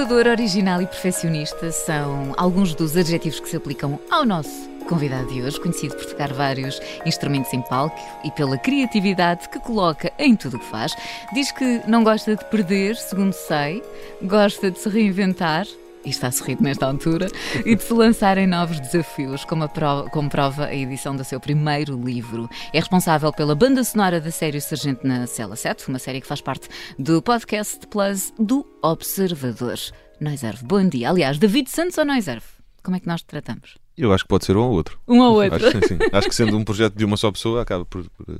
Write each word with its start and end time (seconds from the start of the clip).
Inovador, 0.00 0.28
original 0.28 0.80
e 0.80 0.86
perfeccionista 0.86 1.70
são 1.70 2.32
alguns 2.38 2.74
dos 2.74 2.96
adjetivos 2.96 3.38
que 3.38 3.50
se 3.50 3.56
aplicam 3.56 4.00
ao 4.10 4.24
nosso 4.24 4.66
convidado 4.88 5.28
de 5.28 5.42
hoje, 5.42 5.60
conhecido 5.60 5.94
por 5.94 6.06
tocar 6.06 6.32
vários 6.32 6.80
instrumentos 7.04 7.52
em 7.52 7.60
palco 7.60 8.00
e 8.24 8.30
pela 8.30 8.56
criatividade 8.56 9.46
que 9.50 9.60
coloca 9.60 10.10
em 10.18 10.34
tudo 10.34 10.56
o 10.56 10.58
que 10.58 10.64
faz. 10.64 10.96
Diz 11.34 11.52
que 11.52 11.82
não 11.86 12.02
gosta 12.02 12.34
de 12.34 12.42
perder, 12.46 12.96
segundo 12.96 13.34
sei, 13.34 13.82
gosta 14.22 14.70
de 14.70 14.78
se 14.78 14.88
reinventar 14.88 15.66
e 16.04 16.10
está 16.10 16.30
sorrindo 16.30 16.62
nesta 16.62 16.86
altura, 16.86 17.28
e 17.64 17.74
de 17.74 17.82
se 17.82 17.92
lançar 17.92 18.38
em 18.38 18.46
novos 18.46 18.80
desafios, 18.80 19.44
como, 19.44 19.68
prova, 19.68 20.08
como 20.10 20.28
prova 20.28 20.66
a 20.66 20.74
edição 20.74 21.14
do 21.14 21.24
seu 21.24 21.40
primeiro 21.40 22.00
livro. 22.02 22.48
É 22.72 22.78
responsável 22.78 23.32
pela 23.32 23.54
banda 23.54 23.82
sonora 23.84 24.20
da 24.20 24.30
série 24.30 24.60
Sargento 24.60 25.06
na 25.06 25.26
Cela 25.26 25.56
7, 25.56 25.88
uma 25.88 25.98
série 25.98 26.20
que 26.20 26.26
faz 26.26 26.40
parte 26.40 26.68
do 26.98 27.20
podcast 27.22 27.86
Plus 27.88 28.32
do 28.38 28.66
Observador. 28.82 29.78
Noiserve, 30.20 30.64
bom 30.64 30.86
dia. 30.88 31.10
Aliás, 31.10 31.38
David 31.38 31.70
Santos 31.70 31.96
ou 31.98 32.04
Noiserve? 32.04 32.46
Como 32.82 32.96
é 32.96 33.00
que 33.00 33.06
nós 33.06 33.22
te 33.22 33.26
tratamos? 33.26 33.78
Eu 33.96 34.12
acho 34.12 34.24
que 34.24 34.28
pode 34.28 34.44
ser 34.46 34.56
um 34.56 34.62
ou 34.62 34.72
outro. 34.72 34.98
Um 35.06 35.20
ou 35.20 35.42
outro. 35.42 35.56
Acho, 35.56 35.70
sim, 35.72 35.86
sim. 35.88 35.98
acho 36.12 36.28
que 36.28 36.34
sendo 36.34 36.56
um 36.56 36.64
projeto 36.64 36.94
de 36.94 37.04
uma 37.04 37.16
só 37.16 37.30
pessoa, 37.30 37.62
acaba 37.62 37.84
por, 37.84 38.08
por, 38.10 38.38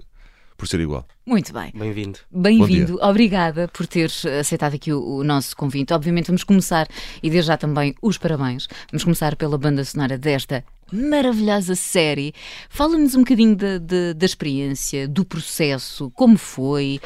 por 0.61 0.69
ser 0.69 0.79
igual. 0.79 1.07
Muito 1.25 1.55
bem. 1.55 1.73
Bem-vindo. 1.75 2.19
Bem-vindo. 2.31 2.99
Obrigada 3.01 3.67
por 3.69 3.87
teres 3.87 4.27
aceitado 4.27 4.75
aqui 4.75 4.93
o, 4.93 5.03
o, 5.03 5.25
nosso 5.25 5.57
convite. 5.57 5.95
Obviamente, 5.95 6.27
vamos 6.27 6.45
começar, 6.45 6.87
e 7.23 7.31
desde 7.31 7.49
já 7.49 7.57
também 7.57 7.95
os 8.03 8.19
parabéns, 8.19 8.69
vamos 8.93 9.03
começar 9.03 9.35
pela 9.37 9.57
banda 9.57 9.83
sonora 9.83 10.19
desta 10.19 10.63
maravilhosa 10.93 11.75
série. 11.75 12.35
Fala-nos 12.69 13.15
um 13.15 13.21
bocadinho 13.21 13.57
da, 13.57 13.79
da, 13.79 14.13
da, 14.15 14.27
experiência, 14.27 15.09
do 15.09 15.25
processo, 15.25 16.11
como 16.11 16.37
foi, 16.37 17.01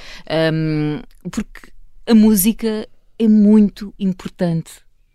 um, 0.52 1.00
porque 1.30 1.70
a 2.08 2.14
música 2.14 2.88
é 3.16 3.28
muito 3.28 3.94
importante 4.00 4.72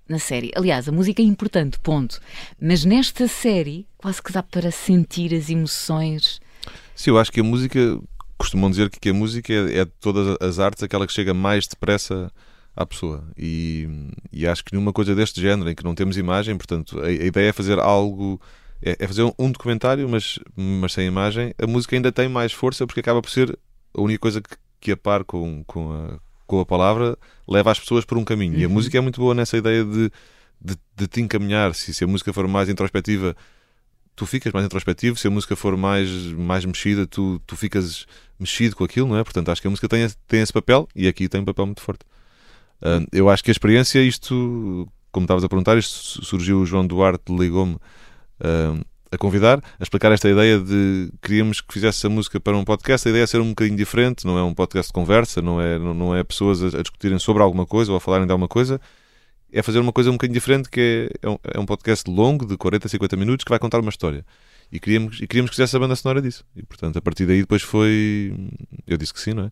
na 0.08 0.18
série. 0.18 0.50
Aliás, 0.56 0.88
a 0.88 0.94
música 0.94 1.22
é 1.22 1.26
importante, 1.26 1.78
ponto. 1.78 2.22
Mas 2.58 2.86
nesta 2.86 3.28
série, 3.28 3.86
quase 3.98 4.24
que 4.24 4.32
dá 4.32 4.42
para 4.42 4.72
sentir 4.72 5.36
as 5.36 5.50
emoções. 5.50 6.40
Sim, 6.96 7.10
eu 7.10 7.20
acho 7.20 7.32
que 7.32 7.42
a 7.42 7.44
música, 7.44 8.00
costumam 8.40 8.70
dizer 8.72 8.90
que 8.90 9.10
a 9.10 9.14
música 9.14 9.54
é, 9.54 9.80
é 9.80 9.86
de 9.86 9.92
todas 10.00 10.38
as 10.42 10.58
artes 10.58 10.82
aquela 10.82 11.06
que 11.06 11.14
chega 11.14 11.34
mais 11.34 11.68
depressa 11.68 12.32
à 12.76 12.86
pessoa. 12.86 13.24
E, 13.38 13.88
e 14.32 14.48
acho 14.48 14.66
que 14.66 14.74
numa 14.74 14.92
coisa 14.92 15.14
deste 15.14 15.40
género, 15.40 15.70
em 15.70 15.76
que 15.76 15.84
não 15.84 15.94
temos 15.94 16.18
imagem, 16.18 16.58
portanto, 16.58 17.00
a, 17.00 17.06
a 17.06 17.12
ideia 17.12 17.50
é 17.50 17.54
fazer 17.54 17.78
algo. 17.78 18.42
É, 18.82 18.96
é 18.98 19.08
fazer 19.08 19.24
um 19.38 19.52
documentário, 19.52 20.08
mas, 20.08 20.40
mas 20.56 20.94
sem 20.94 21.06
imagem. 21.06 21.54
A 21.62 21.68
música 21.68 21.96
ainda 21.96 22.12
tem 22.12 22.30
mais 22.30 22.54
força 22.54 22.88
porque 22.88 23.02
acaba 23.02 23.22
por 23.22 23.30
ser 23.30 23.60
a 23.94 24.02
única 24.02 24.20
coisa 24.20 24.42
que, 24.42 24.56
que 24.80 24.92
a 24.94 24.98
par 24.98 25.26
com, 25.26 25.64
com 25.66 25.92
a 25.92 26.18
com 26.50 26.60
a 26.60 26.66
palavra, 26.66 27.16
leva 27.48 27.72
as 27.72 27.80
pessoas 27.80 28.04
por 28.04 28.18
um 28.18 28.26
caminho. 28.26 28.58
E 28.58 28.64
a 28.64 28.68
uhum. 28.68 28.74
música 28.74 28.98
é 28.98 29.02
muito 29.02 29.22
boa 29.22 29.36
nessa 29.36 29.56
ideia 29.56 29.86
de, 29.86 30.12
de, 30.60 30.76
de 30.98 31.08
te 31.08 31.22
encaminhar. 31.22 31.76
Se, 31.76 31.94
se 31.94 32.04
a 32.04 32.08
música 32.08 32.34
for 32.34 32.48
mais 32.48 32.68
introspectiva, 32.68 33.38
tu 34.20 34.26
ficas 34.26 34.52
mais 34.52 34.66
introspectivo. 34.66 35.18
Se 35.18 35.28
a 35.28 35.32
música 35.32 35.56
for 35.56 35.78
mais, 35.78 36.10
mais 36.34 36.66
mexida, 36.66 37.08
tu, 37.08 37.42
tu 37.48 37.56
ficas 37.56 38.06
mexido 38.38 38.76
com 38.76 38.84
aquilo, 38.84 39.08
não 39.08 39.18
é? 39.18 39.24
Portanto, 39.24 39.50
acho 39.50 39.62
que 39.62 39.68
a 39.68 39.70
música 39.70 39.88
tem, 39.88 40.06
tem 40.28 40.42
esse 40.42 40.52
papel 40.52 40.90
e 40.94 41.08
aqui 41.08 41.30
tem 41.30 41.40
um 41.40 41.46
papel 41.46 41.66
muito 41.66 41.82
forte. 41.82 42.02
Uh, 42.82 43.08
eu 43.14 43.30
acho 43.30 43.42
que 43.42 43.50
a 43.50 43.54
experiência, 43.54 44.00
isto, 44.00 44.86
como 45.10 45.24
estavas 45.24 45.42
a 45.42 45.48
perguntar, 45.48 45.78
isto 45.78 46.26
surgiu, 46.26 46.60
o 46.60 46.66
João 46.66 46.86
Duarte 46.86 47.34
ligou-me 47.34 47.76
uh, 47.76 48.86
a 49.10 49.18
convidar, 49.18 49.64
a 49.80 49.84
explicar 49.84 50.12
esta 50.12 50.30
ideia 50.30 50.60
de 50.60 51.10
queríamos 51.22 51.62
que 51.62 51.74
fizesse 51.74 52.06
a 52.06 52.10
música 52.10 52.42
para 52.42 52.58
um 52.58 52.66
podcast. 52.66 53.08
A 53.08 53.12
ideia 53.12 53.24
é 53.24 53.28
ser 53.28 53.40
um 53.40 53.50
bocadinho 53.50 53.78
diferente, 53.78 54.28
não 54.28 54.38
é 54.38 54.44
um 54.44 54.54
podcast 54.54 54.90
de 54.90 54.94
conversa, 54.94 55.42
não 55.42 55.62
é, 55.62 55.80
não, 55.80 55.94
não 55.94 56.14
é 56.14 56.26
pessoas 56.26 56.62
a, 56.62 56.68
a, 56.78 56.82
discutirem 56.82 57.18
sobre 57.20 57.42
alguma 57.42 57.66
coisa 57.66 57.90
ou 57.90 57.98
a 57.98 58.02
falarem 58.02 58.26
de 58.28 58.34
alguma 58.34 58.50
coisa. 58.50 58.82
É 59.52 59.62
fazer 59.62 59.80
uma 59.80 59.92
coisa 59.92 60.10
um 60.10 60.14
bocadinho 60.14 60.34
diferente, 60.34 60.70
que 60.70 61.10
é, 61.22 61.28
é, 61.28 61.30
um, 61.30 61.38
é 61.44 61.60
um 61.60 61.66
podcast 61.66 62.10
longo, 62.10 62.46
de 62.46 62.56
40, 62.58 62.88
50 62.88 63.16
minutos, 63.18 63.44
que 63.44 63.50
vai 63.50 63.60
contar 63.60 63.80
uma 63.80 63.90
história. 63.90 64.26
E 64.72 64.80
queríamos, 64.80 65.20
e 65.20 65.28
queríamos 65.28 65.50
que 65.50 65.56
fizesse 65.56 65.76
a 65.76 65.80
banda 65.80 65.96
sonora 65.96 66.22
disso. 66.22 66.46
E 66.56 66.64
portanto, 66.64 66.98
a 66.98 67.02
partir 67.02 67.26
daí, 67.26 67.42
depois 67.42 67.62
foi. 67.62 68.34
Eu 68.86 68.98
disse 68.98 69.14
que 69.14 69.20
sim, 69.20 69.34
não 69.34 69.46
é? 69.46 69.52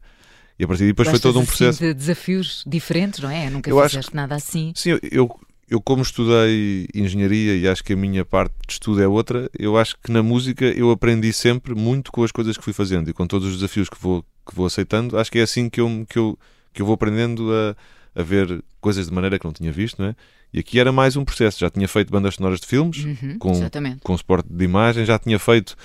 E 0.59 0.63
a 0.63 0.67
partir 0.67 0.83
daí, 0.83 0.89
depois 0.89 1.09
foi 1.09 1.19
todo 1.19 1.39
um 1.39 1.41
assim 1.41 1.47
processo. 1.47 1.79
de 1.79 1.93
desafios 1.93 2.63
diferentes, 2.67 3.19
não 3.19 3.29
é? 3.29 3.49
Nunca 3.49 3.69
eu 3.69 3.77
fizeste 3.77 3.97
acho, 3.97 4.15
nada 4.15 4.35
assim. 4.35 4.71
Sim, 4.75 4.91
eu, 4.91 4.99
eu 5.11 5.39
eu 5.69 5.81
como 5.81 6.01
estudei 6.01 6.87
engenharia 6.95 7.55
e 7.55 7.67
acho 7.67 7.83
que 7.83 7.93
a 7.93 7.95
minha 7.95 8.23
parte 8.23 8.53
de 8.65 8.73
estudo 8.73 9.01
é 9.01 9.07
outra, 9.07 9.49
eu 9.57 9.77
acho 9.77 9.97
que 10.01 10.11
na 10.11 10.23
música 10.23 10.65
eu 10.65 10.91
aprendi 10.91 11.33
sempre 11.33 11.75
muito 11.75 12.11
com 12.11 12.23
as 12.23 12.31
coisas 12.31 12.57
que 12.57 12.63
fui 12.63 12.71
fazendo 12.71 13.09
e 13.09 13.13
com 13.13 13.27
todos 13.27 13.49
os 13.49 13.55
desafios 13.55 13.89
que 13.89 13.97
vou, 13.99 14.23
que 14.47 14.55
vou 14.55 14.65
aceitando. 14.65 15.17
Acho 15.17 15.31
que 15.31 15.39
é 15.39 15.41
assim 15.41 15.69
que 15.69 15.81
eu, 15.81 16.05
que 16.07 16.17
eu, 16.17 16.39
que 16.73 16.81
eu 16.81 16.85
vou 16.85 16.95
aprendendo 16.95 17.51
a, 17.51 17.75
a 18.17 18.23
ver 18.23 18.63
coisas 18.81 19.07
de 19.07 19.13
maneira 19.13 19.37
que 19.37 19.45
não 19.45 19.53
tinha 19.53 19.71
visto, 19.71 20.01
não 20.01 20.09
é? 20.09 20.15
E 20.51 20.59
aqui 20.59 20.79
era 20.79 20.91
mais 20.91 21.15
um 21.15 21.23
processo. 21.23 21.59
Já 21.59 21.69
tinha 21.69 21.87
feito 21.87 22.11
bandas 22.11 22.35
sonoras 22.35 22.59
de 22.59 22.65
filmes 22.65 23.03
uhum, 23.03 23.37
com, 23.37 23.53
com 24.01 24.17
suporte 24.17 24.49
de 24.49 24.65
imagem, 24.65 25.05
já 25.05 25.19
tinha 25.19 25.37
feito 25.37 25.75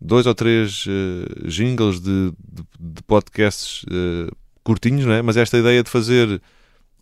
dois 0.00 0.26
ou 0.26 0.34
três 0.34 0.84
uh, 0.86 1.48
jingles 1.48 2.00
de, 2.00 2.32
de, 2.32 2.62
de 2.78 3.02
podcasts 3.04 3.84
uh, 3.84 4.34
curtinhos, 4.64 5.06
não 5.06 5.12
é? 5.12 5.22
Mas 5.22 5.36
esta 5.36 5.56
ideia 5.56 5.82
de 5.82 5.88
fazer 5.88 6.40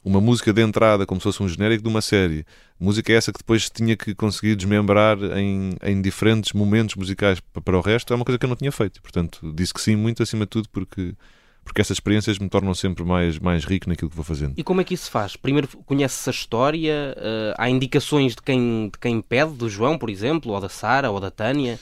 uma 0.05 0.21
música 0.21 0.53
de 0.53 0.61
entrada, 0.61 1.07
como 1.07 1.19
se 1.19 1.25
fosse 1.25 1.43
um 1.43 1.49
genérico 1.49 1.83
de 1.83 1.89
uma 1.89 2.03
série. 2.03 2.45
Música 2.79 3.11
essa 3.11 3.33
que 3.33 3.39
depois 3.39 3.71
tinha 3.71 3.97
que 3.97 4.15
conseguir 4.15 4.55
desmembrar 4.55 5.17
em, 5.39 5.71
em 5.83 6.03
diferentes 6.03 6.53
momentos 6.53 6.95
musicais 6.95 7.41
para 7.41 7.79
o 7.79 7.81
resto, 7.81 8.13
é 8.13 8.17
uma 8.17 8.25
coisa 8.25 8.39
que 8.39 8.45
eu 8.45 8.51
não 8.51 8.57
tinha 8.57 8.71
feito. 8.71 9.01
Portanto, 9.01 9.51
disse 9.55 9.73
que 9.73 9.81
sim, 9.81 9.97
muito 9.97 10.23
acima 10.23 10.45
de 10.45 10.51
tudo, 10.51 10.69
porque 10.69 11.15
porque 11.65 11.81
essas 11.81 11.97
experiências 11.97 12.39
me 12.39 12.49
tornam 12.49 12.75
sempre 12.75 13.05
mais, 13.05 13.39
mais 13.39 13.65
rico 13.65 13.89
naquilo 13.89 14.11
que 14.11 14.17
vou 14.17 14.25
fazendo. 14.25 14.55
E 14.57 14.63
como 14.63 14.81
é 14.81 14.85
que 14.85 14.95
isso 14.95 15.05
se 15.05 15.11
faz? 15.11 15.35
Primeiro 15.37 15.69
conheces 15.87 16.29
a 16.29 16.31
história, 16.31 17.17
uh, 17.17 17.55
há 17.57 17.69
indicações 17.69 18.35
de 18.35 18.43
quem, 18.43 18.91
de 18.93 18.99
quem 18.99 19.21
pede, 19.21 19.53
do 19.53 19.69
João, 19.69 19.99
por 19.99 20.11
exemplo, 20.11 20.53
ou 20.53 20.61
da 20.61 20.69
Sara, 20.69 21.11
ou 21.11 21.19
da 21.19 21.31
Tânia? 21.31 21.81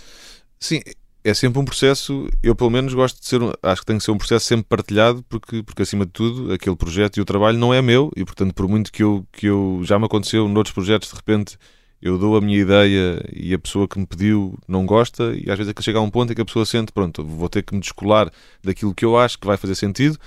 Sim, 0.59 0.81
é 1.25 1.35
sempre 1.35 1.61
um 1.61 1.65
processo, 1.65 2.29
eu 2.43 2.55
pelo 2.55 2.71
menos 2.71 2.95
gosto 2.95 3.21
de 3.21 3.27
ser, 3.27 3.41
acho 3.63 3.81
que 3.83 3.87
tem 3.87 3.99
que 3.99 4.05
ser 4.05 4.11
um 4.11 4.19
processo 4.19 4.47
sempre 4.47 4.67
partilhado, 4.69 5.25
porque, 5.29 5.63
porque 5.63 5.83
acima 5.83 6.05
de 6.05 6.13
tudo, 6.13 6.53
aquele 6.53 6.77
projeto 6.77 7.17
e 7.17 7.21
o 7.21 7.25
trabalho 7.25 7.59
não 7.59 7.73
é 7.73 7.81
meu, 7.81 8.11
e 8.17 8.25
portanto, 8.25 8.55
por 8.55 8.69
muito 8.69 8.91
que 8.91 9.03
eu, 9.03 9.27
que 9.33 9.47
eu 9.47 9.81
já 9.85 9.99
me 9.99 10.07
aconteceu 10.07 10.49
noutros 10.49 10.75
projetos, 10.75 11.09
de 11.09 11.15
repente 11.15 11.57
eu 12.03 12.19
dou 12.19 12.37
a 12.37 12.41
minha 12.41 12.59
ideia 12.59 13.25
e 13.33 13.55
a 13.55 13.59
pessoa 13.59 13.87
que 13.87 13.97
me 13.97 14.05
pediu 14.05 14.59
não 14.67 14.85
gosta, 14.85 15.33
e 15.35 15.49
às 15.49 15.57
vezes 15.57 15.71
é 15.71 15.73
que 15.73 15.83
chega 15.83 16.01
a 16.01 16.03
um 16.03 16.11
ponto 16.11 16.33
em 16.33 16.35
que 16.35 16.43
a 16.43 16.45
pessoa 16.45 16.67
sente, 16.67 16.91
pronto, 16.91 17.25
vou 17.25 17.49
ter 17.49 17.63
que 17.63 17.73
me 17.73 17.81
descolar 17.81 18.31
daquilo 18.63 18.93
que 18.93 19.05
eu 19.05 19.17
acho 19.17 19.39
que 19.39 19.47
vai 19.47 19.57
fazer 19.57 19.77
sentido, 19.77 20.19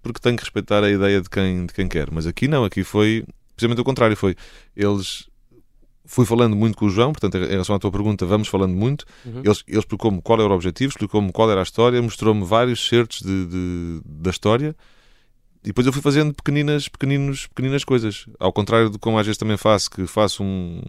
porque 0.00 0.20
tenho 0.20 0.36
que 0.36 0.44
respeitar 0.44 0.84
a 0.84 0.90
ideia 0.90 1.20
de 1.20 1.28
quem, 1.28 1.66
de 1.66 1.74
quem 1.74 1.88
quer. 1.88 2.08
Mas 2.12 2.24
aqui 2.26 2.46
não, 2.46 2.64
aqui 2.64 2.84
foi 2.84 3.24
precisamente 3.56 3.80
o 3.80 3.84
contrário, 3.84 4.16
foi 4.16 4.36
eles 4.76 5.28
fui 6.06 6.26
falando 6.26 6.54
muito 6.54 6.76
com 6.76 6.86
o 6.86 6.90
João, 6.90 7.12
portanto, 7.12 7.36
em 7.38 7.48
relação 7.48 7.74
à 7.74 7.78
tua 7.78 7.90
pergunta, 7.90 8.24
vamos 8.26 8.46
falando 8.46 8.74
muito. 8.74 9.04
Uhum. 9.24 9.40
Ele, 9.44 9.54
ele 9.66 9.78
explicou-me 9.78 10.20
qual 10.22 10.38
era 10.40 10.48
o 10.48 10.54
objetivo, 10.54 10.90
explicou-me 10.90 11.32
qual 11.32 11.50
era 11.50 11.60
a 11.60 11.62
história, 11.62 12.00
mostrou-me 12.00 12.44
vários 12.44 12.86
certos 12.86 13.22
de, 13.22 13.46
de, 13.46 14.00
da 14.04 14.30
história. 14.30 14.76
E 15.64 15.68
depois 15.68 15.86
eu 15.86 15.92
fui 15.92 16.02
fazendo 16.02 16.34
pequeninas, 16.34 16.88
pequeninos, 16.88 17.46
pequeninas 17.46 17.84
coisas. 17.84 18.26
Ao 18.38 18.52
contrário 18.52 18.90
de 18.90 18.98
como 18.98 19.18
às 19.18 19.24
vezes 19.24 19.38
também 19.38 19.56
faço, 19.56 19.90
que 19.90 20.06
faço 20.06 20.44
um, 20.44 20.82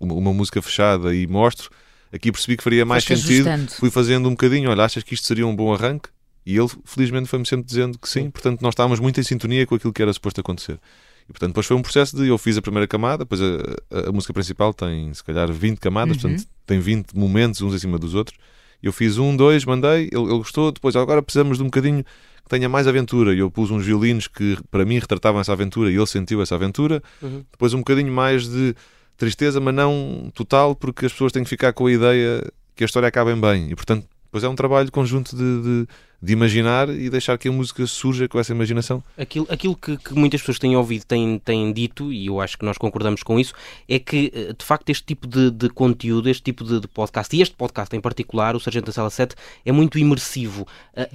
uma 0.00 0.32
música 0.32 0.62
fechada 0.62 1.14
e 1.14 1.26
mostro, 1.26 1.70
aqui 2.10 2.32
percebi 2.32 2.56
que 2.56 2.64
faria 2.64 2.86
mais 2.86 3.04
sentido. 3.04 3.46
Ajustando. 3.46 3.72
Fui 3.72 3.90
fazendo 3.90 4.26
um 4.26 4.30
bocadinho, 4.30 4.70
olha, 4.70 4.84
achas 4.84 5.02
que 5.02 5.12
isto 5.12 5.26
seria 5.26 5.46
um 5.46 5.54
bom 5.54 5.72
arranque? 5.72 6.08
E 6.46 6.56
ele, 6.56 6.68
felizmente, 6.84 7.28
foi-me 7.28 7.44
sempre 7.44 7.66
dizendo 7.66 7.98
que 7.98 8.08
sim. 8.08 8.22
sim. 8.22 8.30
Portanto, 8.30 8.62
nós 8.62 8.72
estávamos 8.72 9.00
muito 9.00 9.20
em 9.20 9.22
sintonia 9.22 9.66
com 9.66 9.74
aquilo 9.74 9.92
que 9.92 10.00
era 10.00 10.12
suposto 10.12 10.40
acontecer. 10.40 10.80
E 11.28 11.32
portanto, 11.32 11.50
depois 11.50 11.66
foi 11.66 11.76
um 11.76 11.82
processo 11.82 12.16
de 12.16 12.28
eu 12.28 12.38
fiz 12.38 12.56
a 12.56 12.62
primeira 12.62 12.86
camada, 12.86 13.24
depois 13.24 13.40
a, 13.42 13.46
a, 13.90 14.08
a 14.08 14.12
música 14.12 14.32
principal 14.32 14.72
tem 14.72 15.12
se 15.12 15.22
calhar 15.24 15.52
20 15.52 15.78
camadas, 15.78 16.16
uhum. 16.16 16.30
portanto 16.30 16.48
tem 16.64 16.78
20 16.78 17.14
momentos 17.14 17.60
uns 17.60 17.74
em 17.74 17.78
cima 17.78 17.98
dos 17.98 18.14
outros. 18.14 18.38
Eu 18.82 18.92
fiz 18.92 19.18
um, 19.18 19.36
dois, 19.36 19.64
mandei, 19.64 20.08
ele, 20.12 20.22
ele 20.22 20.38
gostou, 20.38 20.70
depois 20.70 20.94
agora 20.94 21.20
precisamos 21.20 21.58
de 21.58 21.64
um 21.64 21.66
bocadinho 21.66 22.04
que 22.46 22.50
tenha 22.50 22.68
mais 22.68 22.86
aventura. 22.86 23.34
E 23.34 23.40
eu 23.40 23.50
pus 23.50 23.70
uns 23.70 23.84
violinos 23.84 24.28
que 24.28 24.56
para 24.70 24.84
mim 24.84 24.98
retratavam 24.98 25.40
essa 25.40 25.52
aventura 25.52 25.90
e 25.90 25.96
ele 25.96 26.06
sentiu 26.06 26.40
essa 26.40 26.54
aventura. 26.54 27.02
Uhum. 27.20 27.44
Depois 27.50 27.74
um 27.74 27.78
bocadinho 27.78 28.12
mais 28.12 28.48
de 28.48 28.74
tristeza, 29.16 29.60
mas 29.60 29.74
não 29.74 30.30
total, 30.34 30.74
porque 30.74 31.06
as 31.06 31.12
pessoas 31.12 31.32
têm 31.32 31.42
que 31.42 31.50
ficar 31.50 31.72
com 31.72 31.86
a 31.86 31.92
ideia 31.92 32.42
que 32.74 32.84
a 32.84 32.86
história 32.86 33.08
acabem 33.08 33.38
bem. 33.38 33.70
E 33.70 33.74
portanto, 33.74 34.06
depois 34.24 34.44
é 34.44 34.48
um 34.48 34.54
trabalho 34.54 34.90
conjunto 34.92 35.34
de, 35.36 35.62
de 35.62 35.88
de 36.20 36.32
imaginar 36.32 36.88
e 36.88 37.10
deixar 37.10 37.36
que 37.36 37.48
a 37.48 37.52
música 37.52 37.86
surja 37.86 38.28
com 38.28 38.38
essa 38.38 38.52
imaginação. 38.52 39.02
Aquilo, 39.16 39.46
aquilo 39.50 39.76
que, 39.76 39.96
que, 39.96 40.14
muitas 40.14 40.40
pessoas 40.40 40.58
têm 40.58 40.76
ouvido, 40.76 41.04
têm, 41.04 41.38
têm 41.38 41.72
dito, 41.72 42.12
e 42.12 42.26
eu 42.26 42.40
acho 42.40 42.56
que 42.58 42.64
nós 42.64 42.78
concordamos 42.78 43.22
com 43.22 43.38
isso, 43.38 43.52
é 43.88 43.98
que, 43.98 44.32
eh, 44.34 44.52
de 44.52 44.64
facto, 44.64 44.88
este 44.90 45.04
tipo 45.04 45.26
de, 45.26 45.50
de 45.50 45.68
conteúdo, 45.68 46.28
este 46.28 46.42
tipo 46.42 46.64
de, 46.64 46.86
podcast, 46.88 47.36
e 47.36 47.42
este 47.42 47.54
podcast 47.54 47.94
em 47.94 48.00
particular, 48.00 48.56
o 48.56 48.60
Sargento 48.60 48.86
da 48.86 48.92
Sala 48.92 49.10
7, 49.10 49.34
é 49.64 49.72
muito 49.72 49.98
imersivo. 49.98 50.66
Eh. 50.94 51.08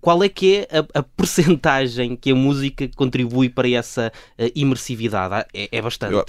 Qual 0.00 0.22
é 0.22 0.28
que 0.28 0.56
é 0.56 0.78
a, 0.78 1.00
a 1.00 1.02
percentagem 1.02 2.16
que 2.16 2.30
a 2.30 2.34
música 2.34 2.88
contribui 2.94 3.48
para 3.48 3.68
essa 3.70 4.12
uh, 4.38 4.50
imersividade? 4.54 5.46
É, 5.54 5.68
é 5.70 5.82
bastante. 5.82 6.14
Eu, 6.14 6.24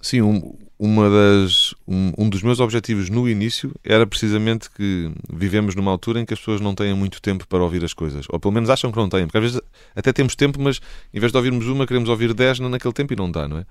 sim, 0.00 0.22
um, 0.22 0.56
uma 0.78 1.08
das, 1.08 1.74
um, 1.86 2.12
um, 2.18 2.28
dos 2.28 2.42
meus 2.42 2.60
objetivos 2.60 3.08
no 3.08 3.28
início 3.28 3.74
era 3.84 4.06
precisamente 4.06 4.70
que 4.70 5.10
vivemos 5.32 5.74
numa 5.74 5.90
altura 5.90 6.20
em 6.20 6.24
que 6.24 6.34
as 6.34 6.40
pessoas 6.40 6.60
não 6.60 6.74
têm 6.74 6.94
muito 6.94 7.20
tempo 7.20 7.46
para 7.46 7.62
ouvir 7.62 7.84
as 7.84 7.94
coisas. 7.94 8.26
Ou 8.28 8.38
pelo 8.40 8.52
menos 8.52 8.70
acham 8.70 8.90
que 8.90 8.98
não 8.98 9.08
têm. 9.08 9.26
Porque 9.26 9.38
às 9.38 9.44
vezes 9.44 9.60
até 9.94 10.12
temos 10.12 10.34
tempo, 10.34 10.60
mas 10.60 10.80
em 11.12 11.20
vez 11.20 11.32
de 11.32 11.38
ouvirmos 11.38 11.66
uma, 11.66 11.86
queremos 11.86 12.08
ouvir 12.08 12.34
dez 12.34 12.58
naquele 12.60 12.94
tempo 12.94 13.12
e 13.12 13.16
não 13.16 13.30
dá, 13.30 13.48
não 13.48 13.58
é? 13.58 13.66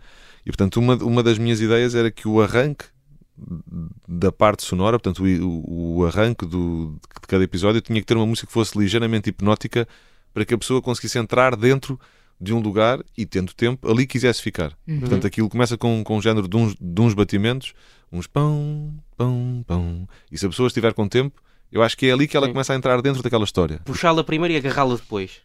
E 0.46 0.50
portanto, 0.50 0.78
uma, 0.78 0.96
uma 0.98 1.24
das 1.24 1.38
minhas 1.38 1.60
ideias 1.60 1.96
era 1.96 2.12
que 2.12 2.28
o 2.28 2.42
arranque 2.42 2.86
da 4.08 4.32
parte 4.32 4.64
sonora, 4.64 4.98
portanto, 5.00 5.24
o, 5.24 5.98
o 6.00 6.06
arranque 6.06 6.46
do, 6.46 6.98
de 7.22 7.28
cada 7.28 7.44
episódio 7.44 7.82
tinha 7.82 8.00
que 8.00 8.06
ter 8.06 8.16
uma 8.16 8.26
música 8.26 8.48
que 8.48 8.54
fosse 8.54 8.78
ligeiramente 8.78 9.30
hipnótica 9.30 9.88
para 10.34 10.46
que 10.46 10.54
a 10.54 10.58
pessoa 10.58 10.82
conseguisse 10.82 11.18
entrar 11.18 11.56
dentro 11.56 12.00
de 12.40 12.54
um 12.54 12.60
lugar 12.60 13.04
e, 13.18 13.26
tendo 13.26 13.54
tempo, 13.54 13.90
ali 13.90 14.06
quisesse 14.06 14.42
ficar. 14.42 14.74
Uhum. 14.88 15.00
Portanto, 15.00 15.28
aquilo 15.28 15.50
começa 15.50 15.78
com, 15.78 16.04
com 16.04 16.18
um 16.18 16.22
género 16.22 16.48
de 16.48 16.58
uns, 16.58 16.76
de 16.80 17.02
uns 17.02 17.14
batimentos, 17.14 17.74
uns 18.12 18.28
pão, 18.28 18.94
pão, 19.18 19.64
pão. 19.66 20.08
E 20.32 20.38
se 20.38 20.46
a 20.46 20.50
pessoa 20.50 20.68
estiver 20.68 20.94
com 20.94 21.08
tempo, 21.08 21.42
eu 21.72 21.82
acho 21.82 21.98
que 21.98 22.08
é 22.08 22.12
ali 22.12 22.28
que 22.28 22.36
ela 22.36 22.48
Sim. 22.48 22.54
começa 22.54 22.74
a 22.74 22.76
entrar 22.76 23.02
dentro 23.02 23.24
daquela 23.24 23.44
história. 23.44 23.80
Puxá-la 23.86 24.24
primeiro 24.24 24.54
e 24.54 24.58
agarrá-la 24.58 24.96
depois. 24.96 25.42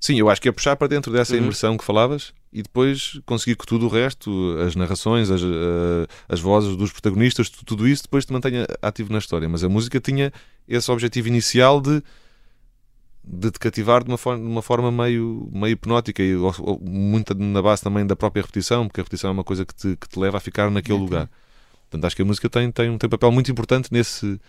Sim, 0.00 0.18
eu 0.18 0.30
acho 0.30 0.40
que 0.40 0.48
é 0.48 0.52
puxar 0.52 0.76
para 0.76 0.88
dentro 0.88 1.12
dessa 1.12 1.34
uhum. 1.34 1.42
imersão 1.42 1.76
que 1.76 1.84
falavas 1.84 2.32
e 2.52 2.62
depois 2.62 3.20
conseguir 3.26 3.56
que 3.56 3.66
tudo 3.66 3.86
o 3.86 3.88
resto, 3.88 4.56
as 4.64 4.76
narrações, 4.76 5.30
as, 5.30 5.42
uh, 5.42 6.06
as 6.28 6.40
vozes 6.40 6.76
dos 6.76 6.92
protagonistas, 6.92 7.50
tudo 7.50 7.86
isso 7.86 8.04
depois 8.04 8.24
te 8.24 8.32
mantenha 8.32 8.66
ativo 8.80 9.12
na 9.12 9.18
história. 9.18 9.48
Mas 9.48 9.64
a 9.64 9.68
música 9.68 10.00
tinha 10.00 10.32
esse 10.68 10.90
objetivo 10.90 11.28
inicial 11.28 11.80
de 11.80 12.02
de 13.30 13.50
te 13.50 13.58
cativar 13.58 14.02
de 14.02 14.10
uma 14.10 14.16
forma, 14.16 14.42
de 14.42 14.50
uma 14.50 14.62
forma 14.62 14.90
meio, 14.90 15.50
meio 15.52 15.72
hipnótica 15.72 16.22
e 16.22 16.34
muito 16.80 17.34
na 17.34 17.60
base 17.60 17.82
também 17.82 18.06
da 18.06 18.16
própria 18.16 18.40
repetição, 18.40 18.86
porque 18.86 19.00
a 19.00 19.04
repetição 19.04 19.28
é 19.28 19.32
uma 19.34 19.44
coisa 19.44 19.66
que 19.66 19.74
te, 19.74 19.96
que 19.96 20.08
te 20.08 20.18
leva 20.18 20.38
a 20.38 20.40
ficar 20.40 20.70
naquele 20.70 20.98
lugar. 20.98 21.28
Portanto, 21.82 22.04
acho 22.06 22.16
que 22.16 22.22
a 22.22 22.24
música 22.24 22.48
tem, 22.48 22.70
tem, 22.72 22.96
tem 22.96 23.06
um 23.06 23.10
papel 23.10 23.30
muito 23.30 23.50
importante 23.50 23.92
nesse, 23.92 24.40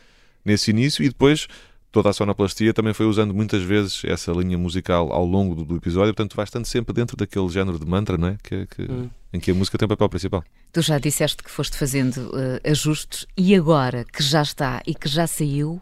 nesse 0.46 0.72
início 0.72 1.04
e 1.04 1.10
depois 1.10 1.48
toda 1.91 2.09
a 2.09 2.13
sonoplastia 2.13 2.74
também 2.74 2.94
foi 2.94 3.06
usando 3.06 3.33
muitas 3.33 3.63
vezes 3.63 4.01
essa 4.06 4.31
linha 4.31 4.57
musical 4.57 5.12
ao 5.12 5.25
longo 5.25 5.56
do, 5.56 5.65
do 5.65 5.75
episódio, 5.77 6.13
portanto 6.13 6.36
vai 6.36 6.45
estando 6.45 6.65
sempre 6.65 6.94
dentro 6.94 7.18
daquele 7.18 7.50
género 7.50 7.80
de 7.80 7.86
mantra, 7.86 8.18
não 8.18 8.30
é? 8.30 8.38
Que, 8.44 8.65
que 8.68 8.83
hum. 8.83 9.09
em 9.33 9.39
que 9.39 9.51
a 9.51 9.56
música 9.56 9.77
tem 9.77 9.86
o 9.86 9.89
papel 9.89 10.09
principal. 10.09 10.44
Tu 10.71 10.81
já 10.81 11.00
disseste 11.00 11.44
que 11.44 11.50
foste 11.50 11.77
fazendo 11.77 12.30
uh, 12.30 12.69
ajustes 12.69 13.25
e 13.36 13.56
agora 13.56 14.06
que 14.06 14.24
já 14.24 14.41
está 14.41 14.81
e 14.86 14.94
que 14.94 15.07
já 15.07 15.25
saiu, 15.25 15.81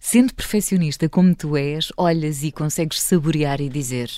Sendo 0.00 0.34
perfeccionista 0.34 1.08
como 1.08 1.34
tu 1.34 1.56
és, 1.56 1.92
olhas 1.96 2.42
e 2.42 2.52
consegues 2.52 3.00
saborear 3.00 3.60
e 3.60 3.68
dizer: 3.68 4.10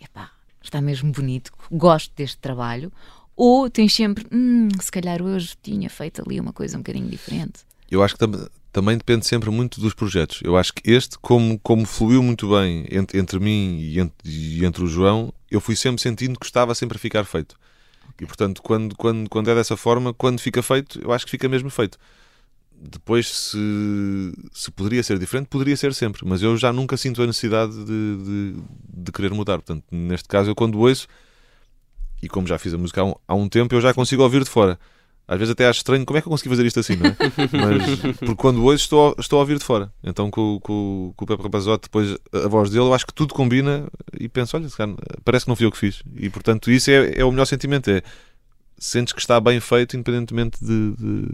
epá, 0.00 0.30
está 0.62 0.80
mesmo 0.80 1.12
bonito, 1.12 1.52
gosto 1.70 2.12
deste 2.16 2.38
trabalho, 2.38 2.92
ou 3.36 3.70
tens 3.70 3.94
sempre, 3.94 4.26
hum, 4.32 4.68
se 4.80 4.90
calhar 4.90 5.22
hoje 5.22 5.54
tinha 5.62 5.88
feito 5.88 6.22
ali 6.24 6.40
uma 6.40 6.52
coisa 6.52 6.76
um 6.76 6.80
bocadinho 6.80 7.08
diferente? 7.08 7.60
Eu 7.90 8.02
acho 8.02 8.14
que 8.14 8.20
tam 8.20 8.48
também 8.72 8.96
depende 8.96 9.26
sempre 9.26 9.50
muito 9.50 9.80
dos 9.80 9.94
projetos. 9.94 10.40
Eu 10.42 10.56
acho 10.56 10.72
que 10.72 10.90
este, 10.90 11.18
como, 11.18 11.58
como 11.58 11.84
fluiu 11.84 12.22
muito 12.22 12.50
bem 12.50 12.86
entre, 12.90 13.18
entre 13.18 13.38
mim 13.38 13.78
e 13.80 14.00
entre, 14.00 14.14
e 14.24 14.64
entre, 14.64 14.82
o 14.82 14.86
João, 14.86 15.32
eu 15.50 15.60
fui 15.60 15.76
sempre 15.76 16.00
sentindo 16.00 16.38
que 16.38 16.46
estava 16.46 16.74
sempre 16.74 16.96
a 16.96 17.00
ficar 17.00 17.24
feito. 17.24 17.56
E 18.20 18.26
portanto, 18.26 18.62
quando, 18.62 18.96
quando, 18.96 19.28
quando 19.28 19.50
é 19.50 19.54
dessa 19.54 19.76
forma, 19.76 20.14
quando 20.14 20.40
fica 20.40 20.62
feito, 20.62 21.00
eu 21.02 21.12
acho 21.12 21.24
que 21.24 21.30
fica 21.30 21.48
mesmo 21.48 21.70
feito 21.70 21.98
depois, 22.82 23.28
se, 23.28 24.32
se 24.52 24.70
poderia 24.72 25.02
ser 25.02 25.18
diferente, 25.18 25.46
poderia 25.46 25.76
ser 25.76 25.94
sempre, 25.94 26.22
mas 26.26 26.42
eu 26.42 26.56
já 26.56 26.72
nunca 26.72 26.96
sinto 26.96 27.22
a 27.22 27.26
necessidade 27.26 27.72
de, 27.72 27.84
de, 27.84 28.54
de 28.88 29.12
querer 29.12 29.32
mudar. 29.32 29.58
Portanto, 29.58 29.84
neste 29.90 30.28
caso, 30.28 30.50
eu 30.50 30.54
quando 30.54 30.78
ouço, 30.80 31.06
e 32.22 32.28
como 32.28 32.46
já 32.46 32.58
fiz 32.58 32.74
a 32.74 32.78
música 32.78 33.00
há 33.00 33.04
um, 33.04 33.14
há 33.28 33.34
um 33.34 33.48
tempo, 33.48 33.74
eu 33.74 33.80
já 33.80 33.94
consigo 33.94 34.22
ouvir 34.22 34.42
de 34.42 34.50
fora. 34.50 34.78
Às 35.32 35.38
vezes 35.38 35.52
até 35.52 35.66
acho 35.66 35.78
estranho 35.78 36.04
como 36.04 36.18
é 36.18 36.20
que 36.20 36.28
eu 36.28 36.30
consegui 36.30 36.50
fazer 36.50 36.66
isto 36.66 36.78
assim, 36.78 36.96
não 36.96 37.06
é? 37.06 37.16
Mas 37.52 38.16
porque 38.18 38.34
quando 38.34 38.62
ouço 38.62 38.84
estou, 38.84 39.16
estou 39.18 39.38
a 39.38 39.40
ouvir 39.40 39.58
de 39.58 39.64
fora. 39.64 39.90
Então 40.04 40.30
com, 40.30 40.60
com, 40.60 41.14
com 41.16 41.24
o 41.24 41.26
Pepe 41.26 41.42
Rapazote, 41.42 41.84
depois 41.84 42.16
a 42.32 42.48
voz 42.48 42.68
dele, 42.68 42.84
eu 42.84 42.92
acho 42.92 43.06
que 43.06 43.14
tudo 43.14 43.32
combina 43.32 43.86
e 44.20 44.28
penso, 44.28 44.56
olha, 44.56 44.68
parece 45.24 45.46
que 45.46 45.48
não 45.48 45.56
fui 45.56 45.64
eu 45.64 45.72
que 45.72 45.78
fiz. 45.78 46.02
E 46.16 46.28
portanto 46.28 46.70
isso 46.70 46.90
é, 46.90 47.14
é 47.16 47.24
o 47.24 47.30
melhor 47.30 47.46
sentimento, 47.46 47.90
é 47.90 48.02
sentes 48.82 49.12
que 49.12 49.20
está 49.20 49.40
bem 49.40 49.60
feito, 49.60 49.96
independentemente 49.96 50.58
de, 50.60 50.92
de, 50.96 51.26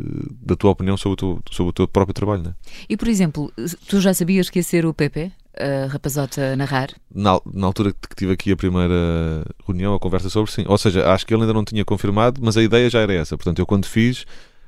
da 0.42 0.54
tua 0.54 0.70
opinião 0.70 0.98
sobre 0.98 1.14
o 1.14 1.16
teu, 1.16 1.42
sobre 1.50 1.70
o 1.70 1.72
teu 1.72 1.88
próprio 1.88 2.12
trabalho. 2.12 2.42
Né? 2.42 2.54
E, 2.88 2.96
por 2.96 3.08
exemplo, 3.08 3.50
tu 3.88 4.00
já 4.00 4.12
sabias 4.12 4.50
que 4.50 4.58
ia 4.58 4.62
ser 4.62 4.84
o 4.84 4.92
PP, 4.92 5.32
a 5.56 5.86
rapazota 5.86 6.52
a 6.52 6.56
narrar? 6.56 6.90
Na, 7.12 7.40
na 7.52 7.66
altura 7.66 7.92
que 7.92 8.16
tive 8.16 8.32
aqui 8.32 8.52
a 8.52 8.56
primeira 8.56 9.44
reunião, 9.66 9.94
a 9.94 9.98
conversa 9.98 10.28
sobre, 10.28 10.50
sim. 10.52 10.64
Ou 10.66 10.78
seja, 10.78 11.10
acho 11.12 11.26
que 11.26 11.34
ele 11.34 11.42
ainda 11.42 11.52
não 11.52 11.64
tinha 11.64 11.84
confirmado, 11.84 12.40
mas 12.42 12.56
a 12.56 12.62
ideia 12.62 12.88
já 12.88 13.00
era 13.00 13.12
essa. 13.12 13.36
Portanto, 13.36 13.58
eu 13.58 13.66
quando 13.66 13.86
fiz, 13.86 14.24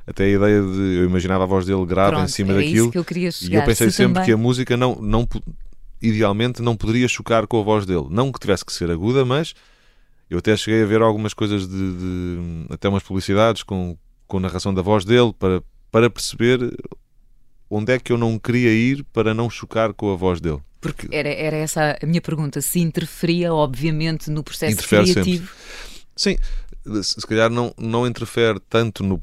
até 0.06 0.24
a 0.24 0.28
ideia 0.28 0.60
de. 0.60 0.98
Eu 0.98 1.04
imaginava 1.04 1.44
a 1.44 1.46
voz 1.46 1.64
dele 1.64 1.84
grave 1.86 2.12
Pronto, 2.12 2.24
em 2.24 2.28
cima 2.28 2.52
é 2.52 2.56
daquilo. 2.56 2.90
Eu. 2.94 3.04
E 3.42 3.54
eu 3.54 3.62
pensei 3.62 3.90
Se 3.90 3.96
sempre 3.96 4.14
também... 4.14 4.24
que 4.24 4.32
a 4.32 4.36
música 4.36 4.76
não, 4.76 4.96
não. 4.96 5.28
Idealmente 6.02 6.62
não 6.62 6.76
poderia 6.76 7.06
chocar 7.06 7.46
com 7.46 7.60
a 7.60 7.62
voz 7.62 7.84
dele. 7.84 8.06
Não 8.10 8.32
que 8.32 8.40
tivesse 8.40 8.64
que 8.64 8.72
ser 8.72 8.90
aguda, 8.90 9.24
mas 9.24 9.54
eu 10.30 10.38
até 10.38 10.56
cheguei 10.56 10.82
a 10.82 10.86
ver 10.86 11.02
algumas 11.02 11.34
coisas 11.34 11.68
de, 11.68 11.76
de 11.76 12.38
até 12.70 12.88
umas 12.88 13.02
publicidades 13.02 13.62
com, 13.62 13.98
com 14.26 14.40
narração 14.40 14.72
da 14.72 14.80
voz 14.80 15.04
dele 15.04 15.34
para, 15.38 15.62
para 15.90 16.08
perceber 16.08 16.74
onde 17.68 17.92
é 17.92 17.98
que 17.98 18.12
eu 18.12 18.16
não 18.16 18.38
queria 18.38 18.72
ir 18.72 19.04
para 19.12 19.34
não 19.34 19.50
chocar 19.50 19.92
com 19.92 20.12
a 20.12 20.16
voz 20.16 20.40
dele. 20.40 20.60
Porque 20.80 21.08
era, 21.10 21.28
era 21.28 21.56
essa 21.56 21.98
a 22.00 22.06
minha 22.06 22.20
pergunta, 22.20 22.60
se 22.60 22.80
interferia 22.80 23.52
obviamente 23.52 24.30
no 24.30 24.42
processo 24.42 24.76
criativo. 24.86 25.48
Sempre. 26.16 26.38
Sim, 26.86 27.02
se 27.02 27.26
calhar 27.26 27.50
não, 27.50 27.74
não 27.78 28.06
interfere 28.06 28.58
tanto 28.68 29.04
no, 29.04 29.18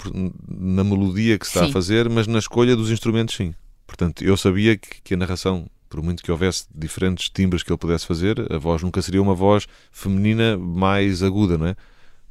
na 0.48 0.83
melodia 0.83 1.38
que 1.38 1.45
se 1.45 1.51
está 1.51 1.63
sim. 1.63 1.69
a 1.69 1.74
fazer, 1.74 2.09
mas 2.09 2.27
na 2.27 2.39
escolha 2.39 2.75
dos 2.75 2.92
instrumentos 2.92 3.36
sim. 3.36 3.54
Portanto, 3.86 4.24
eu 4.24 4.36
sabia 4.38 4.77
que, 4.77 5.01
que 5.04 5.13
a 5.13 5.18
narração 5.18 5.68
por 5.89 6.01
muito 6.01 6.24
que 6.24 6.31
houvesse 6.31 6.65
diferentes 6.74 7.30
timbres 7.30 7.63
que 7.63 7.71
ele 7.71 7.77
pudesse 7.77 8.06
fazer, 8.06 8.51
a 8.51 8.57
voz 8.57 8.83
nunca 8.83 9.01
seria 9.01 9.21
uma 9.21 9.33
voz 9.33 9.68
feminina 9.92 10.57
mais 10.57 11.24
aguda, 11.24 11.57
não 11.57 11.68
é? 11.68 11.75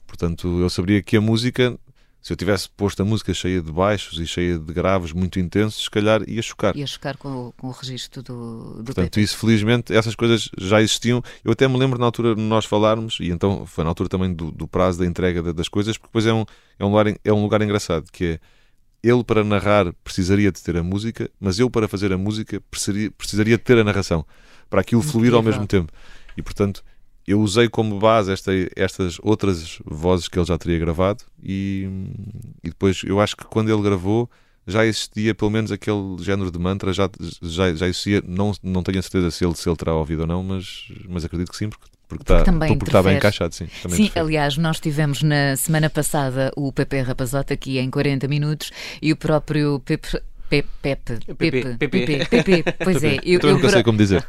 Portanto, 0.06 0.60
eu 0.60 0.70
saberia 0.70 1.02
que 1.02 1.16
a 1.16 1.20
música, 1.20 1.76
se 2.20 2.32
eu 2.32 2.36
tivesse 2.36 2.68
posto 2.68 3.00
a 3.02 3.04
música 3.04 3.32
cheia 3.32 3.60
de 3.62 3.70
baixos 3.70 4.18
e 4.18 4.26
cheia 4.26 4.58
de 4.58 4.72
graves 4.72 5.12
muito 5.12 5.38
intensos, 5.38 5.84
se 5.84 5.90
calhar 5.90 6.28
ia 6.28 6.42
chocar. 6.42 6.76
Ia 6.76 6.86
chocar 6.86 7.16
com, 7.16 7.52
com 7.56 7.68
o 7.68 7.70
registro 7.70 8.22
do, 8.22 8.74
do 8.78 8.84
Portanto, 8.84 9.12
Pepe. 9.12 9.22
isso 9.22 9.36
felizmente, 9.36 9.94
essas 9.94 10.14
coisas 10.16 10.50
já 10.58 10.80
existiam. 10.80 11.22
Eu 11.44 11.52
até 11.52 11.68
me 11.68 11.76
lembro 11.76 11.98
na 11.98 12.06
altura 12.06 12.34
de 12.34 12.40
nós 12.40 12.64
falarmos, 12.64 13.18
e 13.20 13.30
então 13.30 13.64
foi 13.64 13.84
na 13.84 13.90
altura 13.90 14.08
também 14.08 14.34
do, 14.34 14.50
do 14.50 14.66
prazo 14.66 14.98
da 14.98 15.06
entrega 15.06 15.52
das 15.52 15.68
coisas, 15.68 15.96
porque 15.96 16.08
depois 16.08 16.26
é 16.26 16.32
um, 16.32 16.44
é 16.78 16.84
um, 16.84 16.88
lugar, 16.88 17.06
é 17.24 17.32
um 17.32 17.42
lugar 17.42 17.62
engraçado, 17.62 18.10
que 18.10 18.24
é 18.24 18.40
ele 19.02 19.22
para 19.22 19.44
narrar 19.44 19.92
precisaria 20.02 20.50
de 20.50 20.60
ter 20.60 20.76
a 20.76 20.82
música, 20.82 21.30
mas 21.38 21.60
eu 21.60 21.70
para 21.70 21.86
fazer 21.86 22.12
a 22.12 22.18
música 22.18 22.60
precisaria, 22.70 23.10
precisaria 23.12 23.56
de 23.56 23.62
ter 23.62 23.78
a 23.78 23.84
narração, 23.84 24.26
para 24.68 24.80
aquilo 24.80 25.02
fluir 25.02 25.32
ao 25.32 25.42
mesmo 25.42 25.66
tempo. 25.66 25.92
E 26.36 26.42
portanto, 26.42 26.82
eu 27.26 27.40
usei 27.40 27.68
como 27.68 27.98
base 27.98 28.32
esta, 28.32 28.52
estas 28.76 29.18
outras 29.22 29.78
vozes 29.84 30.28
que 30.28 30.38
ele 30.38 30.46
já 30.46 30.56
teria 30.56 30.78
gravado 30.78 31.24
e, 31.42 31.88
e 32.62 32.68
depois 32.68 33.02
eu 33.04 33.20
acho 33.20 33.36
que 33.36 33.44
quando 33.44 33.72
ele 33.72 33.82
gravou 33.82 34.30
já 34.66 34.84
existia 34.84 35.34
pelo 35.34 35.50
menos 35.50 35.70
aquele 35.70 36.16
género 36.20 36.50
de 36.50 36.58
mantra, 36.58 36.92
já, 36.92 37.08
já, 37.40 37.72
já 37.74 37.86
existia, 37.86 38.22
não, 38.26 38.52
não 38.62 38.82
tenho 38.82 38.98
a 38.98 39.02
certeza 39.02 39.30
se 39.30 39.44
ele, 39.44 39.54
se 39.54 39.68
ele 39.68 39.76
terá 39.76 39.94
ouvido 39.94 40.20
ou 40.20 40.26
não, 40.26 40.42
mas, 40.42 40.88
mas 41.08 41.24
acredito 41.24 41.50
que 41.50 41.56
sim, 41.56 41.68
porque 41.68 41.86
porque 42.08 42.22
está, 42.22 42.44
porque 42.44 42.84
está 42.84 43.02
bem 43.02 43.16
encaixado, 43.16 43.52
sim. 43.52 43.66
sim, 43.88 44.12
aliás, 44.14 44.56
nós 44.56 44.78
tivemos 44.78 45.22
na 45.22 45.56
semana 45.56 45.90
passada 45.90 46.52
o 46.56 46.72
Pepe 46.72 47.00
Rapazota 47.00 47.54
aqui 47.54 47.78
em 47.78 47.90
40 47.90 48.28
minutos 48.28 48.70
e 49.02 49.12
o 49.12 49.16
próprio 49.16 49.80
Pepe 49.80 50.20
Pepe, 50.48 50.68
Pepe, 50.80 51.34
Pepe, 51.34 51.76
Pepe, 51.76 52.28
Pepe, 52.28 52.72
pois 52.84 53.02
é. 53.02 53.16
Eu, 53.24 53.40
eu 53.40 53.54
nunca 53.54 53.68
sei 53.68 53.82
como 53.82 53.98
dizer. 53.98 54.24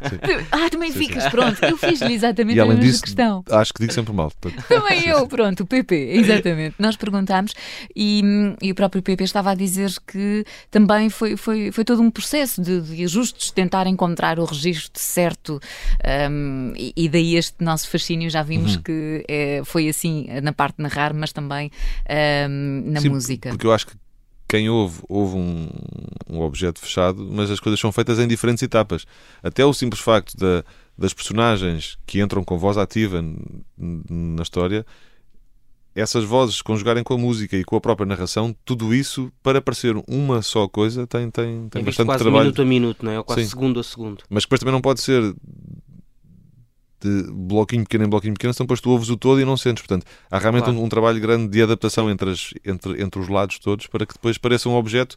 Ah, 0.51 0.69
também 0.69 0.91
ficas, 0.91 1.27
pronto. 1.29 1.63
Eu 1.63 1.77
fiz-lhe 1.77 2.13
exatamente 2.13 2.59
a 2.59 2.65
mesma 2.65 2.81
disso, 2.81 3.03
questão. 3.03 3.43
Acho 3.49 3.73
que 3.73 3.81
digo 3.81 3.93
sempre 3.93 4.13
mal. 4.13 4.31
Também 4.67 5.07
eu, 5.07 5.27
pronto, 5.27 5.63
o 5.63 5.65
Pepe, 5.65 5.95
exatamente. 5.95 6.75
Nós 6.79 6.95
perguntámos 6.95 7.53
e, 7.95 8.23
e, 8.61 8.71
o 8.71 8.75
próprio 8.75 9.01
Pepe 9.01 9.23
estava 9.23 9.51
a 9.51 9.55
dizer 9.55 9.91
que 10.05 10.45
também 10.71 11.09
foi, 11.09 11.37
foi, 11.37 11.71
foi 11.71 11.83
todo 11.83 12.01
um 12.01 12.09
processo 12.09 12.61
de, 12.61 12.81
de 12.81 13.03
ajustes, 13.03 13.51
tentar 13.51 13.87
encontrar 13.87 14.39
o 14.39 14.45
registro 14.45 14.99
certo 14.99 15.59
um, 16.31 16.73
e, 16.75 16.93
e, 16.95 17.09
daí 17.09 17.35
este 17.35 17.63
nosso 17.63 17.89
fascínio. 17.89 18.29
Já 18.29 18.41
vimos 18.41 18.75
uhum. 18.75 18.81
que 18.81 19.25
é, 19.27 19.61
foi 19.63 19.87
assim 19.87 20.27
na 20.41 20.51
parte 20.51 20.77
de 20.77 20.83
narrar, 20.83 21.13
mas 21.13 21.31
também 21.31 21.71
um, 22.49 22.91
na 22.91 23.01
Sim, 23.01 23.09
música. 23.09 23.49
Porque 23.49 23.67
eu 23.67 23.71
acho 23.71 23.87
que 23.87 23.93
quem 24.47 24.69
ouve, 24.69 25.01
ouve 25.09 25.35
um, 25.35 25.69
um, 26.29 26.41
objeto 26.41 26.79
fechado, 26.79 27.27
mas 27.29 27.51
as 27.51 27.59
coisas 27.59 27.79
são 27.79 27.91
feitas 27.91 28.19
em 28.19 28.27
diferentes 28.27 28.63
etapas. 28.63 29.05
Até 29.43 29.65
o 29.65 29.73
simples 29.73 30.01
facto 30.01 30.37
da, 30.37 30.63
das 30.97 31.13
personagens 31.13 31.97
que 32.05 32.21
entram 32.21 32.43
com 32.43 32.57
voz 32.57 32.77
ativa 32.77 33.23
na 33.77 34.41
história, 34.41 34.85
essas 35.93 36.23
vozes 36.23 36.61
conjugarem 36.61 37.03
com 37.03 37.15
a 37.15 37.17
música 37.17 37.57
e 37.57 37.63
com 37.63 37.75
a 37.75 37.81
própria 37.81 38.05
narração, 38.05 38.55
tudo 38.63 38.93
isso, 38.93 39.31
para 39.41 39.59
parecer 39.59 39.95
uma 40.07 40.41
só 40.43 40.67
coisa, 40.67 41.07
tem, 41.07 41.29
tem, 41.31 41.67
tem 41.69 41.81
é 41.81 41.85
bastante 41.85 42.05
quase 42.05 42.23
trabalho. 42.23 42.43
minuto 42.43 42.61
a 42.61 42.65
minuto, 42.65 43.05
não 43.05 43.11
é? 43.11 43.17
Ou 43.17 43.23
quase 43.23 43.43
Sim. 43.43 43.49
segundo 43.49 43.79
a 43.79 43.83
segundo. 43.83 44.23
Mas 44.29 44.43
depois 44.43 44.59
também 44.59 44.73
não 44.73 44.81
pode 44.81 45.01
ser 45.01 45.35
de 47.25 47.31
bloquinho 47.31 47.83
pequeno 47.83 48.03
em 48.05 48.09
bloquinho 48.09 48.33
pequeno, 48.33 48.53
senão 48.53 48.65
depois 48.65 48.81
tu 48.81 48.89
ouves 48.89 49.09
o 49.09 49.17
todo 49.17 49.39
e 49.41 49.45
não 49.45 49.55
sentes. 49.57 49.81
Portanto, 49.83 50.05
há 50.29 50.37
realmente 50.37 50.65
Claro. 50.65 50.79
um, 50.79 50.83
um 50.83 50.89
trabalho 50.89 51.19
grande 51.19 51.47
de 51.47 51.61
adaptação 51.61 52.09
entre, 52.09 52.29
as- 52.31 52.53
entre, 52.65 53.01
entre 53.01 53.19
os 53.19 53.27
lados 53.29 53.59
todos 53.59 53.87
para 53.87 54.05
que 54.05 54.13
depois 54.13 54.37
pareça 54.37 54.67
um 54.69 54.75
objeto 54.75 55.15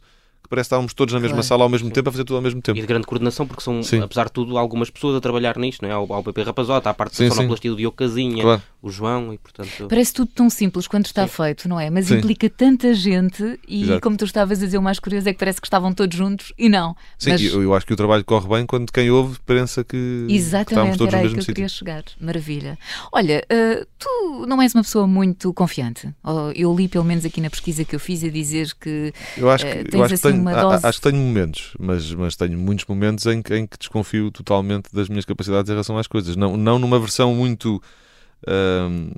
parece 0.51 0.67
que 0.67 0.73
estávamos 0.75 0.93
todos 0.93 1.13
na 1.13 1.19
mesma 1.19 1.37
Claro. 1.37 1.47
sala 1.47 1.63
ao 1.63 1.69
mesmo 1.69 1.89
tempo 1.89 2.09
a 2.09 2.11
fazer 2.11 2.23
tudo 2.23 2.35
ao 2.35 2.41
mesmo 2.43 2.59
E 2.59 2.61
tempo. 2.61 2.79
de 2.79 2.85
grande 2.85 3.07
coordenação, 3.07 3.47
porque 3.47 3.63
são, 3.63 3.81
Sim. 3.81 4.01
apesar 4.01 4.25
de 4.25 4.31
tudo, 4.33 4.57
algumas 4.57 4.89
pessoas 4.91 5.15
a 5.15 5.21
trabalhar 5.21 5.57
nisto, 5.57 5.81
não 5.81 5.89
é? 5.89 5.93
Há 5.93 5.99
o, 5.99 6.23
PP 6.23 6.43
Rapazota, 6.43 6.89
há 6.89 6.91
a 6.91 6.93
parte 6.93 7.15
Sim, 7.17 7.23
da 7.25 7.29
sim. 7.31 7.35
sonoplastia 7.37 7.71
do 7.71 7.77
Diogo 7.77 7.97
Casinha, 7.97 8.43
Claro. 8.43 8.61
o 8.81 8.89
João, 8.91 9.33
e 9.33 9.37
portanto. 9.39 9.87
Parece 9.89 10.13
tudo 10.13 10.29
tão 10.35 10.49
simples 10.49 10.87
quando 10.87 11.05
está 11.07 11.27
Sim. 11.27 11.33
feito, 11.33 11.67
não 11.67 11.79
é? 11.79 11.89
Mas 11.89 12.05
Sim. 12.07 12.17
implica 12.17 12.49
tanta 12.49 12.93
gente 12.93 13.59
e, 13.67 13.83
Exato. 13.83 14.01
como 14.01 14.17
tu 14.17 14.25
estavas 14.25 14.61
a 14.61 14.65
dizer, 14.65 14.77
o 14.77 14.81
mais 14.81 14.99
curioso 14.99 15.27
é 15.27 15.33
que 15.33 15.39
parece 15.39 15.59
que 15.59 15.67
estavam 15.67 15.93
todos 15.93 16.15
juntos 16.17 16.53
e 16.57 16.69
não. 16.69 16.95
Sim, 17.17 17.31
Mas- 17.31 17.43
eu, 17.43 17.63
eu 17.63 17.73
acho 17.73 17.85
que 17.85 17.93
o 17.93 17.95
trabalho 17.97 18.23
corre 18.23 18.47
bem 18.47 18.65
quando 18.65 18.91
quem 18.91 19.09
ouve 19.09 19.39
pensa 19.45 19.83
que, 19.83 19.89
que 19.91 20.33
estamos 20.33 20.33
Exatamente, 20.33 20.97
todos 20.97 21.13
era 21.13 21.23
no 21.23 21.23
aí 21.23 21.29
que 21.29 21.35
mesmo 21.35 21.39
eu 21.39 21.41
sítio. 21.43 21.55
queria 21.55 21.69
chegar. 21.69 22.03
Maravilha. 22.19 22.77
Olha, 23.11 23.43
eh, 23.49 23.85
tu 23.97 24.45
não 24.47 24.61
és 24.61 24.73
uma 24.75 24.83
pessoa 24.83 25.07
muito 25.07 25.53
confiante. 25.53 26.09
Ou 26.23 26.51
Eu 26.51 26.75
li, 26.75 26.87
pelo 26.87 27.05
menos 27.05 27.23
aqui 27.25 27.39
na 27.39 27.49
pesquisa 27.49 27.83
que 27.85 27.95
eu 27.95 27.99
fiz, 27.99 28.23
a 28.23 28.29
dizer 28.29 28.71
que 28.79 29.13
Eu 29.37 29.49
acho 29.49 29.65
que, 29.65 29.71
eu 29.79 29.83
tens 29.85 30.01
acho 30.01 30.07
que 30.09 30.13
assim 30.15 30.31
tenho, 30.31 30.40
uma 30.41 30.51
dose- 30.55 30.85
acho 30.87 30.99
que 31.01 31.09
tenho 31.11 31.21
momentos, 31.23 31.73
mas, 31.79 32.13
mas 32.13 32.35
tenho 32.35 32.57
muitos 32.57 32.85
momentos 32.85 33.25
em, 33.25 33.41
que- 33.41 33.55
em 33.55 33.65
que 33.67 33.77
desconfio 33.77 34.31
totalmente 34.31 34.89
das 34.93 35.07
minhas 35.09 35.25
capacidades 35.25 35.69
em 35.69 35.73
relação 35.73 35.97
às 35.97 36.07
coisas. 36.07 36.35
Não, 36.35 36.57
não 36.57 36.79
numa 36.79 36.99
versão 36.99 37.33
muito 37.35 37.81
ahm, 38.47 39.11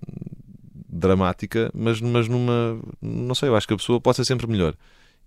dramática, 0.90 1.72
mas, 1.74 2.00
mas 2.02 2.28
numa. 2.28 2.80
Não 3.02 3.36
sei, 3.36 3.50
eu 3.50 3.56
acho 3.56 3.68
que 3.68 3.74
a 3.74 3.78
pessoa 3.78 4.00
pode 4.00 4.18
ser 4.18 4.26
sempre 4.26 4.48
melhor. 4.48 4.76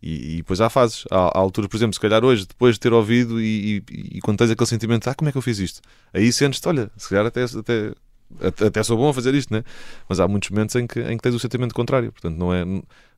E, 0.03 0.35
e 0.35 0.37
depois 0.38 0.61
há 0.61 0.69
fases. 0.71 1.05
Há, 1.11 1.17
há 1.17 1.38
alturas, 1.38 1.69
por 1.71 1.76
exemplo, 1.76 1.95
se 1.95 2.00
calhar 2.00 2.25
hoje, 2.25 2.47
depois 2.47 2.75
de 2.76 2.81
ter 2.81 2.93
ouvido 2.93 3.41
e, 3.41 3.83
e, 3.91 4.19
e 4.19 4.21
quando 4.21 4.38
tens 4.38 4.50
aquele 4.50 4.69
sentimento, 4.69 5.09
ah, 5.09 5.15
como 5.15 5.29
é 5.29 5.33
que 5.33 5.38
eu 5.38 5.43
fiz 5.43 5.59
isto? 5.59 5.81
Aí 6.12 6.33
sentes-te, 6.33 6.69
olha, 6.69 6.91
se 6.97 7.09
calhar 7.09 7.26
até, 7.26 7.45
até, 7.45 7.93
até, 8.40 8.83
sou 8.83 8.97
bom 8.97 9.09
a 9.09 9.14
fazer 9.14 9.35
isto, 9.35 9.52
né? 9.52 9.62
Mas 10.09 10.21
há 10.21 10.28
muitos 10.28 10.50
momentos 10.50 10.75
em 10.75 10.87
que, 10.87 11.00
em 11.00 11.16
que 11.16 11.23
tens 11.23 11.35
o 11.35 11.38
sentimento 11.38 11.75
contrário. 11.75 12.12
Portanto, 12.12 12.37
não 12.37 12.52
é, 12.52 12.64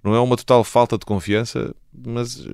não 0.03 0.15
é 0.15 0.21
uma 0.21 0.37
total 0.37 0.63
falta 0.63 0.99
de 0.99 1.05
confiança, 1.05 1.75
mas, 1.93 2.47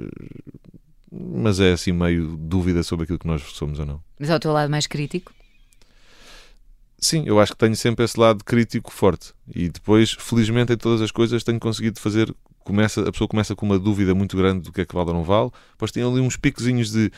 mas 1.10 1.60
é 1.60 1.72
assim 1.72 1.92
meio 1.92 2.36
dúvida 2.36 2.82
sobre 2.82 3.04
aquilo 3.04 3.18
que 3.18 3.26
nós 3.26 3.42
somos 3.42 3.78
ou 3.78 3.86
não. 3.86 4.00
mas 4.18 4.30
ao 4.30 4.40
teu 4.40 4.52
lado 4.52 4.70
mais 4.70 4.86
crítico. 4.86 5.32
Sim, 6.98 7.24
eu 7.26 7.38
acho 7.38 7.52
que 7.52 7.58
tenho 7.58 7.76
sempre 7.76 8.02
esse 8.04 8.18
lado 8.18 8.42
crítico 8.42 8.90
forte. 8.90 9.34
E 9.54 9.68
depois, 9.68 10.12
felizmente, 10.12 10.72
em 10.72 10.76
todas 10.76 11.02
as 11.02 11.10
coisas 11.10 11.44
tenho 11.44 11.60
conseguido 11.60 12.00
fazer. 12.00 12.34
Começa, 12.60 13.06
a 13.06 13.12
pessoa 13.12 13.28
começa 13.28 13.54
com 13.54 13.66
uma 13.66 13.78
dúvida 13.78 14.14
muito 14.14 14.34
grande 14.38 14.62
do 14.62 14.72
que 14.72 14.80
é 14.80 14.86
que 14.86 14.94
vale 14.94 15.08
ou 15.08 15.14
não 15.14 15.22
vale. 15.22 15.50
Depois 15.72 15.92
tem 15.92 16.02
ali 16.02 16.18
uns 16.20 16.38
picozinhos 16.38 16.90
de. 16.90 17.12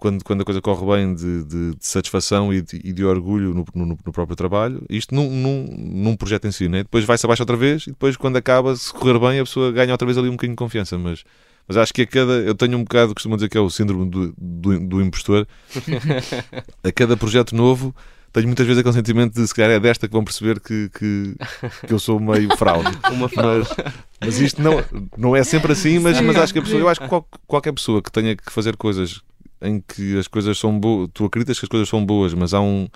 Quando, 0.00 0.24
quando 0.24 0.40
a 0.40 0.44
coisa 0.44 0.60
corre 0.62 0.86
bem, 0.96 1.14
de, 1.14 1.44
de- 1.44 1.70
de 1.76 1.86
satisfação 1.86 2.52
e 2.54 2.62
de, 2.62 2.80
e 2.82 2.92
de 2.92 3.04
orgulho 3.04 3.52
no, 3.54 3.64
no- 3.74 3.98
no 4.04 4.12
próprio 4.12 4.34
trabalho. 4.34 4.82
Isto 4.88 5.14
num, 5.14 5.30
num, 5.30 5.66
num 5.78 6.16
projeto 6.16 6.46
em 6.46 6.52
si, 6.52 6.68
né? 6.68 6.78
Depois 6.82 7.04
vai-se 7.04 7.26
abaixo 7.26 7.42
outra 7.42 7.56
vez 7.56 7.82
e 7.86 7.90
depois, 7.90 8.16
quando 8.16 8.36
acaba, 8.36 8.74
se 8.74 8.92
correr 8.92 9.18
bem, 9.18 9.38
a 9.38 9.44
pessoa 9.44 9.70
ganha 9.70 9.92
outra 9.92 10.06
vez 10.06 10.16
ali 10.16 10.28
um 10.28 10.32
bocadinho 10.32 10.54
de 10.54 10.58
confiança. 10.58 10.96
Mas, 10.96 11.22
mas 11.68 11.76
acho 11.76 11.92
que 11.92 12.02
a 12.02 12.06
cada. 12.06 12.32
Eu 12.32 12.54
tenho 12.54 12.78
um 12.78 12.82
bocado, 12.82 13.12
costumo 13.14 13.36
dizer 13.36 13.50
que 13.50 13.58
é 13.58 13.60
o 13.60 13.68
síndrome 13.68 14.08
do, 14.08 14.34
do, 14.38 14.80
do 14.80 15.02
impostor. 15.02 15.46
a 16.82 16.92
cada 16.92 17.16
projeto 17.16 17.54
novo 17.54 17.94
tenho 18.32 18.46
muitas 18.46 18.64
vezes 18.64 18.78
aquele 18.80 18.94
sentimento 18.94 19.34
de 19.34 19.46
se 19.46 19.52
calhar 19.54 19.72
é 19.72 19.80
desta 19.80 20.06
que 20.06 20.12
vão 20.14 20.22
perceber 20.24 20.60
que, 20.60 20.88
que, 20.96 21.34
que 21.86 21.92
eu 21.92 21.98
sou 21.98 22.20
meio 22.20 22.56
fraude. 22.56 22.88
Uma 23.10 23.28
frase. 23.28 23.68
Mas, 23.76 23.94
mas 24.20 24.40
isto 24.40 24.62
não, 24.62 24.82
não 25.18 25.34
é 25.36 25.42
sempre 25.42 25.72
assim, 25.72 25.98
mas, 25.98 26.20
mas 26.20 26.36
acho 26.36 26.52
que 26.52 26.58
a 26.60 26.62
pessoa, 26.62 26.80
eu 26.80 26.88
acho 26.88 27.00
que 27.00 27.08
qual- 27.08 27.26
qualquer 27.46 27.72
pessoa 27.72 28.00
que 28.00 28.10
tenha 28.12 28.36
que 28.36 28.52
fazer 28.52 28.76
coisas 28.76 29.20
em 29.62 29.80
que 29.86 30.18
as 30.18 30.26
coisas 30.28 30.58
são 30.58 30.78
boas, 30.78 31.08
tu 31.12 31.24
acreditas 31.24 31.58
que 31.58 31.64
as 31.64 31.68
coisas 31.68 31.88
são 31.88 32.04
boas, 32.04 32.32
mas 32.34 32.54
há 32.54 32.60
um, 32.60 32.88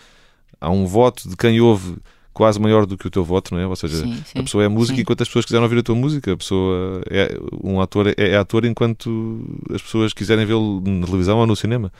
há 0.61 0.71
um 0.71 0.87
voto 0.87 1.28
de 1.28 1.37
quem 1.37 1.61
ouve 1.61 1.97
quase 2.33 2.59
maior 2.61 2.85
do 2.85 2.97
que 2.99 3.06
o 3.06 3.11
teu 3.11 3.23
voto, 3.25 3.54
não 3.54 3.61
é? 3.61 3.66
Ou 3.66 3.76
seja, 3.76 3.99
Sim, 3.99 4.14
sim. 4.26 4.38
a 4.38 4.42
pessoa 4.42 4.64
é 4.64 4.68
música 4.68 4.97
Sim. 4.97 5.02
enquanto 5.02 5.23
as 5.23 5.28
pessoas 5.28 5.44
quiserem 5.44 5.62
ouvir 5.62 5.78
a 5.78 5.83
tua 5.85 5.94
música. 5.94 6.33
A 6.33 6.37
pessoa 6.37 7.00
é 7.09 7.38
um 7.62 7.80
ator 7.80 8.09
é, 8.09 8.14
é 8.16 8.37
ator 8.37 8.64
enquanto 8.64 9.44
as 9.73 9.80
pessoas 9.80 10.12
quiserem 10.12 10.44
vê-lo 10.44 10.80
na 10.85 11.06
televisão 11.06 11.38
ou 11.38 11.47
no 11.47 11.54
cinema. 11.54 11.92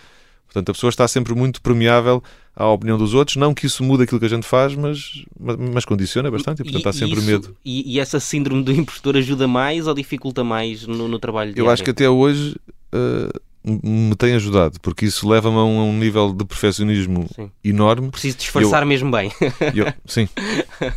Portanto, 0.47 0.71
a 0.71 0.73
pessoa 0.73 0.89
está 0.91 1.07
sempre 1.09 1.35
muito 1.35 1.61
permeável 1.63 2.23
à 2.55 2.67
opinião 2.69 2.97
dos 2.99 3.15
outros. 3.15 3.37
Não 3.37 3.53
que 3.55 3.67
isso 3.67 3.83
mude 3.85 4.05
aquilo 4.05 4.19
que 4.21 4.27
a 4.27 4.29
gente 4.29 4.47
faz, 4.47 4.75
mas, 4.75 5.25
mas, 5.39 5.57
mas 5.57 5.85
condiciona 5.85 6.31
bastante 6.31 6.61
e, 6.61 6.65
portanto, 6.65 6.89
há 6.89 6.93
sempre 6.93 7.19
isso- 7.19 7.27
medo. 7.27 7.57
E, 7.65 7.95
e 7.95 8.01
essa 8.01 8.19
síndrome 8.19 8.63
do 8.65 8.73
impostor 8.73 9.17
ajuda 9.17 9.47
mais 9.47 9.87
ou 9.87 9.95
dificulta 9.95 10.43
mais 10.43 10.85
no, 10.87 11.07
no 11.09 11.19
trabalho 11.19 11.53
Eu 11.57 11.71
acho 11.71 11.83
que 11.85 11.91
até 11.91 12.09
hoje 12.09 12.57
uh, 12.93 13.41
me 13.65 14.15
tem 14.15 14.35
ajudado, 14.35 14.79
porque 14.81 15.07
isso 15.07 15.27
leva-me 15.29 15.57
a 15.57 15.65
um, 15.65 15.97
nível 15.99 16.33
de 16.33 16.45
perfeccionismo 16.45 17.27
Sim. 17.35 17.51
enorme. 17.65 18.11
Preciso 18.11 18.37
disfarçar 18.37 18.85
mesmo 18.85 19.11
bem. 19.11 19.33
Eu, 19.75 19.93
sim, 20.05 20.29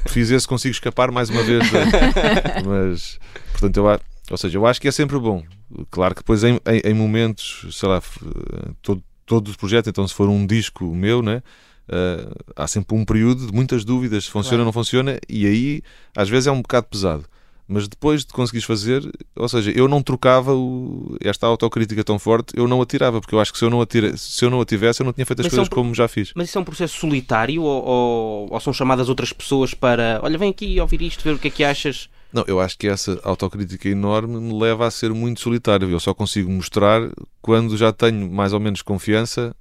fiz 0.08 0.30
esse, 0.30 0.48
consigo 0.48 0.74
escapar 0.74 1.10
mais 1.12 1.30
uma 1.30 1.44
vez. 1.44 1.70
da- 1.72 1.86
mas, 2.68 3.20
portanto, 3.52 3.78
eu, 3.78 4.00
ou 4.32 4.38
seja, 4.38 4.58
eu 4.58 4.66
acho 4.66 4.82
que 4.82 4.88
é 4.88 4.92
sempre 4.92 5.18
bom. 5.18 5.44
Claro 5.90 6.14
que 6.14 6.22
depois, 6.22 6.44
em, 6.44 6.60
em, 6.68 6.82
em 6.92 6.94
momentos, 6.94 7.66
sei 7.72 7.88
lá, 7.88 8.02
todo, 8.82 9.02
todos 9.26 9.52
os 9.52 9.58
projetos, 9.58 9.88
então, 9.90 10.08
se 10.08 10.14
for 10.14 10.28
um 10.28 10.46
disco 10.46 10.86
meu, 10.94 11.22
né? 11.22 11.42
uh, 11.90 12.36
há 12.56 12.68
sempre 12.68 12.96
um 12.96 13.06
período 13.06 13.48
de 13.48 13.54
muitas 13.54 13.84
dúvidas 13.86 14.26
se 14.26 14.30
funciona 14.32 14.58
Claro. 14.58 14.62
ou 14.62 14.66
não 14.66 14.74
funciona, 14.74 15.18
e 15.28 15.46
aí 15.46 15.82
às 16.16 16.30
vezes 16.30 16.48
é 16.48 16.52
um 16.52 16.62
bocado 16.62 16.88
pesado. 16.88 17.26
Mas 17.68 17.88
depois 17.88 18.24
de 18.26 18.32
conseguires 18.32 18.66
fazer, 18.66 19.04
ou 19.36 19.50
seja, 19.50 19.72
eu 19.72 19.88
não 19.90 20.02
trocava 20.02 20.54
o- 20.56 21.18
esta 21.20 21.46
autocrítica 21.48 22.02
tão 22.04 22.18
forte, 22.18 22.54
eu 22.56 22.66
não 22.68 22.82
a 22.82 22.86
tirava, 22.86 23.20
porque 23.20 23.36
eu 23.36 23.40
acho 23.42 23.52
que 23.52 23.58
se 23.60 23.66
eu 23.66 23.70
não 23.70 23.82
a, 23.82 23.86
tira, 23.86 24.16
se 24.16 24.46
eu 24.46 24.50
não 24.50 24.62
a 24.62 24.66
tivesse, 24.66 25.02
eu 25.02 25.06
não 25.06 25.12
tinha 25.12 25.26
feito 25.26 25.42
as 25.42 25.46
Mas 25.48 25.52
coisas 25.52 25.68
são- 25.68 25.76
como 25.76 25.94
já 25.94 26.08
fiz. 26.08 26.32
Mas 26.34 26.48
isso 26.48 26.58
é 26.58 26.62
um 26.62 26.64
processo 26.64 26.98
solitário 26.98 27.62
ou, 27.64 27.84
ou- 27.84 28.48
ou 28.54 28.60
são 28.62 28.72
chamadas 28.72 29.10
outras 29.10 29.34
pessoas 29.34 29.74
para 29.74 30.20
olha, 30.24 30.38
vem 30.38 30.50
aqui 30.52 30.80
ouvir 30.80 31.02
isto, 31.02 31.24
ver 31.24 31.34
o 31.34 31.40
que 31.40 31.50
é 31.50 31.52
que 31.52 31.64
achas? 31.64 32.10
Não, 32.32 32.44
eu 32.48 32.60
acho 32.62 32.78
que 32.78 32.88
essa 32.88 33.20
autocrítica 33.24 33.90
enorme 33.90 34.40
me 34.40 34.58
leva 34.58 34.86
a 34.88 34.92
ser 34.92 35.12
muito 35.14 35.42
solitário. 35.42 35.90
Eu 35.90 36.00
só 36.00 36.14
consigo 36.14 36.50
mostrar 36.50 37.02
quando 37.42 37.76
já 37.76 37.92
tenho 37.92 38.30
mais 38.32 38.54
ou 38.54 38.60
menos 38.62 38.82
confiança 38.82 39.54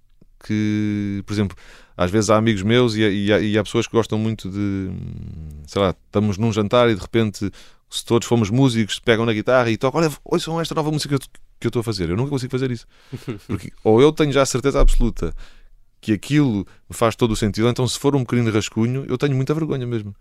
que, 0.44 1.22
por 1.26 1.32
exemplo, 1.32 1.56
às 1.96 2.10
vezes 2.10 2.28
há 2.30 2.36
amigos 2.36 2.62
meus 2.62 2.94
e, 2.94 3.00
e 3.02 3.30
e 3.52 3.58
há 3.58 3.62
pessoas 3.64 3.86
que 3.86 3.92
gostam 3.96 4.18
muito 4.18 4.48
de, 4.50 4.90
sei 5.66 5.80
lá, 5.82 5.94
estamos 6.06 6.36
num 6.38 6.52
jantar 6.52 6.88
e 6.90 6.94
de 6.94 7.00
repente, 7.00 7.50
se 7.88 8.04
todos 8.04 8.26
fomos 8.28 8.50
músicos, 8.50 8.98
pegam 8.98 9.24
na 9.26 9.32
guitarra 9.32 9.70
e 9.70 9.76
tocam, 9.76 10.00
olha, 10.00 10.12
ouçam 10.24 10.60
esta 10.60 10.74
nova 10.74 10.90
música 10.90 11.16
que 11.60 11.66
eu- 11.66 11.68
estou 11.68 11.80
a 11.80 11.84
fazer. 11.84 12.10
Eu 12.10 12.16
nunca 12.16 12.30
consigo 12.30 12.50
fazer 12.50 12.70
isso. 12.70 12.86
Porque 13.46 13.72
ou 13.84 14.00
eu 14.00 14.12
tenho 14.12 14.32
já 14.32 14.42
a 14.42 14.46
certeza 14.46 14.80
absoluta 14.80 15.34
que 16.00 16.12
aquilo 16.12 16.58
me 16.88 16.94
faz 16.94 17.16
todo 17.16 17.32
o 17.32 17.36
sentido, 17.36 17.68
então 17.68 17.88
se 17.88 17.98
for 17.98 18.14
um 18.14 18.20
pequenino 18.24 18.50
rascunho, 18.52 19.04
eu 19.08 19.18
tenho 19.18 19.34
muita 19.34 19.52
vergonha 19.54 19.86
mesmo. 19.86 20.14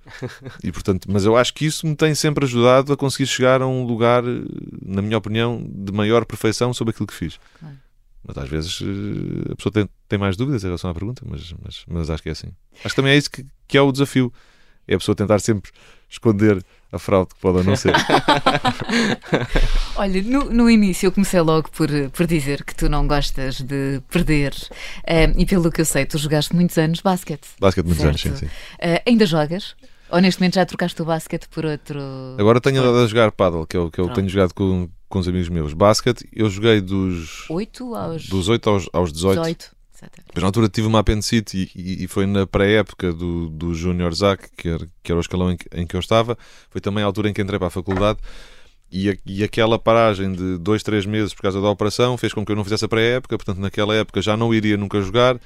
E 0.64 0.72
portanto, 0.72 1.08
mas 1.12 1.26
eu 1.26 1.36
acho 1.38 1.54
que 1.54 1.66
isso 1.66 1.86
me 1.86 1.96
tem 1.96 2.16
sempre 2.16 2.46
ajudado 2.46 2.92
a 2.94 2.98
conseguir 2.98 3.28
chegar 3.28 3.62
a 3.62 3.68
um 3.68 3.84
lugar, 3.84 4.24
na 4.82 5.02
minha 5.02 5.18
opinião, 5.18 5.64
de 5.70 5.92
maior 5.92 6.26
perfeição 6.26 6.74
sobre 6.74 6.92
aquilo 6.92 7.06
que 7.06 7.14
fiz. 7.14 7.38
Claro. 7.60 7.76
Mas 8.28 8.38
às 8.40 8.50
vezes 8.50 8.80
eh, 8.82 9.52
a 9.52 9.56
pessoa 9.56 9.72
tem, 9.72 9.88
tem 10.10 10.18
mais 10.18 10.36
dúvidas 10.36 10.64
em 10.64 10.68
relação 10.68 10.90
à 10.90 10.94
pergunta, 10.94 11.22
mas, 11.30 11.54
mas, 11.64 11.84
mas 11.88 12.10
acho 12.10 12.24
que 12.24 12.30
é 12.30 12.32
assim. 12.32 12.48
Acho 12.84 12.90
que 12.90 12.96
também 12.96 13.12
é 13.12 13.18
isso 13.18 13.30
que, 13.30 13.46
que 13.68 13.78
é 13.78 13.82
o 13.82 13.92
desafio. 13.92 14.34
É 14.88 14.96
a 14.96 14.98
pessoa 14.98 15.16
tentar 15.16 15.38
sempre 15.40 15.72
esconder 16.10 16.64
a 16.92 17.00
fraude 17.00 17.30
que 17.34 17.42
pode 17.42 17.66
não 17.66 17.76
ser. 17.76 17.94
Olha, 19.96 20.22
no, 20.24 20.46
no 20.46 20.70
início 20.70 21.08
eu 21.08 21.12
comecei 21.12 21.40
logo 21.42 21.70
por, 21.72 21.90
por 22.12 22.28
dizer 22.28 22.64
que 22.64 22.76
tu 22.76 22.90
não 22.90 23.08
gostas 23.08 23.62
de 23.62 24.02
perder. 24.10 24.54
Eh, 25.06 25.34
e 25.38 25.46
pelo 25.46 25.72
que 25.72 25.82
eu 25.82 25.86
sei, 25.86 26.06
tu 26.06 26.18
jogaste 26.18 26.56
muitos 26.56 26.78
anos 26.78 27.02
basquete. 27.02 27.48
Basicamente 27.60 27.88
muitos 28.00 28.06
anos, 28.06 28.22
sim, 28.22 28.30
Certo. 28.30 28.40
sim. 28.40 28.50
Eh, 28.80 29.02
ainda 29.08 29.26
jogas? 29.26 29.76
Ou 30.10 30.20
neste 30.22 30.40
momento 30.40 30.56
já 30.56 30.66
trocaste 30.66 31.02
o 31.02 31.06
basquete 31.06 31.48
por 31.50 31.66
outro. 31.66 32.00
Agora 32.38 32.62
tenho 32.62 32.80
andado 32.82 33.00
a 33.04 33.08
jogar 33.08 33.32
paddle, 33.32 33.66
que 33.66 33.76
é 33.76 33.80
o 33.80 33.90
que 33.90 34.00
eu 34.00 34.06
Pronto. 34.06 34.16
tenho 34.16 34.30
jogado 34.30 34.54
com, 34.54 34.88
com 35.10 35.20
os 35.20 35.28
amigos 35.28 35.50
meus. 35.50 35.74
Basket, 35.74 36.22
eu 36.32 36.50
joguei 36.50 36.80
dos, 36.80 37.50
8 37.50 37.96
aos 37.96 38.28
dos 38.30 38.48
8 38.48 38.70
aos, 38.70 38.90
aos 38.94 39.12
18. 39.12 39.42
18. 39.42 39.75
Exatamente. 39.96 40.40
Na 40.40 40.46
altura 40.46 40.68
tive 40.70 40.88
uma 40.88 41.00
apendicite 41.00 41.72
e, 41.76 42.04
e- 42.04 42.08
foi 42.08 42.26
na 42.26 42.46
pré-época 42.46 43.14
do, 43.14 43.50
do 43.50 43.74
Júnior 43.74 44.14
Zac, 44.14 44.50
que 44.58 44.68
era, 44.68 44.88
que 45.02 45.12
era 45.12 45.18
o 45.18 45.22
escalão 45.22 45.52
em 45.52 45.58
que, 45.58 45.66
em 45.74 45.88
que 45.88 45.96
eu 45.96 46.00
estava. 46.00 46.38
Foi 46.70 46.82
também 46.82 47.04
a 47.04 47.08
altura 47.08 47.30
em 47.30 47.34
que 47.34 47.42
entrei 47.42 47.58
para 47.58 47.68
a 47.70 47.72
faculdade. 47.72 48.20
E, 48.92 49.10
a- 49.10 49.18
e 49.26 49.44
aquela 49.44 49.80
paragem 49.80 50.34
de 50.34 50.58
dois, 50.58 50.84
três 50.84 51.06
meses 51.06 51.34
por 51.34 51.42
causa 51.44 51.62
da 51.62 51.70
operação 51.70 52.18
fez 52.18 52.34
com 52.34 52.46
que 52.46 52.52
eu 52.52 52.56
não 52.56 52.64
fizesse 52.64 52.84
a 52.86 52.88
pré-época. 52.90 53.38
Portanto, 53.38 53.58
naquela 53.60 53.96
época 53.96 54.22
já 54.22 54.36
não 54.36 54.54
iria 54.54 54.76
nunca 54.78 55.00
jogar. 55.02 55.40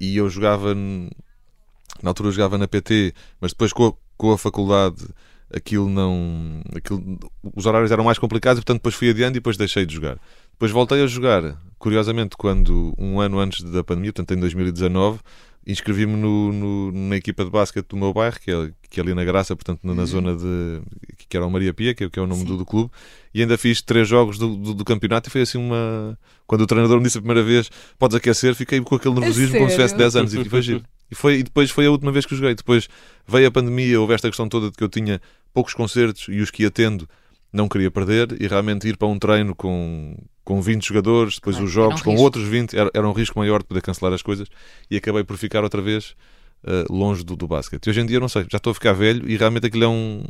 E 0.00 0.16
eu 0.16 0.28
jogava, 0.30 0.74
na 0.74 2.10
altura 2.10 2.30
jogava 2.30 2.58
na 2.58 2.66
PT, 2.68 3.14
mas 3.40 3.52
depois 3.52 3.72
com 3.72 3.86
a, 3.88 3.92
com 4.16 4.32
a 4.32 4.38
faculdade 4.38 5.04
aquilo 5.52 5.88
não. 5.88 6.62
Aquilo, 6.74 7.18
os 7.54 7.66
horários 7.66 7.90
eram 7.92 8.04
mais 8.04 8.18
complicados, 8.18 8.60
portanto 8.60 8.78
depois 8.78 8.94
fui 8.94 9.10
adiante 9.10 9.32
e 9.32 9.34
depois 9.34 9.56
deixei 9.56 9.86
de 9.86 9.94
jogar. 9.94 10.18
Depois 10.54 10.70
voltei 10.70 11.02
a 11.02 11.06
jogar, 11.06 11.60
curiosamente, 11.78 12.36
quando 12.36 12.94
um 12.96 13.20
ano 13.20 13.40
antes 13.40 13.62
da 13.62 13.82
pandemia, 13.82 14.12
portanto 14.12 14.36
em 14.36 14.40
2019, 14.40 15.18
inscrevi-me 15.66 16.16
no, 16.16 16.52
no, 16.52 16.92
na 16.92 17.16
equipa 17.16 17.44
de 17.44 17.50
basquete 17.50 17.88
do 17.88 17.96
meu 17.96 18.12
bairro, 18.12 18.38
que 18.38 18.50
é, 18.50 18.70
que 18.88 19.00
é 19.00 19.02
ali 19.02 19.14
na 19.14 19.24
Graça, 19.24 19.56
portanto 19.56 19.80
na, 19.82 19.92
uhum. 19.92 20.06
zona 20.06 20.36
de. 20.36 20.80
que 21.28 21.36
era 21.36 21.44
o 21.44 21.50
Maria 21.50 21.72
Pia, 21.72 21.94
que 21.94 22.04
é, 22.04 22.10
que 22.10 22.18
é 22.18 22.22
o 22.22 22.26
nome 22.26 22.44
do, 22.44 22.56
do, 22.56 22.64
clube, 22.64 22.90
e 23.32 23.40
ainda 23.40 23.58
fiz 23.58 23.82
três 23.82 24.06
jogos 24.06 24.38
do, 24.38 24.56
do, 24.56 24.74
do, 24.74 24.84
campeonato 24.84 25.28
e 25.28 25.32
foi 25.32 25.42
assim 25.42 25.58
uma. 25.58 26.18
Quando 26.46 26.62
o 26.62 26.66
treinador 26.66 26.98
me 26.98 27.04
disse 27.04 27.18
a 27.18 27.20
primeira 27.20 27.42
vez, 27.42 27.70
podes 27.98 28.16
aquecer, 28.16 28.54
fiquei 28.54 28.80
com 28.80 28.94
aquele 28.94 29.14
nervosismo 29.14 29.56
como 29.56 29.68
se 29.68 29.76
tivesse 29.76 29.96
10 29.96 30.16
anos 30.16 30.34
e 30.34 30.44
foi 30.44 30.62
giro. 30.62 30.82
E, 31.10 31.14
foi, 31.14 31.38
e 31.38 31.42
depois 31.42 31.70
foi 31.70 31.86
a 31.86 31.90
última 31.90 32.12
vez 32.12 32.26
que 32.26 32.36
joguei. 32.36 32.54
Depois 32.54 32.88
veio 33.26 33.48
a 33.48 33.50
pandemia, 33.50 34.00
houve 34.00 34.14
esta 34.14 34.28
questão 34.28 34.48
toda 34.48 34.70
de 34.70 34.76
que 34.76 34.84
eu 34.84 34.88
tinha 34.88 35.20
poucos 35.52 35.72
concertos 35.72 36.26
e 36.28 36.40
os 36.40 36.50
que 36.50 36.62
ia 36.62 36.70
tendo 36.70 37.08
não 37.54 37.68
queria 37.68 37.90
perder 37.90 38.36
e 38.40 38.48
realmente 38.48 38.88
ir 38.88 38.96
para 38.96 39.06
um 39.06 39.16
treino 39.16 39.54
com, 39.54 40.16
com 40.44 40.60
20 40.60 40.88
jogadores, 40.88 41.36
depois 41.36 41.54
claro, 41.54 41.66
os 41.66 41.72
jogos 41.72 42.00
um 42.00 42.04
com 42.04 42.10
risco. 42.10 42.24
outros 42.24 42.48
20, 42.48 42.76
era, 42.76 42.90
era 42.92 43.08
um 43.08 43.12
risco 43.12 43.38
maior 43.38 43.60
de 43.60 43.66
poder 43.66 43.80
cancelar 43.80 44.12
as 44.12 44.22
coisas 44.22 44.48
e 44.90 44.96
acabei 44.96 45.22
por 45.22 45.36
ficar 45.36 45.62
outra 45.62 45.80
vez 45.80 46.16
uh, 46.64 46.92
longe 46.92 47.22
do, 47.24 47.36
do 47.36 47.46
basquete. 47.46 47.86
E 47.86 47.90
hoje 47.90 48.00
em 48.00 48.06
dia, 48.06 48.18
não 48.18 48.28
sei, 48.28 48.44
já 48.50 48.56
estou 48.56 48.72
a 48.72 48.74
ficar 48.74 48.92
velho 48.92 49.30
e 49.30 49.36
realmente 49.36 49.66
aquilo 49.66 49.84
é 49.84 49.88
um. 49.88 50.24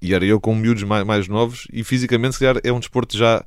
E 0.00 0.14
era 0.14 0.24
eu 0.24 0.40
com 0.40 0.54
miúdos 0.54 0.84
mais, 0.84 1.04
mais 1.04 1.26
novos 1.26 1.66
e 1.72 1.82
fisicamente, 1.82 2.34
se 2.34 2.38
calhar, 2.38 2.60
é 2.62 2.72
um 2.72 2.78
desporto 2.78 3.18
já 3.18 3.44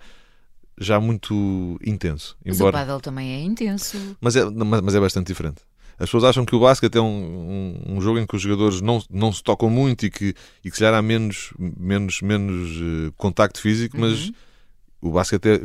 já 0.78 1.00
muito 1.00 1.80
intenso. 1.86 2.36
Mas 2.44 2.58
embora... 2.58 2.76
o 2.76 2.80
paddle 2.80 3.00
também 3.00 3.34
é 3.34 3.40
intenso. 3.40 4.18
Mas 4.20 4.36
é, 4.36 4.44
mas, 4.44 4.82
mas 4.82 4.96
é 4.96 5.00
bastante 5.00 5.28
diferente. 5.28 5.62
As 6.02 6.08
pessoas 6.08 6.24
acham 6.24 6.44
que 6.44 6.56
o 6.56 6.60
basquete 6.60 6.96
é 6.96 7.02
um, 7.02 7.06
um, 7.06 7.96
um, 7.96 8.02
jogo 8.02 8.18
em 8.18 8.26
que 8.26 8.36
os 8.36 8.42
jogadores 8.42 8.82
não, 8.82 9.04
não 9.08 9.32
se 9.32 9.44
tocam 9.44 9.70
muito 9.70 10.04
e 10.04 10.10
que, 10.10 10.34
e 10.66 10.72
que 10.72 10.76
se 10.76 10.80
calhar 10.80 10.96
há 10.96 11.02
menos, 11.02 11.54
menos, 11.60 12.22
menos 12.24 12.72
uh, 12.78 13.14
contacto 13.18 13.62
físico, 13.62 13.98
uhum. 13.98 14.10
mas 14.10 14.32
o 15.00 15.12
basquete 15.12 15.46
é, 15.46 15.62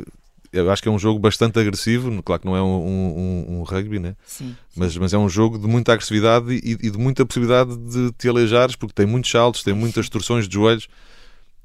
eu 0.52 0.70
acho 0.70 0.82
que 0.82 0.90
é 0.90 0.92
um 0.92 0.98
jogo 0.98 1.18
bastante 1.18 1.58
agressivo, 1.58 2.22
claro 2.22 2.42
que 2.42 2.46
não 2.46 2.54
é 2.54 2.62
um, 2.62 2.66
um, 2.66 3.58
um 3.58 3.62
rugby, 3.62 3.98
né? 3.98 4.14
Sim, 4.26 4.48
sim. 4.48 4.56
Mas, 4.76 4.94
mas 4.98 5.14
é 5.14 5.18
um 5.18 5.26
jogo 5.26 5.58
de 5.58 5.66
muita 5.66 5.94
agressividade 5.94 6.52
e, 6.52 6.72
e, 6.82 6.90
de 6.90 6.98
muita 6.98 7.24
possibilidade 7.24 7.74
de 7.74 8.12
te 8.12 8.28
aleijares, 8.28 8.76
porque 8.76 8.92
tem 8.92 9.06
muitos 9.06 9.30
saltos, 9.30 9.62
tem 9.62 9.72
muitas 9.72 10.06
torções 10.10 10.46
de 10.46 10.52
joelhos 10.52 10.86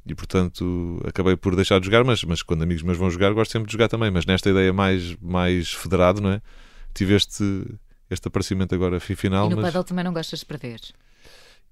e 0.06 0.16
portanto 0.16 1.02
acabei 1.06 1.36
por 1.36 1.58
deixar 1.58 1.78
de 1.80 1.88
jogar, 1.88 2.06
mas, 2.06 2.24
mas 2.24 2.42
quando 2.42 2.64
amigos 2.64 2.84
meus 2.84 2.98
vão 2.98 3.10
jogar, 3.10 3.34
gosto 3.34 3.52
sempre 3.52 3.68
de 3.68 3.74
jogar 3.74 3.90
também. 3.90 4.10
Mas 4.10 4.26
nesta 4.26 4.50
ideia 4.50 4.72
mais, 4.72 5.14
mais 5.22 5.74
federado, 5.74 6.22
não 6.22 6.32
é? 6.32 6.42
Tive 6.94 7.16
este 7.16 7.66
este 8.12 8.28
aparecimento 8.28 8.76
agora 8.76 9.00
final. 9.00 9.48
E 9.48 9.50
no 9.50 9.56
mas... 9.56 9.66
paddle 9.66 9.84
também 9.84 10.04
não 10.04 10.14
gostas 10.14 10.40
de 10.40 10.46
perder? 10.46 10.80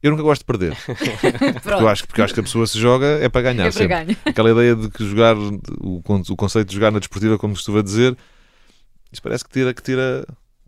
Eu 0.02 0.12
nunca 0.12 0.24
gosto 0.24 0.42
de 0.42 0.46
perder. 0.46 0.78
porque, 1.62 1.74
eu 1.74 1.88
acho, 1.88 2.08
porque 2.08 2.22
eu 2.22 2.26
acho 2.26 2.34
que 2.34 2.40
a 2.40 2.44
pessoa 2.44 2.66
se 2.66 2.80
joga 2.80 3.06
é 3.06 3.28
para 3.28 3.42
ganhar. 3.42 3.68
É 3.68 3.72
para 3.72 3.86
ganhar. 3.86 4.18
Aquela 4.26 4.52
ideia 4.52 4.76
de 4.76 4.90
que 4.90 5.06
jogar, 5.06 5.36
o, 5.38 6.02
o 6.30 6.36
conceito 6.36 6.70
de 6.70 6.76
jogar 6.76 6.92
na 6.92 7.00
desportiva, 7.00 7.38
como 7.38 7.54
costuma 7.54 7.82
dizer, 7.82 8.18
isso 9.12 9.22
parece 9.22 9.44
que 9.44 9.52
tira, 9.52 9.74
que 9.74 9.84
tira 9.84 10.26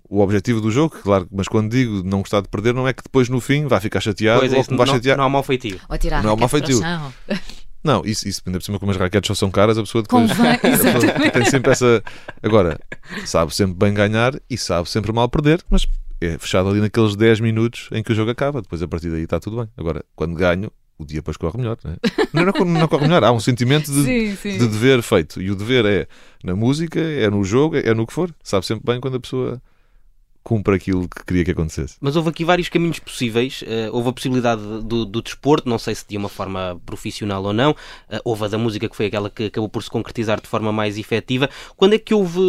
o 0.10 0.20
objetivo 0.20 0.60
do 0.60 0.70
jogo, 0.70 0.98
claro, 1.02 1.26
mas 1.32 1.48
quando 1.48 1.72
digo 1.72 2.04
não 2.04 2.20
gostar 2.20 2.42
de 2.42 2.50
perder, 2.50 2.74
não 2.74 2.86
é 2.86 2.92
que 2.92 3.02
depois 3.02 3.30
no 3.30 3.40
fim 3.40 3.68
vai 3.68 3.80
ficar 3.80 4.02
chateado 4.02 4.42
pois 4.42 4.52
é, 4.52 4.58
ou 4.58 4.64
que 4.66 4.76
vai 4.76 4.86
não, 4.86 4.94
chatear. 4.94 5.18
Não 5.18 5.24
há 5.24 5.30
mau 5.30 5.44
feitio. 5.44 5.80
Ou 5.88 5.98
tirar 5.98 6.22
não 6.22 6.34
há 6.34 6.36
mau 6.36 6.50
feitio. 6.50 6.82
Não, 7.84 8.04
isso, 8.06 8.28
isso 8.28 8.42
ainda 8.46 8.60
por 8.60 8.66
cima, 8.66 8.80
como 8.80 8.92
as 8.92 8.98
raquetes 8.98 9.28
só 9.28 9.34
são 9.34 9.50
caras, 9.50 9.78
a 9.78 9.82
pessoa 9.82 10.04
depois 10.04 10.32
Convém, 10.32 10.60
pessoa 10.60 11.32
tem 11.32 11.46
sempre 11.46 11.72
essa. 11.72 12.04
Agora, 12.44 12.80
sabe 13.26 13.56
sempre 13.56 13.76
bem 13.76 13.94
ganhar 13.94 14.34
e 14.50 14.58
sabe 14.58 14.88
sempre 14.90 15.12
mal 15.12 15.28
perder, 15.28 15.64
mas 15.70 15.88
é 16.22 16.38
fechado 16.38 16.70
ali 16.70 16.80
naqueles 16.80 17.16
10 17.16 17.40
minutos 17.40 17.90
em 17.92 18.04
que 18.04 18.12
o 18.12 18.16
jogo 18.16 18.30
acaba. 18.30 18.62
Depois, 18.62 18.82
a 18.84 18.88
partir 18.88 19.10
daí, 19.10 19.24
está 19.24 19.40
tudo 19.40 19.58
bem. 19.58 19.68
Agora, 19.76 20.06
quando 20.16 20.36
ganho, 20.36 20.72
o 20.98 21.06
dia 21.06 21.18
depois 21.18 21.36
corre 21.36 21.58
melhor. 21.58 21.78
Não, 21.84 21.92
é? 21.92 21.98
não, 22.32 22.46
não, 22.46 22.82
não 22.82 22.88
corre 22.88 23.04
melhor. 23.04 23.24
Há 23.24 23.32
um 23.32 23.40
sentimento 23.40 23.92
de, 23.92 24.04
sim, 24.04 24.36
sim. 24.36 24.58
de 24.60 24.68
dever 24.68 25.02
feito. 25.02 25.42
E 25.42 25.50
o 25.50 25.56
dever 25.56 25.86
é 25.86 26.08
na 26.44 26.56
música, 26.56 27.00
é 27.00 27.30
no 27.30 27.44
jogo, 27.44 27.76
é 27.78 27.94
no 27.94 28.06
que 28.06 28.14
for. 28.14 28.34
Sabe 28.44 28.66
sempre 28.66 28.86
bem 28.86 29.02
quando 29.02 29.18
a 29.18 29.20
pessoa 29.20 29.62
cumpre 30.44 30.76
aquilo 30.76 31.08
que 31.08 31.24
queria 31.26 31.46
que 31.46 31.52
acontecesse. 31.52 31.98
Mas 32.02 32.16
houve 32.16 32.30
aqui 32.30 32.44
vários 32.44 32.68
caminhos 32.70 33.00
possíveis. 33.00 33.62
Uh, 33.62 33.94
houve 33.94 34.10
a 34.10 34.14
possibilidade 34.14 34.62
do, 34.62 35.06
do, 35.06 35.22
desporto, 35.22 35.70
não 35.70 35.78
sei 35.78 35.94
se 35.96 36.06
de 36.08 36.18
uma 36.18 36.30
forma 36.30 36.80
profissional 36.86 37.44
ou 37.44 37.54
não. 37.54 37.72
Uh, 37.72 38.20
houve 38.26 38.46
a 38.46 38.48
da 38.48 38.58
música, 38.58 38.90
que 38.90 38.96
foi 38.96 39.06
aquela 39.06 39.30
que 39.30 39.46
acabou 39.46 39.70
por 39.70 39.84
se 39.84 39.90
concretizar 39.90 40.42
de 40.42 40.48
forma 40.48 40.72
mais 40.72 40.98
efetiva. 40.98 41.50
Quando 41.78 41.94
é 41.94 42.00
que 42.00 42.14
houve, 42.14 42.40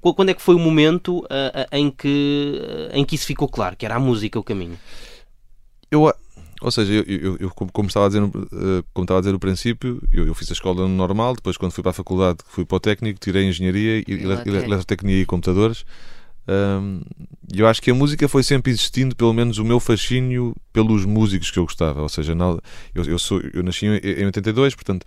quando 0.00 0.28
é 0.28 0.34
que 0.34 0.42
foi 0.42 0.54
o 0.54 0.58
momento 0.58 1.20
uh, 1.24 1.66
em, 1.72 1.90
que, 1.90 2.60
em 2.92 3.04
que 3.04 3.16
isso 3.16 3.26
ficou 3.26 3.48
claro, 3.48 3.76
que 3.76 3.84
era 3.84 3.96
a 3.96 4.00
música 4.00 4.38
o 4.38 4.44
caminho? 4.44 4.78
Eu, 5.90 6.12
ou 6.60 6.70
seja, 6.70 6.92
eu, 6.92 7.04
eu, 7.06 7.36
eu 7.40 7.50
como, 7.50 7.88
estava 7.88 8.06
a 8.06 8.08
dizer, 8.08 8.22
como 8.94 9.04
estava 9.04 9.18
a 9.18 9.20
dizer 9.20 9.32
no 9.32 9.40
princípio, 9.40 10.00
eu, 10.12 10.26
eu, 10.28 10.34
fiz 10.34 10.48
a 10.48 10.52
escola 10.52 10.86
normal, 10.86 11.34
depois 11.34 11.56
quando 11.56 11.72
fui 11.72 11.82
para 11.82 11.90
a 11.90 11.94
faculdade, 11.94 12.38
fui 12.46 12.64
para 12.64 12.76
o 12.76 12.80
técnico, 12.80 13.18
tirei 13.18 13.48
engenharia, 13.48 13.98
e, 13.98 14.04
eletrotecnia 14.08 15.20
e 15.20 15.26
computadores. 15.26 15.84
Um, 16.48 17.00
eu 17.54 17.66
acho 17.66 17.80
que 17.80 17.90
a 17.90 17.94
música 17.94 18.28
foi 18.28 18.42
sempre 18.42 18.72
existindo, 18.72 19.14
pelo 19.14 19.32
menos 19.32 19.58
o 19.58 19.64
meu 19.64 19.78
fascínio 19.78 20.54
pelos 20.72 21.04
músicos 21.04 21.50
que 21.50 21.58
eu 21.58 21.64
gostava. 21.64 22.02
Ou 22.02 22.08
seja, 22.08 22.34
eu, 22.94 23.04
eu, 23.04 23.18
sou, 23.18 23.40
eu 23.52 23.62
nasci 23.62 23.86
em 23.86 24.24
82, 24.26 24.74
portanto 24.74 25.06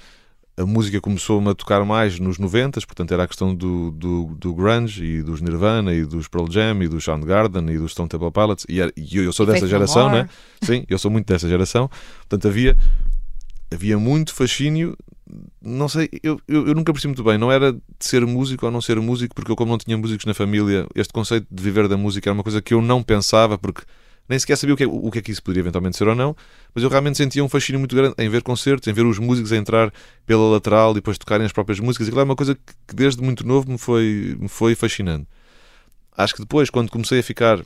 a 0.57 0.65
música 0.65 1.01
começou-me 1.01 1.49
a 1.49 1.53
tocar 1.53 1.83
mais 1.83 2.17
nos 2.17 2.39
90, 2.39 2.79
portanto 2.81 3.13
era 3.13 3.23
a 3.23 3.27
questão 3.27 3.53
do, 3.53 3.91
do, 3.91 4.25
do, 4.37 4.53
grunge 4.53 5.03
e 5.03 5.21
dos 5.21 5.41
Nirvana 5.41 5.93
e 5.93 6.05
dos 6.05 6.29
Pearl 6.29 6.49
Jam 6.49 6.81
e 6.81 6.87
do 6.87 7.01
Soundgarden 7.01 7.69
e 7.71 7.77
dos 7.77 7.91
Stone 7.91 8.07
Temple 8.07 8.31
Pilots 8.31 8.65
e, 8.69 8.79
e 8.95 9.17
eu, 9.17 9.25
eu 9.25 9.33
sou 9.33 9.45
dessa 9.45 9.67
geração, 9.67 10.09
né? 10.09 10.29
Sim, 10.61 10.85
eu 10.87 10.97
sou 10.97 11.11
muito 11.11 11.27
dessa 11.27 11.49
geração. 11.49 11.89
Portanto 12.19 12.47
havia 12.47 12.77
havia 13.71 13.97
muito 13.97 14.33
fascínio 14.33 14.95
não 15.61 15.87
sei, 15.89 16.09
eu, 16.21 16.39
eu, 16.47 16.67
eu, 16.67 16.75
nunca 16.75 16.93
percebi 16.93 17.09
muito 17.09 17.23
bem, 17.23 17.37
não 17.37 17.51
era 17.51 17.73
de 17.73 17.79
ser 17.99 18.25
músico 18.25 18.65
ou 18.65 18.71
não 18.71 18.79
ser 18.79 18.99
músico, 18.99 19.33
porque 19.33 19.51
eu, 19.51 19.55
como 19.55 19.71
não 19.71 19.77
tinha 19.77 19.97
músicos 19.97 20.25
na 20.25 20.33
família, 20.33 20.85
este 20.93 21.11
conceito 21.11 21.47
de 21.49 21.63
viver 21.63 21.87
da 21.87 21.97
música 21.97 22.29
era 22.29 22.33
uma 22.33 22.43
coisa 22.43 22.61
que 22.61 22.73
eu 22.73 22.81
não 22.81 23.01
pensava, 23.01 23.57
porque 23.57 23.81
nem 24.29 24.37
sequer 24.37 24.55
sabia 24.55 24.73
o 24.73 24.77
que, 24.77 24.83
é, 24.83 24.87
o 24.87 25.09
que 25.11 25.19
é 25.19 25.21
que 25.21 25.31
isso 25.31 25.41
poderia 25.41 25.61
eventualmente 25.61 25.97
ser 25.97 26.07
ou 26.07 26.15
não, 26.15 26.35
mas 26.73 26.83
eu 26.83 26.89
realmente 26.89 27.17
sentia 27.17 27.43
um 27.43 27.49
fascínio 27.49 27.79
muito 27.79 27.95
grande 27.95 28.15
em 28.19 28.29
ver 28.29 28.43
concertos, 28.43 28.87
em 28.87 28.93
ver 28.93 29.05
os 29.05 29.17
músicos 29.17 29.51
entrar 29.51 29.91
pela 30.25 30.47
lateral 30.51 30.91
e 30.91 30.95
depois 30.95 31.17
tocarem 31.17 31.45
as 31.45 31.51
próprias 31.51 31.79
músicas, 31.79 32.07
claro, 32.09 32.21
é 32.21 32.25
uma 32.25 32.35
coisa 32.35 32.55
que 32.55 32.95
desde 32.95 33.21
muito 33.21 33.45
novo 33.45 33.71
me 33.71 33.77
foi, 33.77 34.37
me 34.39 34.47
foi 34.47 34.75
fascinando. 34.75 35.25
Acho 36.15 36.35
que 36.35 36.41
depois, 36.41 36.69
quando 36.69 36.89
comecei 36.89 37.19
a 37.19 37.23
ficar 37.23 37.59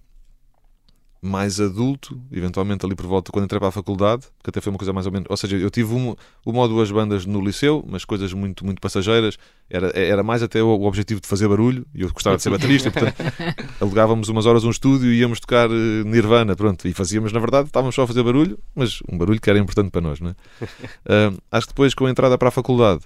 mais 1.22 1.60
adulto, 1.60 2.20
eventualmente 2.32 2.86
ali 2.86 2.96
por 2.96 3.06
volta 3.06 3.32
quando 3.32 3.46
entrei 3.46 3.60
para 3.60 3.68
a 3.70 3.72
faculdade, 3.72 4.24
que 4.42 4.50
até 4.50 4.62
foi 4.62 4.72
uma 4.72 4.78
coisa 4.78 4.94
mais 4.94 5.06
ou 5.06 5.12
menos. 5.12 5.28
Ou 5.30 5.36
seja, 5.36 5.58
eu 5.58 5.70
tive 5.70 5.94
uma, 5.94 6.16
uma 6.46 6.62
ou 6.62 6.68
duas 6.68 6.90
bandas 6.92 7.26
no 7.26 7.42
liceu, 7.42 7.84
mas 7.88 8.06
coisas 8.06 8.32
muito, 8.32 8.66
muito 8.66 8.80
passageiras. 8.80 9.38
Era, 9.70 9.88
era 9.98 10.24
mais 10.24 10.42
até 10.42 10.64
o, 10.64 10.68
o 10.68 10.86
objetivo 10.86 11.20
de 11.20 11.28
fazer 11.28 11.48
barulho, 11.48 11.86
e 11.94 12.02
eu 12.02 12.12
gostava 12.12 12.38
de 12.38 12.44
ser 12.44 12.50
baterista, 12.50 12.90
portanto, 12.90 13.16
alugávamos 13.80 14.30
umas 14.30 14.46
horas 14.46 14.64
um 14.64 14.70
estúdio 14.70 15.12
e 15.12 15.20
íamos 15.20 15.40
tocar 15.40 15.70
eh, 15.70 16.04
Nirvana, 16.06 16.56
pronto, 16.56 16.88
e 16.88 16.94
fazíamos, 16.94 17.32
na 17.32 17.40
verdade, 17.40 17.68
estávamos 17.68 17.94
só 17.94 18.04
a 18.04 18.08
fazer 18.08 18.24
barulho, 18.24 18.58
mas 18.74 19.00
um 19.12 19.18
barulho 19.18 19.40
que 19.40 19.50
era 19.50 19.60
importante 19.60 19.92
para 19.92 20.02
nós, 20.02 20.20
não 20.20 20.30
é? 20.30 20.34
Uh, 20.64 21.38
acho 21.52 21.68
que 21.68 21.74
depois, 21.74 21.94
com 21.94 22.06
a 22.06 22.10
entrada 22.10 22.38
para 22.38 22.48
a 22.48 22.52
faculdade, 22.52 23.02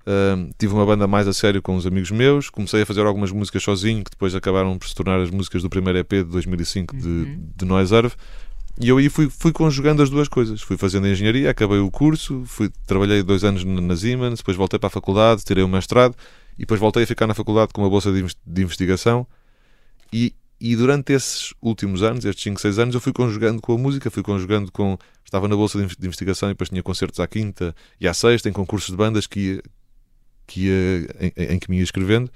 Uh, 0.00 0.50
tive 0.58 0.72
uma 0.72 0.86
banda 0.86 1.06
mais 1.06 1.28
a 1.28 1.32
sério 1.32 1.60
com 1.60 1.76
uns 1.76 1.86
amigos 1.86 2.10
meus, 2.10 2.48
comecei 2.48 2.82
a 2.82 2.86
fazer 2.86 3.04
algumas 3.04 3.30
músicas 3.30 3.62
sozinho, 3.62 4.02
que 4.02 4.10
depois 4.10 4.34
acabaram 4.34 4.78
por 4.78 4.88
se 4.88 4.94
tornar 4.94 5.20
as 5.20 5.30
músicas 5.30 5.62
do 5.62 5.68
primeiro 5.68 5.98
EP 5.98 6.10
de 6.10 6.24
2005 6.24 6.96
de, 6.96 7.06
uhum. 7.06 7.52
de. 7.54 7.66
E 8.80 8.88
eu 8.88 8.96
aí 8.96 9.10
fui, 9.10 9.28
fui 9.28 9.52
conjugando 9.52 10.02
as 10.02 10.08
duas 10.08 10.26
coisas. 10.26 10.62
Fui 10.62 10.76
fazendo 10.76 11.06
engenharia, 11.06 11.50
acabei 11.50 11.78
o 11.78 11.90
curso, 11.90 12.44
fui, 12.46 12.70
trabalhei 12.86 13.22
dois 13.22 13.44
anos 13.44 13.62
na 13.62 13.96
Siemens, 13.96 14.38
depois 14.38 14.56
voltei 14.56 14.78
para 14.78 14.86
a 14.86 14.90
faculdade, 14.90 15.44
tirei 15.44 15.62
o 15.62 15.68
mestrado 15.68 16.16
e 16.56 16.60
depois 16.60 16.80
voltei 16.80 17.02
a 17.02 17.06
ficar 17.06 17.26
na 17.26 17.34
faculdade 17.34 17.72
com 17.74 17.82
uma 17.82 17.90
bolsa 17.90 18.10
de, 18.10 18.24
de 18.46 18.62
investigação. 18.62 19.26
E, 20.10 20.34
e 20.58 20.74
durante 20.76 21.12
esses 21.12 21.52
últimos 21.60 22.02
anos, 22.02 22.24
estes 22.24 22.42
5, 22.42 22.58
6 22.58 22.78
anos, 22.78 22.94
eu 22.94 23.02
fui 23.02 23.12
conjugando 23.12 23.60
com 23.60 23.74
a 23.74 23.78
música, 23.78 24.10
fui 24.10 24.22
conjugando 24.22 24.72
com. 24.72 24.96
Estava 25.24 25.46
na 25.46 25.54
bolsa 25.54 25.78
de 25.78 26.06
investigação 26.06 26.48
e 26.48 26.52
depois 26.52 26.70
tinha 26.70 26.82
concertos 26.82 27.20
à 27.20 27.26
quinta 27.26 27.74
e 28.00 28.08
à 28.08 28.14
sexta, 28.14 28.48
em 28.48 28.52
concursos 28.52 28.90
de 28.90 28.96
bandas 28.96 29.26
que 29.26 29.62
que 30.50 30.66
ia, 30.66 31.32
em, 31.36 31.54
em, 31.54 31.58
que 31.60 31.70
me 31.70 31.76
ia 31.76 31.84
escrevendo. 31.84 32.28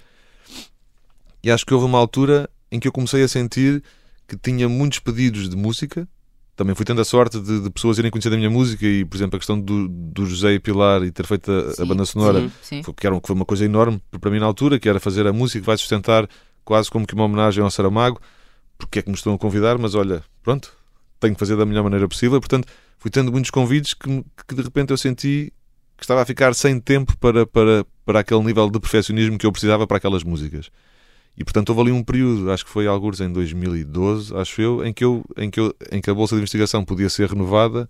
E 1.42 1.50
acho 1.50 1.66
que 1.66 1.74
houve 1.74 1.85
uma 1.85 1.98
altura 1.98 2.48
em 2.70 2.79
que 2.79 2.87
eu 2.87 2.92
comecei 2.92 3.24
a 3.24 3.29
sentir 3.29 3.83
que 4.29 4.37
tinha 4.37 4.68
muitos 4.68 5.00
pedidos 5.00 5.48
de 5.48 5.57
música. 5.57 6.09
Também 6.55 6.77
fui 6.77 6.85
tendo 6.85 7.00
a 7.00 7.05
sorte 7.05 7.40
de, 7.40 7.62
de 7.62 7.70
pessoas 7.70 7.98
irem 7.98 8.12
conhecer 8.12 8.33
a 8.33 8.37
minha 8.37 8.48
música 8.48 8.87
e, 8.87 9.05
por 9.05 9.16
exemplo, 9.16 9.37
a 9.37 9.40
questão 9.40 9.61
do, 9.61 9.88
do 9.88 10.24
José 10.24 10.53
e 10.53 10.61
Pilar 10.61 11.03
e 11.03 11.11
ter 11.11 11.27
feito 11.27 11.50
a, 11.50 11.72
sim, 11.72 11.83
a 11.83 11.85
banda 11.85 12.05
sonora, 12.05 12.40
sim, 12.40 12.53
sim. 12.62 12.83
Foi, 12.85 12.94
que, 12.94 13.05
era, 13.05 13.20
que 13.20 13.27
foi 13.27 13.35
uma 13.35 13.44
coisa 13.44 13.64
enorme 13.64 14.00
para 14.20 14.31
mim 14.31 14.38
na 14.38 14.46
altura, 14.46 14.79
que 14.79 14.88
era 14.88 15.00
fazer 15.00 15.27
a 15.27 15.33
música 15.33 15.59
que 15.59 15.66
vai 15.66 15.77
sustentar 15.77 16.29
quase 16.64 16.88
como 16.88 17.05
que 17.05 17.14
uma 17.14 17.24
homenagem 17.24 17.64
ao 17.64 17.70
Saramago, 17.70 18.20
porque 18.79 19.00
é 19.00 19.03
que 19.03 19.09
me 19.09 19.16
estão 19.16 19.35
a 19.35 19.38
convidar, 19.38 19.77
mas 19.77 19.96
olha, 19.96 20.22
pronto, 20.44 20.72
tenho 21.18 21.35
que 21.35 21.40
fazer 21.40 21.57
da 21.57 21.66
melhor 21.66 21.83
maneira 21.83 22.07
possível. 22.07 22.38
Portanto, 22.38 22.68
fui 22.96 23.11
tendo 23.11 23.33
muitos 23.33 23.50
convites 23.50 23.92
que, 23.92 24.24
que 24.46 24.55
de 24.55 24.62
repente 24.62 24.92
eu 24.92 24.96
senti 24.96 25.53
que 26.05 26.07
estava 26.07 26.23
a 26.23 26.27
ficar 26.27 26.55
sem 26.55 26.79
tempo 26.79 27.17
para, 27.19 27.47
para, 27.47 27.87
para 28.05 28.21
aquele 28.21 28.43
nível 28.43 28.71
de 28.71 28.79
perfeccionismo 28.79 29.38
que 29.38 29.47
eu 29.47 29.53
precisava 29.53 29.87
para 29.87 29.97
aquelas 29.97 30.23
músicas. 30.23 30.71
E 31.37 31.43
portanto 31.43 31.71
houve 31.71 31.83
ali 31.83 31.93
um 31.93 32.05
período, 32.05 32.51
acho 32.51 32.64
que 32.64 32.71
foi 32.71 32.87
alguns 32.87 33.21
em 33.21 33.33
2012, 33.33 34.37
acho 34.37 34.62
eu, 34.62 34.85
em 34.85 34.93
que, 34.93 35.05
eu, 35.05 35.25
em, 35.37 35.51
que 35.51 35.59
eu, 35.59 35.75
em 35.90 36.01
que 36.01 36.09
a 36.09 36.14
bolsa 36.14 36.37
de 36.37 36.40
investigação 36.40 36.85
podia 36.85 37.09
ser 37.09 37.29
renovada 37.29 37.88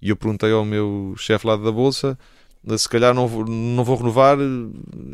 E 0.00 0.10
eu 0.10 0.16
perguntei 0.16 0.52
ao 0.52 0.62
meu 0.62 1.14
chefe 1.16 1.46
lá 1.46 1.56
da 1.56 1.72
Bolsa 1.72 2.18
se 2.76 2.88
calhar 2.88 3.12
não 3.12 3.26
vou, 3.26 3.44
não 3.44 3.82
vou 3.82 3.96
renovar 3.96 4.38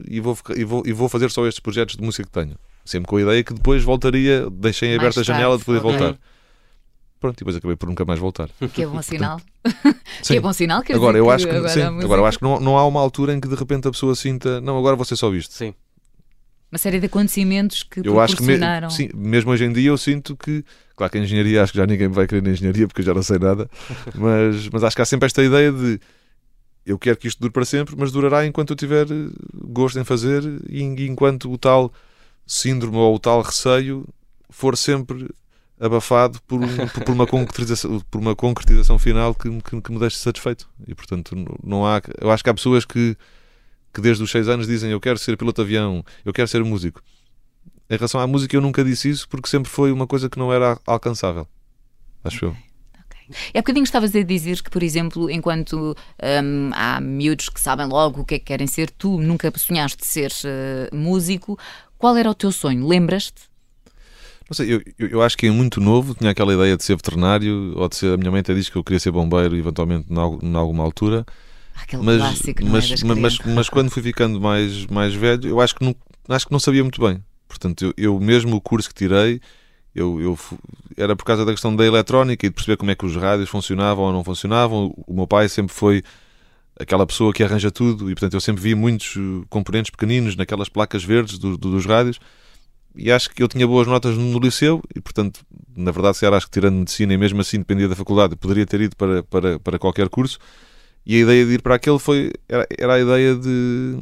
e 0.06 0.20
vou, 0.20 0.36
e, 0.54 0.64
vou, 0.64 0.82
e 0.84 0.92
vou 0.92 1.08
fazer 1.08 1.30
só 1.30 1.46
estes 1.46 1.60
projetos 1.60 1.96
de 1.96 2.02
música 2.02 2.24
que 2.24 2.30
tenho. 2.30 2.56
Sempre 2.84 3.08
com 3.08 3.16
a 3.16 3.22
ideia 3.22 3.42
que 3.42 3.54
depois 3.54 3.82
voltaria, 3.82 4.48
deixei 4.50 4.94
aberta 4.94 5.20
a 5.20 5.22
janela 5.22 5.56
de 5.56 5.64
poder 5.64 5.80
voltar. 5.80 6.18
Pronto, 7.20 7.36
e 7.36 7.38
depois 7.38 7.56
acabei 7.56 7.76
por 7.76 7.88
nunca 7.88 8.04
mais 8.04 8.20
voltar. 8.20 8.48
Que 8.72 8.82
é 8.82 8.86
bom 8.86 9.02
sinal. 9.02 9.40
que 10.22 10.36
é 10.36 10.40
bom 10.40 10.52
sinal, 10.52 10.82
quer 10.82 10.94
agora, 10.94 11.18
eu 11.18 11.30
acho 11.30 11.46
que, 11.46 11.54
agora, 11.54 11.72
sim, 11.72 11.82
agora 11.82 12.20
eu 12.20 12.26
acho 12.26 12.38
que 12.38 12.44
não, 12.44 12.60
não 12.60 12.78
há 12.78 12.86
uma 12.86 13.00
altura 13.00 13.34
em 13.34 13.40
que 13.40 13.48
de 13.48 13.54
repente 13.54 13.88
a 13.88 13.90
pessoa 13.90 14.14
sinta, 14.14 14.60
não, 14.60 14.78
agora 14.78 14.96
vou 14.96 15.04
ser 15.04 15.16
só 15.16 15.32
isto. 15.34 15.52
Sim. 15.52 15.74
Uma 16.70 16.78
série 16.78 17.00
de 17.00 17.06
acontecimentos 17.06 17.82
que 17.82 18.06
eu 18.06 18.20
acho 18.20 18.36
que 18.36 18.42
me, 18.42 18.58
sim, 18.90 19.08
mesmo 19.14 19.50
hoje 19.50 19.64
em 19.64 19.72
dia 19.72 19.88
eu 19.88 19.96
sinto 19.96 20.36
que, 20.36 20.62
claro 20.94 21.10
que 21.10 21.18
a 21.18 21.22
engenharia, 21.22 21.62
acho 21.62 21.72
que 21.72 21.78
já 21.78 21.86
ninguém 21.86 22.08
vai 22.08 22.26
querer 22.26 22.42
na 22.42 22.50
engenharia 22.50 22.86
porque 22.86 23.00
eu 23.00 23.06
já 23.06 23.14
não 23.14 23.22
sei 23.22 23.38
nada, 23.38 23.70
mas, 24.14 24.68
mas 24.68 24.84
acho 24.84 24.94
que 24.94 25.00
há 25.00 25.06
sempre 25.06 25.26
esta 25.26 25.42
ideia 25.42 25.72
de 25.72 25.98
eu 26.84 26.98
quero 26.98 27.16
que 27.16 27.26
isto 27.26 27.40
dure 27.40 27.52
para 27.52 27.64
sempre, 27.64 27.94
mas 27.96 28.12
durará 28.12 28.46
enquanto 28.46 28.70
eu 28.70 28.76
tiver 28.76 29.06
gosto 29.54 29.98
em 29.98 30.04
fazer 30.04 30.42
e 30.68 30.82
enquanto 30.82 31.50
o 31.50 31.56
tal 31.56 31.92
síndrome 32.46 32.96
ou 32.96 33.14
o 33.14 33.18
tal 33.18 33.40
receio 33.42 34.06
for 34.50 34.76
sempre 34.76 35.28
abafado 35.80 36.40
por, 36.42 36.60
por, 37.04 37.12
uma, 37.12 37.26
concretização, 37.26 38.00
por 38.10 38.20
uma 38.20 38.34
concretização 38.34 38.98
final 38.98 39.34
que, 39.34 39.48
que, 39.62 39.80
que, 39.80 39.92
me 39.92 39.98
deixe 39.98 40.16
satisfeito. 40.16 40.68
E 40.86 40.94
portanto, 40.94 41.34
não 41.62 41.86
há. 41.86 42.00
Eu 42.20 42.30
acho 42.30 42.42
que 42.42 42.50
há 42.50 42.54
pessoas 42.54 42.84
que, 42.84 43.16
que 43.92 44.00
desde 44.00 44.22
os 44.22 44.30
6 44.30 44.48
anos 44.48 44.66
dizem 44.66 44.90
eu 44.90 45.00
quero 45.00 45.18
ser 45.18 45.36
piloto 45.36 45.62
de 45.62 45.66
avião, 45.66 46.04
eu 46.24 46.32
quero 46.32 46.48
ser 46.48 46.62
músico. 46.64 47.02
Em 47.90 47.96
relação 47.96 48.20
à 48.20 48.26
música, 48.26 48.54
eu 48.54 48.60
nunca 48.60 48.84
disse 48.84 49.08
isso 49.08 49.28
porque 49.28 49.48
sempre 49.48 49.70
foi 49.70 49.90
uma 49.92 50.06
coisa 50.06 50.28
que 50.28 50.38
não 50.38 50.52
era 50.52 50.78
alcançável. 50.86 51.46
Acho 52.22 52.46
eu. 52.46 52.56
É 53.52 53.60
bocadinho 53.60 53.84
estavas 53.84 54.14
a 54.14 54.22
dizer 54.22 54.62
que, 54.62 54.70
por 54.70 54.82
exemplo, 54.82 55.30
enquanto 55.30 55.94
hum, 56.44 56.70
há 56.72 57.00
miúdos 57.00 57.48
que 57.48 57.60
sabem 57.60 57.86
logo 57.86 58.22
o 58.22 58.24
que 58.24 58.36
é 58.36 58.38
que 58.38 58.46
querem 58.46 58.66
ser, 58.66 58.90
tu 58.90 59.18
nunca 59.20 59.52
sonhaste 59.56 60.06
ser 60.06 60.32
uh, 60.32 60.96
músico. 60.96 61.58
Qual 61.98 62.16
era 62.16 62.30
o 62.30 62.34
teu 62.34 62.50
sonho? 62.50 62.86
Lembras-te? 62.86 63.47
Não 64.48 64.54
sei, 64.54 64.72
eu, 64.72 64.82
eu, 64.98 65.22
acho 65.22 65.36
que 65.36 65.46
é 65.46 65.50
muito 65.50 65.78
novo 65.78 66.14
tinha 66.14 66.30
aquela 66.30 66.54
ideia 66.54 66.74
de 66.74 66.82
ser 66.82 66.96
veterinário 66.96 67.74
ou 67.76 67.86
de 67.86 67.96
ser. 67.96 68.14
A 68.14 68.16
minha 68.16 68.30
mãe 68.30 68.40
até 68.40 68.54
diz 68.54 68.70
que 68.70 68.76
eu 68.76 68.84
queria 68.84 68.98
ser 68.98 69.10
bombeiro 69.10 69.54
eventualmente 69.54 70.06
em 70.10 70.56
alguma 70.56 70.82
altura. 70.82 71.26
Aquele 71.74 72.02
mas, 72.02 72.18
clássico, 72.18 72.64
mas, 72.64 72.84
é 72.86 73.04
mas, 73.04 73.18
mas, 73.18 73.38
mas, 73.44 73.68
quando 73.68 73.90
fui 73.90 74.02
ficando 74.02 74.40
mais, 74.40 74.86
mais 74.86 75.14
velho, 75.14 75.48
eu 75.48 75.60
acho 75.60 75.74
que 75.74 75.84
não, 75.84 75.94
acho 76.28 76.46
que 76.46 76.52
não 76.52 76.58
sabia 76.58 76.82
muito 76.82 77.00
bem. 77.00 77.22
Portanto, 77.46 77.84
eu, 77.84 77.94
eu 77.96 78.20
mesmo 78.20 78.56
o 78.56 78.60
curso 78.60 78.88
que 78.88 78.94
tirei, 78.94 79.40
eu, 79.94 80.20
eu, 80.20 80.38
era 80.96 81.14
por 81.14 81.24
causa 81.24 81.44
da 81.44 81.52
questão 81.52 81.76
da 81.76 81.84
eletrónica 81.84 82.46
e 82.46 82.48
de 82.48 82.54
perceber 82.54 82.78
como 82.78 82.90
é 82.90 82.94
que 82.94 83.04
os 83.04 83.14
rádios 83.16 83.50
funcionavam 83.50 84.04
ou 84.04 84.12
não 84.12 84.24
funcionavam. 84.24 84.94
O 85.06 85.14
meu 85.14 85.26
pai 85.26 85.48
sempre 85.48 85.74
foi 85.74 86.02
aquela 86.80 87.06
pessoa 87.06 87.34
que 87.34 87.42
arranja 87.42 87.70
tudo 87.70 88.10
e, 88.10 88.14
portanto, 88.14 88.34
eu 88.34 88.40
sempre 88.40 88.62
vi 88.62 88.74
muitos 88.74 89.16
uh, 89.16 89.44
componentes 89.50 89.90
pequeninos 89.90 90.36
naquelas 90.36 90.68
placas 90.68 91.04
verdes 91.04 91.38
do, 91.38 91.56
do, 91.58 91.70
dos 91.70 91.84
rádios 91.84 92.18
e 92.94 93.12
acho 93.12 93.30
que 93.30 93.42
eu 93.42 93.48
tinha 93.48 93.66
boas 93.66 93.86
notas 93.86 94.16
no 94.16 94.38
liceu 94.38 94.82
e, 94.94 95.00
portanto, 95.00 95.40
na 95.76 95.90
verdade, 95.90 96.16
se 96.16 96.26
era 96.26 96.36
acho 96.36 96.46
que 96.46 96.52
tirando 96.52 96.76
medicina 96.76 97.12
e 97.12 97.16
mesmo 97.16 97.40
assim 97.40 97.58
dependia 97.58 97.88
da 97.88 97.94
faculdade, 97.94 98.36
poderia 98.36 98.66
ter 98.66 98.80
ido 98.80 98.96
para, 98.96 99.22
para, 99.22 99.58
para 99.58 99.78
qualquer 99.78 100.08
curso. 100.08 100.38
E 101.06 101.16
a 101.16 101.18
ideia 101.18 101.46
de 101.46 101.52
ir 101.54 101.62
para 101.62 101.76
aquele 101.76 101.98
foi 101.98 102.32
era, 102.48 102.66
era 102.78 102.94
a 102.94 103.00
ideia 103.00 103.34
de 103.34 103.96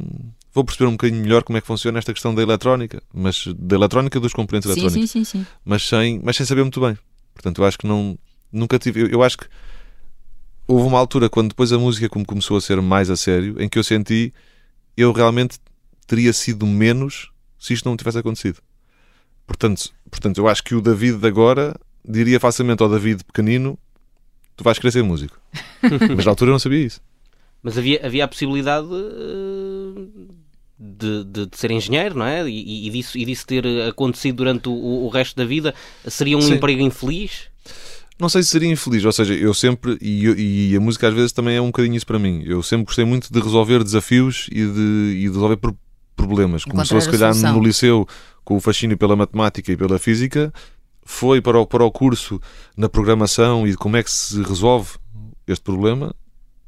vou 0.53 0.63
perceber 0.63 0.89
um 0.89 0.93
bocadinho 0.93 1.21
melhor 1.21 1.43
como 1.43 1.57
é 1.57 1.61
que 1.61 1.67
funciona 1.67 1.99
esta 1.99 2.11
questão 2.11 2.33
da 2.33 2.41
eletrónica, 2.41 3.01
mas 3.13 3.47
da 3.55 3.75
eletrónica 3.75 4.19
dos 4.19 4.33
componentes 4.33 4.71
sim, 4.71 4.79
eletrónicos. 4.79 5.11
Sim, 5.11 5.23
sim, 5.23 5.39
sim. 5.39 5.47
Mas 5.63 5.87
sem, 5.87 6.19
mas 6.23 6.35
sem 6.35 6.45
saber 6.45 6.63
muito 6.63 6.81
bem. 6.81 6.97
Portanto, 7.33 7.61
eu 7.61 7.65
acho 7.65 7.77
que 7.77 7.85
não 7.87 8.17
nunca 8.51 8.79
tive, 8.79 9.01
eu, 9.01 9.07
eu 9.07 9.23
acho 9.23 9.37
que 9.37 9.45
houve 10.67 10.87
uma 10.87 10.97
altura 10.97 11.29
quando 11.29 11.49
depois 11.49 11.71
a 11.71 11.77
música 11.77 12.09
como 12.09 12.25
começou 12.25 12.57
a 12.57 12.61
ser 12.61 12.81
mais 12.81 13.09
a 13.09 13.15
sério, 13.15 13.61
em 13.61 13.69
que 13.69 13.77
eu 13.77 13.83
senti 13.83 14.33
eu 14.97 15.11
realmente 15.11 15.59
teria 16.07 16.33
sido 16.33 16.65
menos 16.65 17.31
se 17.59 17.73
isto 17.73 17.87
não 17.87 17.95
tivesse 17.95 18.17
acontecido. 18.17 18.59
Portanto, 19.47 19.91
portanto, 20.11 20.37
eu 20.37 20.47
acho 20.47 20.63
que 20.63 20.75
o 20.75 20.81
David 20.81 21.17
de 21.17 21.27
agora 21.27 21.75
diria 22.07 22.39
facilmente 22.39 22.83
ao 22.83 22.89
David 22.89 23.23
pequenino: 23.23 23.79
tu 24.55 24.63
vais 24.63 24.77
querer 24.77 24.91
ser 24.91 25.03
músico. 25.03 25.39
Mas 26.15 26.25
na 26.25 26.31
altura 26.31 26.49
eu 26.49 26.53
não 26.53 26.59
sabia 26.59 26.85
isso. 26.85 27.01
Mas 27.63 27.77
havia, 27.77 28.05
havia 28.05 28.25
a 28.25 28.27
possibilidade 28.27 28.87
uh, 28.87 30.11
de, 30.77 31.23
de, 31.23 31.45
de, 31.47 31.57
ser 31.57 31.71
engenheiro, 31.71 32.15
não 32.15 32.25
é? 32.25 32.47
E, 32.47 32.87
e, 32.87 32.89
disso, 32.91 33.17
e 33.17 33.25
disso 33.25 33.47
ter 33.47 33.65
acontecido 33.89 34.37
durante 34.37 34.69
o, 34.69 34.73
o 34.73 35.09
resto 35.09 35.35
da 35.35 35.45
vida. 35.45 35.73
Seria 36.05 36.37
um 36.37 36.41
Sim. 36.41 36.55
emprego 36.55 36.81
infeliz? 36.81 37.49
Não 38.19 38.29
sei 38.29 38.41
se 38.41 38.49
seria 38.49 38.69
infeliz, 38.69 39.05
ou 39.05 39.11
seja, 39.11 39.33
eu 39.35 39.53
sempre, 39.53 39.95
e, 40.01 40.71
e, 40.71 40.75
a 40.75 40.79
música 40.79 41.07
às 41.07 41.13
vezes 41.13 41.31
também 41.31 41.55
é 41.55 41.61
um 41.61 41.67
bocadinho 41.67 41.95
isso 41.95 42.05
para 42.05 42.17
mim. 42.17 42.43
Eu 42.45 42.63
sempre 42.63 42.85
gostei 42.85 43.05
muito 43.05 43.31
de 43.31 43.39
resolver 43.39 43.83
desafios 43.83 44.47
e 44.51 44.65
de, 44.65 45.13
e 45.17 45.21
de 45.21 45.27
resolver 45.27 45.59
problemas. 46.15 46.65
Começou 46.65 46.99
se 46.99 47.09
calhar 47.09 47.35
no 47.35 47.61
liceu 47.61 48.07
com 48.47 48.55
o 48.55 48.61
fascínio 48.61 48.97
pela 48.97 49.13
matemática 49.13 49.73
e 49.73 49.75
pela 49.75 49.99
física, 49.99 50.53
foi 51.03 51.41
para 51.41 51.59
o, 51.59 51.67
para 51.67 51.83
o 51.83 51.91
curso 51.91 52.39
na 52.77 52.87
programação 52.87 53.67
e 53.67 53.75
como 53.75 53.97
é 53.97 54.03
que 54.03 54.09
se 54.09 54.41
resolve 54.41 54.91
este 55.45 55.61
problema. 55.61 56.15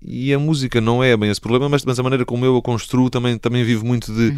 E 0.02 0.34
a 0.34 0.38
música 0.38 0.82
não 0.82 1.02
é 1.02 1.16
bem 1.16 1.30
esse 1.30 1.40
problema, 1.40 1.70
mas, 1.70 1.86
mas 1.86 1.98
a 1.98 2.04
maneira 2.04 2.26
como 2.26 2.44
eu 2.44 2.58
a 2.58 2.62
construo 2.62 3.10
também, 3.10 3.38
também 3.38 3.64
vivo 3.64 3.86
muito 3.86 4.14
de 4.14 4.38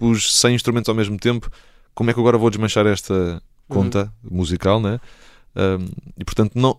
uhum. 0.00 0.10
os 0.10 0.34
100 0.40 0.56
instrumentos 0.56 0.88
ao 0.88 0.94
mesmo 0.96 1.16
tempo. 1.16 1.48
Como 1.94 2.10
é 2.10 2.12
que 2.12 2.18
agora 2.18 2.36
vou 2.36 2.50
desmanchar 2.50 2.84
esta 2.88 3.40
conta 3.68 4.12
uhum. 4.24 4.38
musical, 4.38 4.80
né? 4.80 4.98
Um, 5.54 5.86
e 6.18 6.24
portanto, 6.24 6.54
não, 6.56 6.76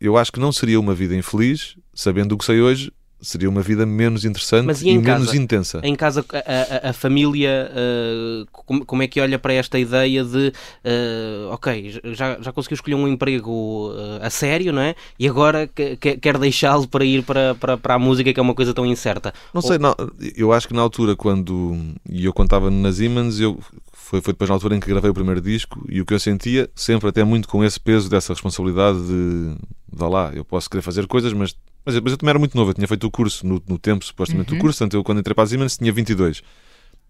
eu 0.00 0.16
acho 0.16 0.32
que 0.32 0.40
não 0.40 0.50
seria 0.50 0.80
uma 0.80 0.92
vida 0.92 1.14
infeliz, 1.14 1.76
sabendo 1.94 2.32
o 2.32 2.38
que 2.38 2.44
sei 2.44 2.60
hoje, 2.60 2.92
seria 3.22 3.48
uma 3.48 3.62
vida 3.62 3.86
menos 3.86 4.24
interessante 4.24 4.66
Mas 4.66 4.82
e, 4.82 4.90
e 4.90 4.98
menos 4.98 5.32
intensa. 5.32 5.80
Em 5.82 5.94
casa, 5.94 6.24
a, 6.32 6.88
a, 6.88 6.90
a 6.90 6.92
família, 6.92 7.70
uh, 7.70 8.46
como, 8.50 8.84
como, 8.84 9.02
é 9.02 9.06
que 9.06 9.20
olha 9.20 9.38
para 9.38 9.54
esta 9.54 9.78
ideia 9.78 10.24
de, 10.24 10.48
uh, 10.48 11.52
ok, 11.52 12.00
já, 12.12 12.38
já 12.40 12.52
conseguiu 12.52 12.74
escolher 12.74 12.96
um 12.96 13.06
emprego 13.06 13.92
uh, 13.92 14.18
a 14.20 14.28
sério, 14.28 14.72
não 14.72 14.82
é? 14.82 14.94
E 15.18 15.28
agora 15.28 15.68
que, 15.68 15.96
que, 15.96 16.16
quer 16.16 16.36
deixá-lo 16.36 16.88
para 16.88 17.04
ir 17.04 17.22
para, 17.22 17.54
para, 17.54 17.78
para 17.78 17.94
a 17.94 17.98
música, 17.98 18.32
que 18.32 18.40
é 18.40 18.42
uma 18.42 18.54
coisa 18.54 18.74
tão 18.74 18.84
incerta. 18.84 19.32
Não 19.54 19.62
sei, 19.62 19.78
não, 19.78 19.94
eu 20.36 20.52
acho 20.52 20.66
que 20.66 20.74
na 20.74 20.82
altura, 20.82 21.14
quando 21.14 21.76
e 22.08 22.24
eu 22.24 22.32
contava 22.32 22.70
nas 22.70 22.96
Siemens, 22.96 23.38
eu 23.38 23.58
foi, 23.92 24.20
foi 24.20 24.32
depois 24.32 24.50
na 24.50 24.54
altura 24.54 24.76
em 24.76 24.80
que 24.80 24.88
gravei 24.88 25.10
o 25.10 25.14
primeiro 25.14 25.40
disco 25.40 25.84
e 25.88 26.00
o 26.00 26.04
que 26.04 26.12
eu 26.12 26.20
sentia, 26.20 26.68
sempre 26.74 27.08
até 27.08 27.22
muito 27.24 27.48
com 27.48 27.64
esse 27.64 27.78
peso 27.78 28.10
dessa 28.10 28.32
responsabilidade 28.32 28.98
de 29.06 29.56
vá 29.92 30.08
lá, 30.08 30.32
eu 30.34 30.44
posso 30.44 30.68
querer 30.68 30.82
fazer 30.82 31.06
coisas, 31.06 31.32
mas 31.32 31.54
mas, 31.84 31.98
mas 32.00 32.12
eu 32.12 32.18
também 32.18 32.30
era 32.30 32.38
muito 32.38 32.56
novo, 32.56 32.70
eu 32.70 32.74
tinha 32.74 32.88
feito 32.88 33.06
o 33.06 33.10
curso 33.10 33.46
no, 33.46 33.62
no 33.66 33.78
tempo, 33.78 34.04
supostamente, 34.04 34.52
uhum. 34.52 34.58
do 34.58 34.60
curso, 34.60 34.78
portanto, 34.78 34.94
eu 34.94 35.04
quando 35.04 35.18
entrei 35.18 35.34
para 35.34 35.44
a 35.44 35.46
Siemens 35.46 35.76
tinha 35.76 35.92
22. 35.92 36.42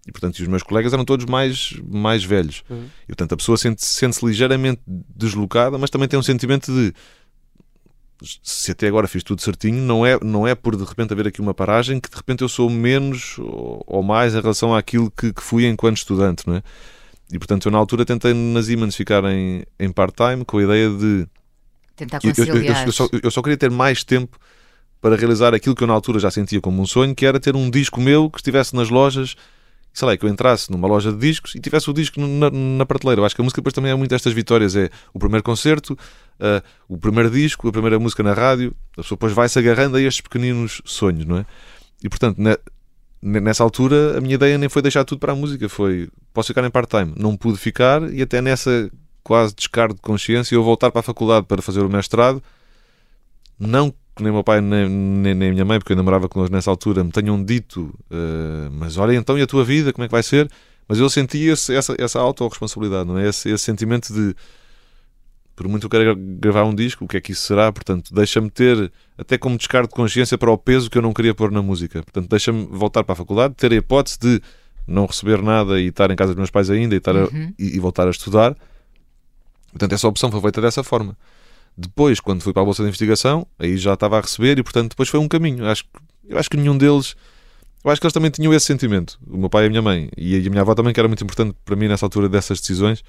E, 0.05 0.11
portanto, 0.11 0.37
os 0.37 0.47
meus 0.47 0.63
colegas 0.63 0.91
eram 0.91 1.05
todos 1.05 1.25
mais, 1.25 1.79
mais 1.89 2.23
velhos. 2.25 2.63
Uhum. 2.69 2.85
E, 3.03 3.07
portanto, 3.07 3.33
a 3.33 3.37
pessoa 3.37 3.57
sente-se 3.57 3.93
sente 3.93 4.25
ligeiramente 4.25 4.81
deslocada, 4.85 5.77
mas 5.77 5.89
também 5.89 6.07
tem 6.09 6.19
um 6.19 6.23
sentimento 6.23 6.71
de 6.73 6.93
se 8.41 8.71
até 8.71 8.87
agora 8.87 9.07
fiz 9.07 9.23
tudo 9.23 9.41
certinho, 9.41 9.81
não 9.81 10.05
é, 10.05 10.17
não 10.23 10.47
é 10.47 10.55
por 10.55 10.75
de 10.75 10.83
repente 10.83 11.11
haver 11.11 11.27
aqui 11.27 11.41
uma 11.41 11.53
paragem 11.53 11.99
que 11.99 12.09
de 12.09 12.15
repente 12.15 12.41
eu 12.41 12.47
sou 12.47 12.69
menos 12.69 13.35
ou, 13.39 14.01
mais 14.01 14.33
em 14.33 14.39
relação 14.39 14.73
àquilo 14.73 15.11
que, 15.11 15.33
que, 15.33 15.41
fui 15.41 15.65
enquanto 15.65 15.97
estudante, 15.97 16.47
não 16.47 16.55
é? 16.55 16.63
E 17.31 17.37
portanto 17.37 17.65
eu 17.65 17.71
na 17.71 17.77
altura 17.77 18.05
tentei 18.05 18.33
nas 18.33 18.65
Siemens 18.65 18.95
ficar 18.95 19.23
em, 19.25 19.65
em 19.79 19.91
part-time 19.91 20.45
com 20.45 20.57
a 20.57 20.63
ideia 20.63 20.89
de 20.89 21.27
tentar 21.95 22.21
conciliar. 22.21 22.55
Eu, 22.55 22.63
eu, 22.63 22.85
eu, 22.85 22.91
só, 22.91 23.09
eu, 23.23 23.31
só, 23.31 23.41
queria 23.41 23.57
ter 23.57 23.71
mais 23.71 24.03
tempo 24.03 24.39
para 25.03 25.17
realizar 25.17 25.53
aquilo 25.53 25.75
que 25.75 25.83
eu 25.83 25.87
na 25.87 25.93
altura 25.93 26.17
já 26.17 26.31
sentia 26.31 26.61
como 26.61 26.81
um 26.81 26.85
sonho, 26.85 27.13
que 27.13 27.25
era 27.25 27.37
ter 27.37 27.57
um 27.57 27.69
disco 27.69 27.99
meu 27.99 28.29
que 28.29 28.37
estivesse 28.37 28.73
nas 28.73 28.89
lojas, 28.89 29.35
sei 29.93 30.07
lá, 30.07 30.15
que 30.15 30.23
eu 30.25 30.29
entrasse 30.29 30.71
numa 30.71 30.87
loja 30.87 31.11
de 31.11 31.17
discos 31.17 31.55
e 31.55 31.59
tivesse 31.59 31.89
o 31.89 31.93
disco 31.93 32.21
na, 32.21 32.49
na 32.49 32.85
prateleira. 32.85 33.19
Eu 33.19 33.25
acho 33.25 33.35
que 33.35 33.41
a 33.41 33.43
música 33.43 33.59
depois 33.59 33.73
também 33.73 33.91
é 33.91 33.95
muito 33.95 34.15
estas 34.15 34.31
vitórias, 34.31 34.77
é 34.77 34.89
o 35.13 35.19
primeiro 35.19 35.43
concerto, 35.43 35.91
uh, 35.91 36.63
o 36.87 36.97
primeiro 36.97 37.29
disco, 37.29 37.67
a 37.67 37.71
primeira 37.73 37.99
música 37.99 38.23
na 38.23 38.31
rádio, 38.31 38.73
a 38.93 39.01
pessoa 39.01 39.17
depois 39.17 39.33
vai-se 39.33 39.59
agarrando 39.59 39.97
a 39.97 40.01
estes 40.01 40.21
pequeninos 40.21 40.81
sonhos, 40.85 41.25
não 41.25 41.35
é? 41.35 41.45
E 42.01 42.07
portanto, 42.07 42.37
na, 42.37 42.57
nessa 43.41 43.61
altura, 43.61 44.17
a 44.17 44.21
minha 44.21 44.35
ideia 44.35 44.57
nem 44.57 44.69
foi 44.69 44.81
deixar 44.81 45.03
tudo 45.03 45.19
para 45.19 45.33
a 45.33 45.35
música, 45.35 45.67
foi 45.67 46.07
posso 46.33 46.47
ficar 46.47 46.63
em 46.63 46.71
part-time. 46.71 47.13
Não 47.17 47.35
pude 47.35 47.57
ficar 47.57 48.09
e 48.09 48.21
até 48.21 48.41
nessa 48.41 48.89
quase 49.21 49.53
descargo 49.53 49.95
de 49.95 50.01
consciência 50.01 50.55
eu 50.55 50.63
voltar 50.63 50.91
para 50.91 51.01
a 51.01 51.03
faculdade 51.03 51.45
para 51.45 51.61
fazer 51.61 51.81
o 51.81 51.89
mestrado, 51.89 52.41
não 53.59 53.93
que 54.15 54.23
nem 54.23 54.31
meu 54.31 54.43
pai 54.43 54.61
nem, 54.61 54.87
nem, 54.87 55.33
nem 55.33 55.51
minha 55.51 55.65
mãe, 55.65 55.79
porque 55.79 55.93
eu 55.93 55.97
namorava 55.97 56.29
com 56.29 56.39
eles 56.39 56.49
nessa 56.49 56.69
altura, 56.69 57.03
me 57.03 57.11
tenham 57.11 57.43
dito, 57.43 57.93
uh, 58.11 58.69
mas 58.71 58.97
olha 58.97 59.15
então 59.15 59.37
e 59.37 59.41
a 59.41 59.47
tua 59.47 59.63
vida, 59.63 59.91
como 59.91 60.05
é 60.05 60.07
que 60.07 60.11
vai 60.11 60.23
ser? 60.23 60.49
Mas 60.87 60.99
eu 60.99 61.09
senti 61.09 61.39
esse, 61.47 61.73
essa, 61.73 61.95
essa 61.97 62.19
autorresponsabilidade, 62.19 63.07
não 63.07 63.17
é? 63.17 63.29
Esse, 63.29 63.49
esse 63.49 63.63
sentimento 63.63 64.13
de 64.13 64.35
por 65.55 65.67
muito 65.67 65.85
eu 65.85 65.89
quero 65.89 66.15
gravar 66.15 66.63
um 66.63 66.73
disco, 66.73 67.05
o 67.05 67.07
que 67.07 67.17
é 67.17 67.21
que 67.21 67.31
isso 67.31 67.43
será? 67.43 67.71
Portanto, 67.71 68.13
deixa-me 68.13 68.49
ter, 68.49 68.91
até 69.17 69.37
como 69.37 69.57
descargo 69.57 69.87
de 69.87 69.93
consciência 69.93 70.37
para 70.37 70.51
o 70.51 70.57
peso 70.57 70.89
que 70.89 70.97
eu 70.97 71.01
não 71.01 71.13
queria 71.13 71.33
pôr 71.33 71.51
na 71.51 71.61
música. 71.61 72.01
Portanto, 72.01 72.27
deixa-me 72.27 72.65
voltar 72.65 73.03
para 73.03 73.13
a 73.13 73.15
faculdade, 73.15 73.53
ter 73.53 73.71
a 73.71 73.75
hipótese 73.75 74.17
de 74.19 74.41
não 74.87 75.05
receber 75.05 75.41
nada 75.41 75.79
e 75.79 75.87
estar 75.87 76.09
em 76.09 76.15
casa 76.15 76.33
dos 76.33 76.37
meus 76.37 76.49
pais 76.49 76.69
ainda 76.69 76.95
e, 76.95 76.97
estar 76.97 77.15
a, 77.15 77.25
uhum. 77.25 77.53
e, 77.57 77.75
e 77.75 77.79
voltar 77.79 78.07
a 78.07 78.09
estudar. 78.09 78.57
Portanto, 79.71 79.93
essa 79.93 80.07
opção 80.07 80.31
foi 80.31 80.41
feita 80.41 80.59
dessa 80.59 80.83
forma. 80.83 81.15
Depois, 81.75 82.19
quando 82.19 82.41
fui 82.41 82.53
para 82.53 82.61
a 82.61 82.65
Bolsa 82.65 82.83
de 82.83 82.89
Investigação, 82.89 83.47
aí 83.57 83.77
já 83.77 83.93
estava 83.93 84.17
a 84.17 84.21
receber 84.21 84.59
e, 84.59 84.63
portanto, 84.63 84.89
depois 84.91 85.09
foi 85.09 85.19
um 85.19 85.27
caminho. 85.27 85.65
Acho, 85.67 85.83
eu 86.27 86.37
acho 86.37 86.49
que 86.49 86.57
nenhum 86.57 86.77
deles. 86.77 87.15
Eu 87.83 87.91
acho 87.91 87.99
que 87.99 88.05
eles 88.05 88.13
também 88.13 88.31
tinham 88.31 88.53
esse 88.53 88.65
sentimento. 88.65 89.19
O 89.27 89.37
meu 89.37 89.49
pai 89.49 89.63
e 89.63 89.67
a 89.67 89.69
minha 89.69 89.81
mãe. 89.81 90.09
E 90.15 90.35
a 90.45 90.49
minha 90.49 90.61
avó 90.61 90.73
também, 90.75 90.93
que 90.93 90.99
era 90.99 91.07
muito 91.07 91.23
importante 91.23 91.55
para 91.65 91.75
mim 91.75 91.87
nessa 91.87 92.05
altura 92.05 92.29
dessas 92.29 92.59
decisões. 92.61 93.03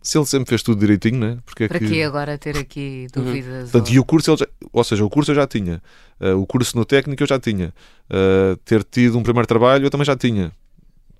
Se 0.00 0.18
ele 0.18 0.26
sempre 0.26 0.48
fez 0.48 0.62
tudo 0.62 0.80
direitinho, 0.80 1.18
né? 1.18 1.38
Porque 1.46 1.64
é 1.64 1.68
Para 1.68 1.78
que... 1.78 1.86
que 1.86 2.02
agora 2.02 2.36
ter 2.36 2.56
aqui 2.58 3.06
dúvidas? 3.14 3.70
Portanto, 3.70 3.88
ou- 3.88 3.94
e 3.94 3.98
o 4.00 4.04
curso, 4.04 4.36
já- 4.36 4.46
ou 4.72 4.82
seja, 4.84 5.04
o 5.04 5.10
curso 5.10 5.30
eu 5.30 5.34
já 5.36 5.46
tinha, 5.46 5.80
Uh, 6.20 6.36
o 6.40 6.46
curso 6.46 6.76
no 6.76 6.84
técnico 6.84 7.20
eu 7.22 7.26
já 7.26 7.38
tinha, 7.40 7.72
Uh, 8.08 8.56
ter 8.64 8.84
tido 8.84 9.16
um 9.18 9.22
primeiro 9.24 9.46
trabalho 9.46 9.86
eu 9.86 9.90
também 9.90 10.04
já 10.04 10.16
tinha. 10.16 10.52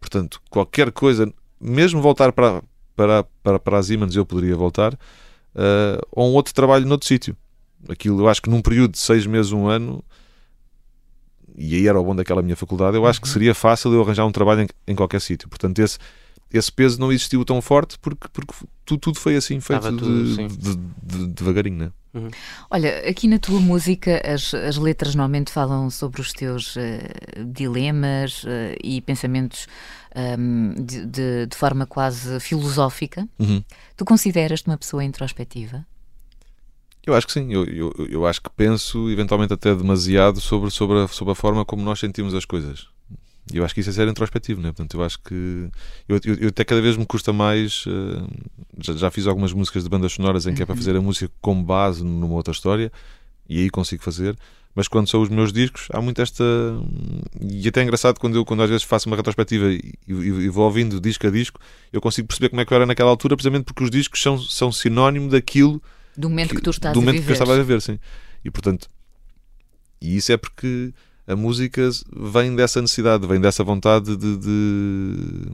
Portanto, 0.01 0.41
qualquer 0.51 0.93
coisa, 0.93 1.33
mesmo 1.61 2.01
voltar 2.03 2.31
para, 2.33 2.63
para, 2.95 3.25
para, 3.43 3.59
para 3.59 3.79
as 3.79 3.87
Siemens 3.87 4.15
eu 4.15 4.25
poderia 4.27 4.55
voltar, 4.57 4.97
uh, 5.55 6.01
ou 6.11 6.31
um 6.31 6.35
outro 6.35 6.55
trabalho 6.55 6.87
noutro 6.87 7.07
sítio. 7.07 7.37
Aquilo, 7.89 8.21
eu 8.21 8.29
acho 8.29 8.41
que 8.41 8.49
num 8.49 8.63
período 8.63 8.93
de 8.93 8.99
seis 8.99 9.27
meses, 9.27 9.53
um 9.53 9.67
ano, 9.67 10.05
e 11.57 11.75
aí 11.75 11.89
era 11.89 12.01
o 12.01 12.05
bom 12.05 12.15
daquela 12.15 12.43
minha 12.43 12.57
faculdade, 12.57 12.97
eu 12.97 13.07
acho 13.07 13.21
que 13.21 13.29
seria 13.29 13.55
fácil 13.55 13.93
eu 13.93 14.03
arranjar 14.03 14.25
um 14.25 14.33
trabalho 14.33 14.63
em, 14.63 14.69
em 14.87 14.95
qualquer 14.95 15.21
sítio. 15.21 15.49
Portanto, 15.49 15.79
esse, 15.81 15.99
esse 16.53 16.71
peso 16.71 16.99
não 17.01 17.13
existiu 17.13 17.45
tão 17.45 17.61
forte 17.63 17.99
porque, 17.99 18.29
porque 18.33 18.53
tudo, 18.85 19.01
tudo 19.01 19.19
foi 19.19 19.37
assim, 19.37 19.61
feito 19.61 19.79
Estava 19.87 19.97
tudo, 19.97 20.25
de- 20.49 20.57
de- 20.57 20.77
de- 21.03 21.27
devagarinho, 21.29 21.77
né? 21.77 21.93
Olha, 22.71 23.09
aqui 23.09 23.27
na 23.27 23.39
tua 23.39 23.59
música 23.59 24.21
as, 24.25 24.53
as 24.53 24.77
letras 24.77 25.15
normalmente 25.15 25.51
falam 25.51 25.89
sobre 25.89 26.21
os 26.21 26.31
teus 26.33 26.77
eh, 26.77 27.09
dilemas 27.47 28.45
eh, 28.47 28.77
e 28.85 29.01
pensamentos 29.01 29.67
ahm, 30.15 30.75
de, 30.75 31.07
de- 31.07 31.47
de 31.47 31.57
forma 31.57 31.87
quase 31.87 32.39
filosófica. 32.39 33.27
Uhum. 33.39 33.65
Tu 33.97 34.05
consideras-te 34.05 34.67
uma 34.67 34.77
pessoa 34.77 35.03
introspectiva? 35.03 35.87
Eu 37.05 37.15
acho 37.15 37.27
que 37.27 37.33
sim, 37.33 37.53
eu, 37.53 37.65
eu, 37.65 37.93
eu 38.11 38.27
acho 38.27 38.41
que 38.43 38.51
penso 38.51 39.11
eventualmente 39.11 39.53
até 39.55 39.75
demasiado 39.75 40.39
sobre, 40.41 40.71
sobre, 40.71 40.99
a, 41.01 41.09
sobre 41.09 41.33
a 41.33 41.35
forma 41.35 41.65
como 41.65 41.83
nós 41.83 41.99
sentimos 41.99 42.35
as 42.35 42.45
coisas. 42.45 42.89
E 43.53 43.57
eu 43.57 43.65
acho 43.65 43.75
que 43.75 43.81
isso 43.81 43.91
é 43.91 43.93
ser 43.93 44.07
introspectivo, 44.07 44.61
né? 44.61 44.69
Portanto, 44.69 44.95
eu 44.97 45.03
acho 45.03 45.19
que. 45.21 45.69
Eu, 46.09 46.21
eu, 46.25 46.35
eu 46.37 46.49
até 46.49 46.65
cada 46.65 46.81
vez 46.81 46.97
me 46.97 47.05
custa 47.07 47.33
mais. 47.33 47.85
eh, 47.89 48.27
já, 48.79 48.93
já 48.95 49.11
fiz 49.11 49.27
algumas 49.27 49.53
músicas 49.53 49.83
de 49.83 49.89
bandas 49.89 50.13
sonoras 50.13 50.47
em 50.47 50.55
que 50.55 50.63
é 50.63 50.67
para 50.67 50.77
fazer 50.77 50.95
a 50.97 51.01
música 51.01 51.31
com 51.41 51.63
base 51.63 52.05
numa 52.05 52.35
outra 52.35 52.53
história, 52.53 52.93
e 53.49 53.59
aí 53.61 53.71
consigo 53.71 54.03
fazer. 54.03 54.37
Mas 54.75 54.89
quando 54.89 55.07
são 55.09 55.21
os 55.21 55.29
meus 55.29 55.53
discos, 55.53 55.89
há 55.93 56.01
muito 56.01 56.23
esta. 56.23 56.43
E 57.41 57.67
até 57.69 57.81
é 57.81 57.83
engraçado 57.83 58.19
quando 58.19 58.37
eu 58.37 58.45
quando 58.45 58.63
às 58.63 58.71
vezes 58.71 58.85
faço 58.85 59.09
uma 59.09 59.17
retrospectiva 59.17 59.71
e, 59.73 59.93
e- 60.09 60.13
e 60.15 60.49
vou 60.49 60.65
ouvindo 60.65 61.01
disco 61.01 61.27
a 61.27 61.31
disco, 61.31 61.61
eu 61.93 62.01
consigo 62.01 62.29
perceber 62.29 62.49
como 62.49 62.61
é 62.63 62.65
que 62.65 62.73
eu 62.73 62.77
era 62.77 62.87
naquela 62.87 63.11
altura, 63.11 63.37
precisamente 63.37 63.65
porque 63.65 63.83
os 63.85 63.91
discos 63.91 64.23
são, 64.23 64.39
são 64.39 64.73
sinónimo 64.73 65.29
daquilo 65.29 65.83
Do 66.17 66.31
momento 66.31 66.55
que, 66.55 66.63
tu 66.63 66.71
estás 66.71 66.95
do 66.95 67.01
a 67.01 67.03
momento 67.03 67.17
viver. 67.17 67.27
que 67.27 67.31
eu 67.33 67.35
estava 67.35 67.55
a 67.55 67.59
viver, 67.59 67.83
sim. 67.83 67.99
E 68.45 68.51
portanto, 68.51 68.89
e 70.01 70.17
isso 70.17 70.33
é 70.33 70.37
porque 70.37 70.93
a 71.27 71.37
música 71.37 71.89
vem 72.15 72.55
dessa 72.57 72.81
necessidade, 72.81 73.27
vem 73.27 73.41
dessa 73.41 73.63
vontade 73.65 74.17
de, 74.17 74.37
de- 74.37 75.53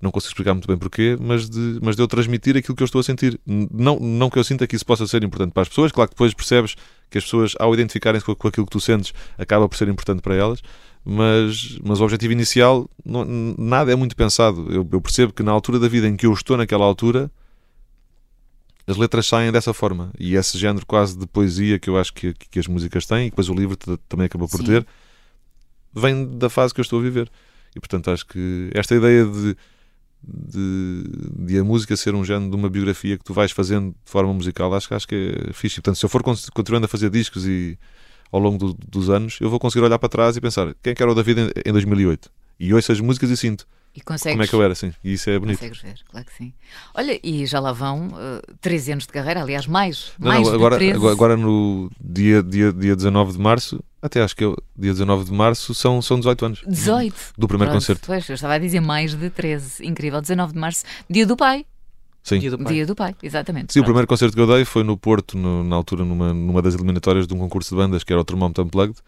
não 0.00 0.10
consigo 0.12 0.30
explicar 0.30 0.54
muito 0.54 0.68
bem 0.68 0.76
porquê, 0.78 1.16
mas 1.20 1.48
de, 1.50 1.78
mas 1.82 1.96
de 1.96 2.02
eu 2.02 2.06
transmitir 2.06 2.56
aquilo 2.56 2.76
que 2.76 2.82
eu 2.82 2.86
estou 2.86 3.00
a 3.00 3.04
sentir. 3.04 3.38
Não, 3.46 3.98
não 3.98 4.30
que 4.30 4.38
eu 4.38 4.44
sinta 4.44 4.66
que 4.66 4.76
isso 4.76 4.86
possa 4.86 5.06
ser 5.06 5.24
importante 5.24 5.52
para 5.52 5.62
as 5.62 5.68
pessoas, 5.68 5.90
claro 5.90 6.08
que 6.08 6.14
depois 6.14 6.32
percebes 6.34 6.76
que 7.10 7.18
as 7.18 7.24
pessoas, 7.24 7.54
ao 7.58 7.74
identificarem-se 7.74 8.24
com, 8.24 8.34
com 8.34 8.46
aquilo 8.48 8.66
que 8.66 8.72
tu 8.72 8.80
sentes, 8.80 9.12
acaba 9.36 9.68
por 9.68 9.76
ser 9.76 9.88
importante 9.88 10.20
para 10.22 10.34
elas. 10.36 10.62
Mas, 11.04 11.78
mas 11.82 12.00
o 12.00 12.04
objetivo 12.04 12.32
inicial, 12.32 12.88
não- 13.04 13.24
nada 13.58 13.90
é 13.92 13.96
muito 13.96 14.14
pensado. 14.14 14.66
Eu, 14.70 14.86
eu 14.92 15.00
percebo 15.00 15.32
que 15.32 15.42
na 15.42 15.50
altura 15.52 15.78
da 15.80 15.88
vida 15.88 16.06
em 16.06 16.16
que 16.16 16.26
eu 16.26 16.32
estou 16.32 16.56
naquela 16.56 16.84
altura, 16.84 17.30
as 18.88 18.96
letras 18.96 19.26
saem 19.26 19.52
dessa 19.52 19.72
forma. 19.74 20.10
E 20.18 20.34
esse 20.34 20.56
género 20.58 20.86
quase 20.86 21.16
de 21.18 21.26
poesia 21.26 21.78
que 21.78 21.90
eu 21.90 21.98
acho 21.98 22.12
que, 22.12 22.32
que 22.34 22.58
as 22.58 22.66
músicas 22.66 23.04
têm, 23.06 23.26
e 23.26 23.30
depois 23.30 23.48
o 23.48 23.54
livro 23.54 23.76
também 24.08 24.26
acabou 24.26 24.48
por 24.48 24.58
Sim. 24.60 24.64
ter, 24.66 24.86
vem 25.94 26.26
da 26.38 26.48
fase 26.48 26.72
que 26.74 26.80
eu 26.80 26.82
estou 26.82 26.98
a 26.98 27.02
viver. 27.02 27.30
E 27.76 27.80
portanto 27.80 28.10
acho 28.10 28.26
que 28.26 28.70
esta 28.74 28.94
ideia 28.94 29.24
de, 29.26 29.56
de, 30.22 31.04
de 31.46 31.58
a 31.58 31.64
música 31.64 31.96
ser 31.96 32.14
um 32.14 32.24
género 32.24 32.50
de 32.50 32.56
uma 32.56 32.68
biografia 32.68 33.16
que 33.16 33.24
tu 33.24 33.32
vais 33.34 33.50
fazendo 33.52 33.90
de 33.90 34.10
forma 34.10 34.32
musical, 34.32 34.72
acho, 34.74 34.88
que- 34.88 34.94
acho 34.94 35.06
que 35.08 35.34
é 35.48 35.52
fixe. 35.52 35.76
E, 35.78 35.82
portanto, 35.82 35.96
se 35.98 36.04
eu 36.04 36.08
for 36.08 36.22
con- 36.22 36.34
continuando 36.54 36.86
a 36.86 36.88
fazer 36.88 37.10
discos 37.10 37.46
e 37.46 37.78
ao 38.32 38.40
longo 38.40 38.58
do- 38.58 38.74
dos 38.88 39.10
anos, 39.10 39.38
eu 39.40 39.48
vou 39.50 39.58
conseguir 39.58 39.84
olhar 39.84 39.98
para 39.98 40.08
trás 40.08 40.36
e 40.36 40.40
pensar 40.40 40.74
quem 40.82 40.92
é 40.92 40.94
que 40.94 41.02
era 41.02 41.10
o 41.10 41.14
David 41.14 41.40
em, 41.40 41.50
em 41.70 41.72
2008. 41.72 42.30
E 42.60 42.74
ouço 42.74 42.90
as 42.90 43.00
músicas 43.00 43.30
e 43.30 43.36
sinto 43.36 43.66
E 43.98 44.00
consegues, 44.00 44.34
como 44.34 44.42
é 44.44 44.46
que 44.46 44.54
eu 44.54 44.62
era, 44.62 44.72
assim. 44.74 44.92
E 45.02 45.12
isso 45.14 45.28
é 45.28 45.36
bonito. 45.38 45.58
consegues 45.58 45.80
ver, 45.82 45.94
claro 46.08 46.24
que 46.24 46.32
sim. 46.32 46.52
Olha, 46.94 47.18
e 47.22 47.44
já 47.46 47.58
lá 47.58 47.72
vão 47.72 48.08
eh, 48.16 48.42
13 48.60 48.92
anos 48.92 49.06
de 49.06 49.12
carreira, 49.12 49.42
aliás, 49.42 49.66
mais. 49.66 50.12
Não, 50.18 50.28
mais 50.28 50.42
não, 50.42 50.50
de 50.50 50.56
agora, 50.56 50.76
13. 50.76 50.94
agora, 50.94 51.12
agora 51.12 51.36
no 51.36 51.90
dia, 52.00 52.42
dia, 52.42 52.72
dia 52.72 52.94
19 52.94 53.32
de 53.32 53.38
março, 53.40 53.82
até 54.00 54.22
acho 54.22 54.36
que 54.36 54.44
eu, 54.44 54.56
dia 54.76 54.92
19 54.92 55.24
de 55.24 55.32
março, 55.32 55.74
são, 55.74 56.00
são 56.00 56.16
18 56.18 56.44
anos. 56.46 56.62
18. 56.66 57.14
Do 57.36 57.48
primeiro 57.48 57.72
Pronto, 57.72 57.82
concerto. 57.82 58.06
Pois, 58.06 58.28
eu 58.28 58.34
estava 58.36 58.54
a 58.54 58.58
dizer 58.58 58.80
mais 58.80 59.14
de 59.14 59.30
13. 59.30 59.84
Incrível. 59.84 60.20
19 60.20 60.52
de 60.52 60.58
março, 60.60 60.84
dia 61.10 61.26
do 61.26 61.36
pai. 61.36 61.66
Sim. 62.22 62.38
Dia 62.38 62.50
do 62.52 62.58
pai. 62.58 62.72
Dia 62.74 62.86
do 62.86 62.94
pai, 62.94 63.14
exatamente. 63.22 63.72
Sim, 63.72 63.80
o 63.80 63.82
Pronto. 63.82 63.86
primeiro 63.86 64.06
concerto 64.06 64.34
que 64.36 64.40
eu 64.40 64.46
dei 64.46 64.64
foi 64.64 64.84
no 64.84 64.96
Porto, 64.96 65.36
no- 65.36 65.64
na 65.64 65.74
altura, 65.74 66.04
numa, 66.04 66.32
numa 66.34 66.62
das 66.62 66.74
eliminatórias 66.74 67.26
de 67.26 67.34
um 67.34 67.38
concurso 67.38 67.70
de 67.70 67.76
bandas 67.76 68.04
que 68.04 68.12
era 68.12 68.20
o 68.20 68.24
Termómetro 68.24 68.62
Unplugged. 68.62 68.98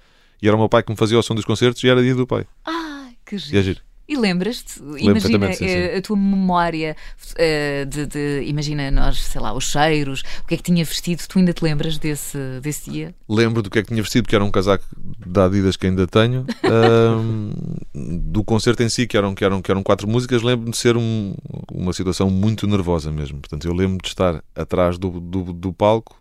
E 0.42 0.48
era 0.48 0.56
o 0.56 0.58
meu 0.58 0.68
pai 0.70 0.82
que 0.82 0.90
me 0.90 0.96
fazia 0.96 1.18
o 1.18 1.22
som 1.22 1.34
dos 1.34 1.44
concertos 1.44 1.84
e 1.84 1.88
era 1.88 2.02
dia 2.02 2.14
do 2.14 2.26
pai. 2.26 2.46
Ai, 2.64 3.14
que 3.26 3.36
E 3.36 3.58
é 3.58 3.62
giro. 3.62 3.80
E 4.12 4.16
lembras-te, 4.16 4.80
imagina 4.80 5.12
perfeitamente, 5.12 5.58
sim, 5.58 5.64
eh, 5.66 5.96
a 5.98 6.02
tua 6.02 6.16
memória 6.16 6.96
eh, 7.36 7.84
de, 7.84 8.06
de- 8.06 8.42
imagina 8.44 8.90
nós, 8.90 9.20
sei 9.22 9.40
lá, 9.40 9.52
os 9.52 9.62
cheiros, 9.70 10.22
o 10.42 10.48
que 10.48 10.54
é 10.54 10.56
que 10.56 10.64
tinha 10.64 10.84
vestido, 10.84 11.22
tu 11.28 11.38
ainda 11.38 11.52
te 11.52 11.62
lembras 11.62 11.96
desse, 11.96 12.36
desse 12.60 12.90
dia? 12.90 13.14
Lembro 13.28 13.62
do 13.62 13.70
que 13.70 13.78
é 13.78 13.82
que 13.82 13.88
tinha 13.88 14.02
vestido, 14.02 14.28
que 14.28 14.34
era 14.34 14.42
um 14.44 14.50
casaco 14.50 14.84
da 15.24 15.44
Adidas 15.44 15.76
que 15.76 15.86
ainda 15.86 16.08
tenho. 16.08 16.44
Ahm, 16.66 17.52
do 17.94 18.42
concerto 18.42 18.82
em 18.82 18.88
si, 18.88 19.06
que 19.06 19.16
eram, 19.16 19.32
que 19.32 19.44
eram, 19.44 19.62
que 19.62 19.70
eram 19.70 19.82
quatro 19.84 20.08
músicas, 20.08 20.42
lembro-me 20.42 20.72
de 20.72 20.76
ser 20.78 20.96
um- 20.96 21.32
uma 21.72 21.92
situação 21.92 22.28
muito 22.28 22.66
nervosa 22.66 23.12
mesmo. 23.12 23.38
Portanto, 23.38 23.64
eu 23.68 23.72
lembro 23.72 23.98
de 24.02 24.08
estar 24.08 24.42
atrás 24.56 24.98
do, 24.98 25.20
do, 25.20 25.52
do 25.52 25.72
palco, 25.72 26.20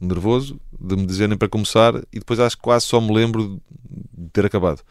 nervoso, 0.00 0.60
de 0.78 0.96
me 0.96 1.06
dizerem 1.06 1.38
para 1.38 1.48
começar, 1.48 1.94
e 2.12 2.18
depois 2.18 2.38
acho 2.38 2.56
que 2.56 2.62
quase 2.62 2.84
só 2.86 3.00
me 3.00 3.14
lembro 3.14 3.60
de 4.12 4.28
ter 4.30 4.44
acabado. 4.44 4.82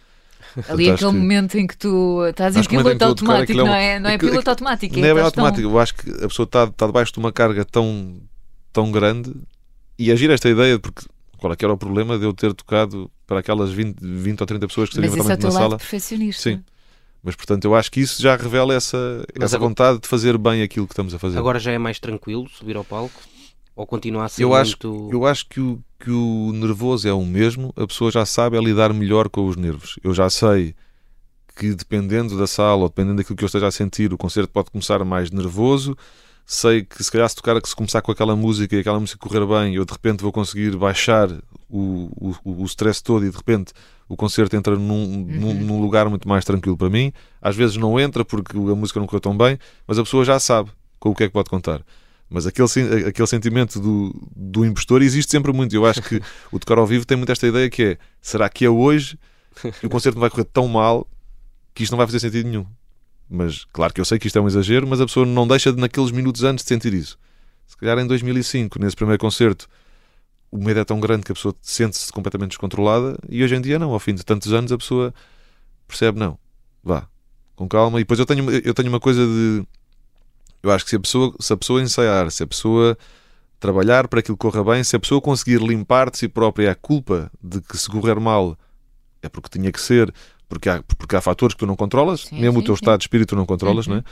Ali 0.70 0.86
acho 0.86 0.94
aquele 0.96 1.12
que- 1.12 1.18
momento 1.18 1.58
em 1.58 1.68
que 1.68 1.78
tu 1.78 2.26
estás 2.28 2.56
em 2.56 2.60
Acho 2.60 2.70
piloto 2.70 2.90
tocar 2.98 3.06
automático, 3.08 3.52
é 3.60 3.64
não 3.64 3.74
é? 3.74 4.00
Não 4.00 4.10
é 4.10 4.18
piloto 4.18 4.50
automático, 4.50 4.96
Não 4.98 5.00
é 5.06 5.14
bem 5.14 5.18
estás 5.18 5.32
tão- 5.34 5.46
automático. 5.46 5.70
Eu 5.74 5.80
acho 5.80 5.96
que 5.96 6.10
a 6.12 6.28
pessoa 6.28 6.44
está, 6.46 6.64
está 6.66 6.86
debaixo 6.88 7.14
de 7.14 7.20
uma 7.20 7.32
carga 7.32 7.64
tão, 7.66 8.22
tão 8.74 8.92
grande 8.92 9.34
e 9.98 10.12
agir 10.12 10.30
esta 10.30 10.50
ideia, 10.50 10.78
porque 10.80 11.06
qual 11.38 11.54
é 11.54 11.56
que 11.56 11.64
era 11.66 11.74
o 11.74 11.78
problema 11.78 12.18
de 12.20 12.26
eu 12.26 12.34
ter 12.34 12.54
tocado 12.54 13.10
para 13.28 13.40
aquelas 13.40 13.72
20, 13.72 13.98
20 14.02 14.42
ou 14.42 14.48
30 14.48 14.68
pessoas 14.68 14.90
que 14.90 14.96
estariam 14.96 15.14
esse 15.14 15.32
é 15.32 15.38
na 15.38 15.44
lado 15.50 15.54
sala. 15.54 15.78
perfeccionista. 15.78 16.42
Sim. 16.44 16.64
Mas 17.24 17.36
portanto, 17.36 17.66
eu 17.66 17.76
acho 17.76 17.92
que 17.92 18.00
isso 18.02 18.20
já 18.22 18.36
revela 18.36 18.74
essa, 18.74 18.98
Mas 19.38 19.46
essa 19.46 19.56
agora- 19.56 19.70
vontade 19.70 20.00
de 20.00 20.08
fazer 20.08 20.38
bem 20.38 20.64
aquilo 20.64 20.88
que 20.88 20.94
estamos 20.94 21.14
a 21.14 21.20
fazer. 21.20 21.38
Agora 21.38 21.60
já 21.60 21.72
é 21.72 21.78
mais 21.78 22.00
tranquilo 22.00 22.50
subir 22.50 22.76
ao 22.76 22.84
palco? 22.84 23.22
Ou 23.76 23.86
continua 23.86 24.26
a 24.26 24.30
ser 24.30 24.44
eu 24.44 24.54
acho, 24.54 24.72
muito... 24.84 25.10
eu 25.14 25.26
acho 25.26 25.46
que, 25.48 25.60
o, 25.62 25.80
que 26.02 26.12
o 26.12 26.52
nervoso 26.54 27.08
é 27.08 27.14
o 27.14 27.24
mesmo, 27.24 27.72
a 27.76 27.86
pessoa 27.86 28.12
já 28.12 28.26
sabe 28.26 28.58
é 28.58 28.60
lidar 28.60 28.92
melhor 28.92 29.30
com 29.30 29.46
os 29.46 29.56
nervos. 29.56 30.00
Eu 30.04 30.14
já 30.14 30.30
sei 30.30 30.76
que 31.56 31.74
dependendo 31.76 32.38
da 32.38 32.48
sala 32.48 32.82
ou 32.82 32.90
dependendo 32.90 33.18
daquilo 33.18 33.38
que 33.38 33.44
eu 33.44 33.48
esteja 33.48 33.68
a 33.68 33.72
sentir, 33.72 34.12
o 34.12 34.18
concerto 34.18 34.52
pode 34.52 34.72
começar 34.72 35.04
mais 35.06 35.30
nervoso. 35.30 35.96
Sei 36.46 36.84
que 36.84 37.04
se 37.04 37.12
calhar 37.12 37.30
se 37.30 37.36
tocar, 37.36 37.62
que 37.62 37.70
se 37.70 37.76
começar 37.76 38.02
com 38.02 38.12
aquela 38.12 38.36
música 38.36 38.76
e 38.76 38.80
aquela 38.80 39.00
música 39.00 39.20
correr 39.20 39.46
bem, 39.46 39.76
eu 39.76 39.86
de 39.86 39.92
repente 39.94 40.22
vou 40.22 40.32
conseguir 40.32 40.76
baixar 40.76 41.30
o, 41.70 42.10
o, 42.44 42.64
o 42.64 42.66
stress 42.66 43.02
todo 43.02 43.26
e 43.26 43.30
de 43.30 43.38
repente 43.38 43.72
o 44.10 44.18
concerto 44.18 44.56
entra 44.56 44.76
num, 44.76 45.06
num, 45.06 45.54
num 45.54 45.82
lugar 45.82 46.10
muito 46.10 46.28
mais 46.28 46.44
tranquilo 46.44 46.76
para 46.76 46.90
mim. 46.90 47.14
Às 47.42 47.56
vezes 47.56 47.78
não 47.78 48.00
entra 48.00 48.26
porque 48.26 48.58
a 48.58 48.76
música 48.76 49.00
não 49.00 49.08
correu 49.08 49.22
tão 49.22 49.38
bem, 49.38 49.58
mas 49.88 50.00
a 50.00 50.04
pessoa 50.04 50.26
já 50.26 50.40
sabe 50.40 50.72
com 51.00 51.12
o 51.12 51.16
que 51.16 51.24
é 51.24 51.28
que 51.28 51.34
pode 51.34 51.50
contar. 51.50 51.82
Mas 52.34 52.48
aquele, 52.48 52.68
aquele 53.08 53.28
sentimento 53.28 53.78
do, 53.78 54.16
do 54.34 54.66
impostor 54.66 55.02
existe 55.02 55.30
sempre 55.30 55.52
muito. 55.52 55.76
Eu 55.76 55.86
acho 55.86 56.02
que 56.02 56.22
o 56.50 56.58
tocar 56.58 56.78
ao 56.78 56.88
vivo 56.88 57.06
tem 57.06 57.18
muito 57.18 57.30
esta 57.30 57.46
ideia 57.46 57.70
que 57.70 57.84
é: 57.84 57.98
será 58.22 58.50
que 58.50 58.64
é 58.64 58.70
hoje 58.70 59.20
que 59.82 59.86
o 59.86 59.90
concerto 59.90 60.16
não 60.16 60.22
vai 60.22 60.30
correr 60.30 60.46
tão 60.46 60.66
mal 60.66 61.06
que 61.74 61.84
isto 61.84 61.92
não 61.92 61.98
vai 61.98 62.08
fazer 62.08 62.22
sentido 62.22 62.48
nenhum? 62.48 62.66
Mas 63.30 63.66
claro 63.66 63.94
que 63.94 64.00
eu 64.00 64.06
sei 64.06 64.18
que 64.18 64.28
isto 64.28 64.40
é 64.40 64.42
um 64.42 64.48
exagero, 64.48 64.88
mas 64.88 65.02
a 65.02 65.06
pessoa 65.06 65.26
não 65.26 65.46
deixa 65.46 65.74
de, 65.74 65.82
naqueles 65.82 66.12
minutos 66.12 66.42
antes 66.46 66.64
de 66.64 66.70
sentir 66.70 66.94
isso. 66.94 67.20
Se 67.68 67.76
calhar 67.76 68.00
em 68.00 68.08
2005, 68.08 68.80
nesse 68.80 68.96
primeiro 68.96 69.20
concerto, 69.20 69.68
o 70.50 70.58
medo 70.58 70.80
é 70.80 70.86
tão 70.86 71.02
grande 71.02 71.24
que 71.24 71.34
a 71.34 71.36
pessoa 71.36 71.54
sente-se 71.62 72.14
completamente 72.14 72.52
descontrolada 72.52 73.18
e 73.30 73.44
hoje 73.44 73.56
em 73.56 73.62
dia 73.62 73.78
não. 73.78 73.92
Ao 73.92 74.00
fim 74.00 74.14
de 74.16 74.24
tantos 74.24 74.54
anos, 74.54 74.72
a 74.72 74.78
pessoa 74.78 75.14
percebe: 75.86 76.18
não, 76.18 76.40
vá, 76.82 77.08
com 77.58 77.68
calma. 77.68 78.00
E 78.00 78.04
depois 78.04 78.20
eu 78.22 78.26
tenho, 78.26 78.50
eu 78.50 78.74
tenho 78.74 78.88
uma 78.88 79.02
coisa 79.02 79.26
de. 79.26 79.66
Eu 80.64 80.72
acho 80.72 80.84
que 80.84 80.90
se 80.92 80.96
a 80.96 81.00
pessoa, 81.00 81.36
se 81.40 81.54
a 81.54 81.58
pessoa 81.58 81.82
ensaiar, 81.82 82.30
se 82.32 82.44
a 82.44 82.48
pessoa 82.48 82.98
trabalhar 83.60 84.08
para 84.08 84.22
que 84.22 84.26
aquilo 84.32 84.38
corra 84.38 84.64
bem, 84.64 84.84
se 84.84 84.96
a 84.96 85.00
pessoa 85.00 85.22
conseguir 85.22 85.60
limpar 85.62 86.10
de 86.10 86.18
si 86.18 86.28
própria 86.28 86.72
a 86.72 86.76
culpa 86.76 87.32
de 87.44 87.62
que 87.62 87.78
se 87.78 87.90
correr 87.90 88.20
mal 88.20 88.58
é 89.22 89.30
porque 89.30 89.50
tinha 89.50 89.72
que 89.72 89.80
ser, 89.80 90.12
porque 90.50 90.68
há, 90.70 90.82
porque 90.98 91.16
há 91.16 91.22
fatores 91.22 91.54
que 91.54 91.60
tu 91.60 91.68
não 91.68 91.76
controlas, 91.76 92.22
Sim, 92.22 92.40
mesmo 92.42 92.58
o 92.58 92.62
sim, 92.62 92.66
teu 92.66 92.76
sim. 92.76 92.82
estado 92.82 92.98
de 93.00 93.04
espírito 93.04 93.30
tu 93.30 93.36
não 93.36 93.46
controlas, 93.46 93.86
Uhum. 93.88 93.94
não 93.94 94.00
é? 94.00 94.04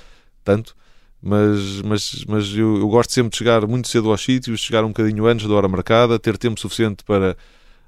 Tanto. 0.44 0.76
mas, 1.22 1.82
mas, 1.82 2.26
mas 2.28 2.48
eu, 2.56 2.78
eu, 2.78 2.88
gosto 2.88 3.12
sempre 3.12 3.32
de 3.32 3.38
chegar 3.38 3.66
muito 3.68 3.88
cedo 3.88 4.10
aos 4.12 4.22
sítios, 4.24 4.60
chegar 4.62 4.84
um 4.86 4.90
bocadinho 4.90 5.26
antes 5.26 5.48
da 5.48 5.54
hora 5.54 5.68
marcada, 5.68 6.18
ter 6.20 6.38
tempo 6.38 6.60
suficiente 6.60 7.04
para. 7.04 7.36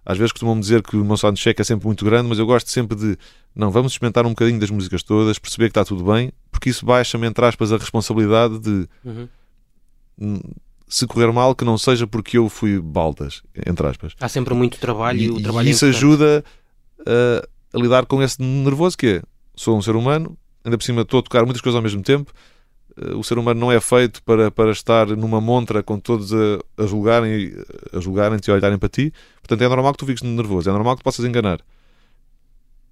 Às 0.04 0.18
vezes 0.18 0.32
costumam 0.32 0.60
dizer 0.60 0.82
que 0.82 0.98
o 0.98 1.06
meu 1.06 1.16
soundcheck 1.16 1.62
é 1.62 1.64
sempre 1.64 1.86
muito 1.86 2.04
grande, 2.04 2.28
mas 2.28 2.40
eu 2.40 2.46
gosto 2.48 2.70
sempre 2.72 2.98
de. 2.98 3.16
Não, 3.56 3.70
vamos 3.70 3.92
experimentar 3.94 4.26
um 4.26 4.30
bocadinho 4.30 4.60
das 4.60 4.72
músicas 4.72 5.04
todas, 5.04 5.38
perceber 5.38 5.66
que 5.66 5.72
está 5.80 5.86
tudo 5.86 6.04
bem, 6.12 6.32
porque 6.62 6.70
isso 6.70 6.86
baixa-me, 6.86 7.26
entre 7.26 7.44
aspas, 7.44 7.74
a 7.74 7.78
responsabilidade 7.78 8.60
de. 8.60 8.88
Uhum. 9.04 10.40
Se 10.88 11.08
correr 11.08 11.32
mal, 11.32 11.56
que 11.56 11.66
não 11.66 11.76
seja 11.76 12.06
porque 12.06 12.38
eu 12.38 12.48
fui 12.50 12.80
baldas, 12.80 13.42
entre 13.66 13.88
aspas. 13.88 14.14
Há 14.20 14.30
sempre 14.30 14.54
muito 14.54 14.78
trabalho 14.78 15.20
e, 15.20 15.30
o 15.32 15.42
trabalho 15.42 15.68
e 15.68 15.72
isso 15.72 15.86
é 15.86 15.90
ajuda 15.90 16.44
a, 17.00 17.48
a 17.76 17.82
lidar 17.82 18.06
com 18.06 18.22
esse 18.22 18.40
nervoso 18.40 18.96
que 18.96 19.08
é. 19.08 19.22
Sou 19.56 19.76
um 19.76 19.82
ser 19.82 19.96
humano, 19.96 20.38
ainda 20.64 20.78
por 20.78 20.84
cima 20.84 21.02
estou 21.02 21.22
a 21.22 21.24
tocar 21.24 21.46
muitas 21.46 21.62
coisas 21.62 21.76
ao 21.76 21.82
mesmo 21.82 22.04
tempo 22.04 22.32
eh, 22.98 23.16
o 23.16 23.24
ser 23.24 23.40
humano 23.40 23.60
não 23.60 23.72
é 23.72 23.80
feito 23.80 24.22
para, 24.24 24.52
para 24.52 24.72
estar 24.72 25.08
numa 25.08 25.42
montra 25.42 25.82
com 25.82 25.98
todos 25.98 26.34
a, 26.34 26.60
a 26.78 26.86
julgarem 26.86 27.54
a 27.94 28.00
julgarem-te 28.00 28.50
e 28.50 28.52
a 28.52 28.56
olharem 28.56 28.78
para 28.78 28.90
ti. 28.90 29.14
Portanto, 29.42 29.62
é 29.62 29.70
normal 29.70 29.94
que 29.94 30.00
tu 30.00 30.06
fiques 30.06 30.22
nervoso, 30.22 30.70
é 30.70 30.74
normal 30.74 30.96
que 30.96 31.02
tu 31.02 31.06
possas 31.06 31.26
enganar. 31.26 31.60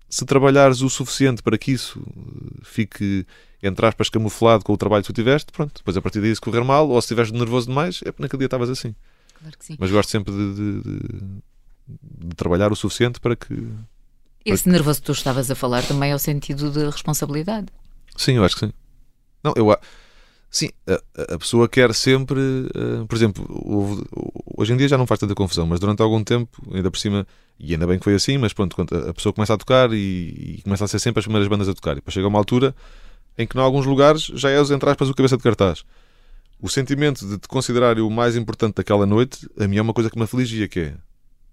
Se 0.09 0.25
trabalhares 0.25 0.81
o 0.81 0.89
suficiente 0.89 1.43
para 1.43 1.57
que 1.57 1.71
isso 1.71 2.01
eh, 2.01 2.61
fique, 2.63 3.25
entre 3.61 3.85
aspas, 3.85 4.09
camuflado 4.09 4.63
com 4.63 4.73
o 4.73 4.77
trabalho 4.77 5.03
que 5.03 5.13
tu 5.13 5.15
tiveste, 5.15 5.51
pronto, 5.51 5.73
depois 5.77 5.95
a 5.95 6.01
partir 6.01 6.19
daí 6.19 6.33
se 6.33 6.41
correr 6.41 6.63
mal, 6.63 6.89
ou 6.89 6.99
se 6.99 7.05
estiveres 7.05 7.31
nervoso 7.31 7.67
demais, 7.67 8.01
é 8.03 8.11
porque 8.11 8.23
naquele 8.23 8.39
dia 8.39 8.47
estavas 8.47 8.69
assim. 8.69 8.95
Claro 9.39 9.57
que 9.57 9.65
sim. 9.65 9.75
Mas 9.79 9.91
gosto 9.91 10.09
sempre 10.09 10.33
de, 10.33 10.53
de, 10.53 10.81
de, 10.81 11.09
de 12.27 12.35
trabalhar 12.35 12.71
o 12.71 12.75
suficiente 12.75 13.19
para 13.19 13.35
que. 13.35 13.53
Esse 14.43 14.63
para 14.63 14.71
nervoso 14.73 14.99
que 14.99 15.05
tu 15.05 15.11
estavas 15.11 15.51
a 15.51 15.55
falar 15.55 15.83
também 15.83 16.11
é 16.11 16.15
o 16.15 16.19
sentido 16.19 16.71
de 16.71 16.85
responsabilidade. 16.85 17.67
Sim, 18.17 18.33
eu 18.33 18.43
acho 18.43 18.55
que 18.55 18.65
sim. 18.65 18.73
Não, 19.43 19.53
eu 19.55 19.75
sim, 20.49 20.69
a, 20.87 21.33
a 21.35 21.37
pessoa 21.37 21.69
quer 21.69 21.93
sempre, 21.93 22.39
uh, 22.39 23.05
por 23.07 23.15
exemplo, 23.15 23.45
hoje 24.57 24.73
em 24.73 24.77
dia 24.77 24.87
já 24.87 24.97
não 24.97 25.07
faz 25.07 25.19
tanta 25.19 25.35
confusão, 25.35 25.65
mas 25.67 25.79
durante 25.79 26.01
algum 26.01 26.23
tempo, 26.23 26.61
ainda 26.73 26.89
por 26.89 26.97
cima, 26.97 27.25
e 27.59 27.73
ainda 27.73 27.85
bem 27.85 27.97
que 27.97 28.03
foi 28.03 28.15
assim, 28.15 28.37
mas 28.37 28.53
pronto, 28.53 28.81
a 28.81 29.13
pessoa 29.13 29.33
começa 29.33 29.53
a 29.53 29.57
tocar 29.57 29.91
e, 29.91 30.55
e 30.57 30.61
começa 30.63 30.85
a 30.85 30.87
ser 30.87 30.99
sempre 30.99 31.19
as 31.19 31.25
primeiras 31.25 31.47
bandas 31.47 31.67
a 31.67 31.73
tocar, 31.73 31.93
e 31.93 31.95
depois 31.95 32.13
chega 32.13 32.27
uma 32.27 32.39
altura 32.39 32.73
em 33.37 33.45
que, 33.45 33.57
em 33.57 33.61
alguns 33.61 33.85
lugares, 33.85 34.23
já 34.33 34.49
é, 34.49 34.59
entre 34.59 34.89
aspas, 34.89 35.09
o 35.09 35.13
cabeça 35.13 35.37
de 35.37 35.43
cartaz. 35.43 35.83
O 36.61 36.69
sentimento 36.69 37.25
de 37.25 37.37
te 37.37 37.47
considerar 37.47 37.99
o 37.99 38.09
mais 38.09 38.35
importante 38.35 38.75
daquela 38.75 39.05
noite, 39.05 39.47
a 39.59 39.67
mim 39.67 39.77
é 39.77 39.81
uma 39.81 39.93
coisa 39.93 40.09
que 40.09 40.17
me 40.17 40.23
afligia, 40.23 40.67
que 40.67 40.79
é, 40.79 40.93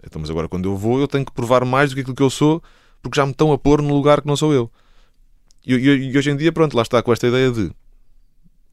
então, 0.05 0.21
mas 0.21 0.31
agora 0.31 0.49
quando 0.49 0.69
eu 0.69 0.77
vou, 0.77 1.01
eu 1.01 1.09
tenho 1.09 1.25
que 1.25 1.33
provar 1.33 1.65
mais 1.65 1.91
do 1.91 1.95
que 1.95 2.01
aquilo 2.01 2.17
que 2.17 2.23
eu 2.23 2.31
sou, 2.31 2.63
porque 3.03 3.17
já 3.17 3.27
me 3.27 3.33
estão 3.33 3.53
a 3.53 3.59
pôr 3.59 3.83
no 3.83 3.95
lugar 3.95 4.21
que 4.21 4.27
não 4.27 4.37
sou 4.37 4.53
eu. 4.53 4.71
E, 5.67 5.75
e, 5.75 6.13
e, 6.13 6.19
hoje 6.19 6.31
em 6.31 6.37
dia, 6.37 6.53
pronto, 6.53 6.77
lá 6.77 6.83
está 6.83 7.03
com 7.03 7.13
esta 7.13 7.27
ideia 7.27 7.51
de 7.51 7.73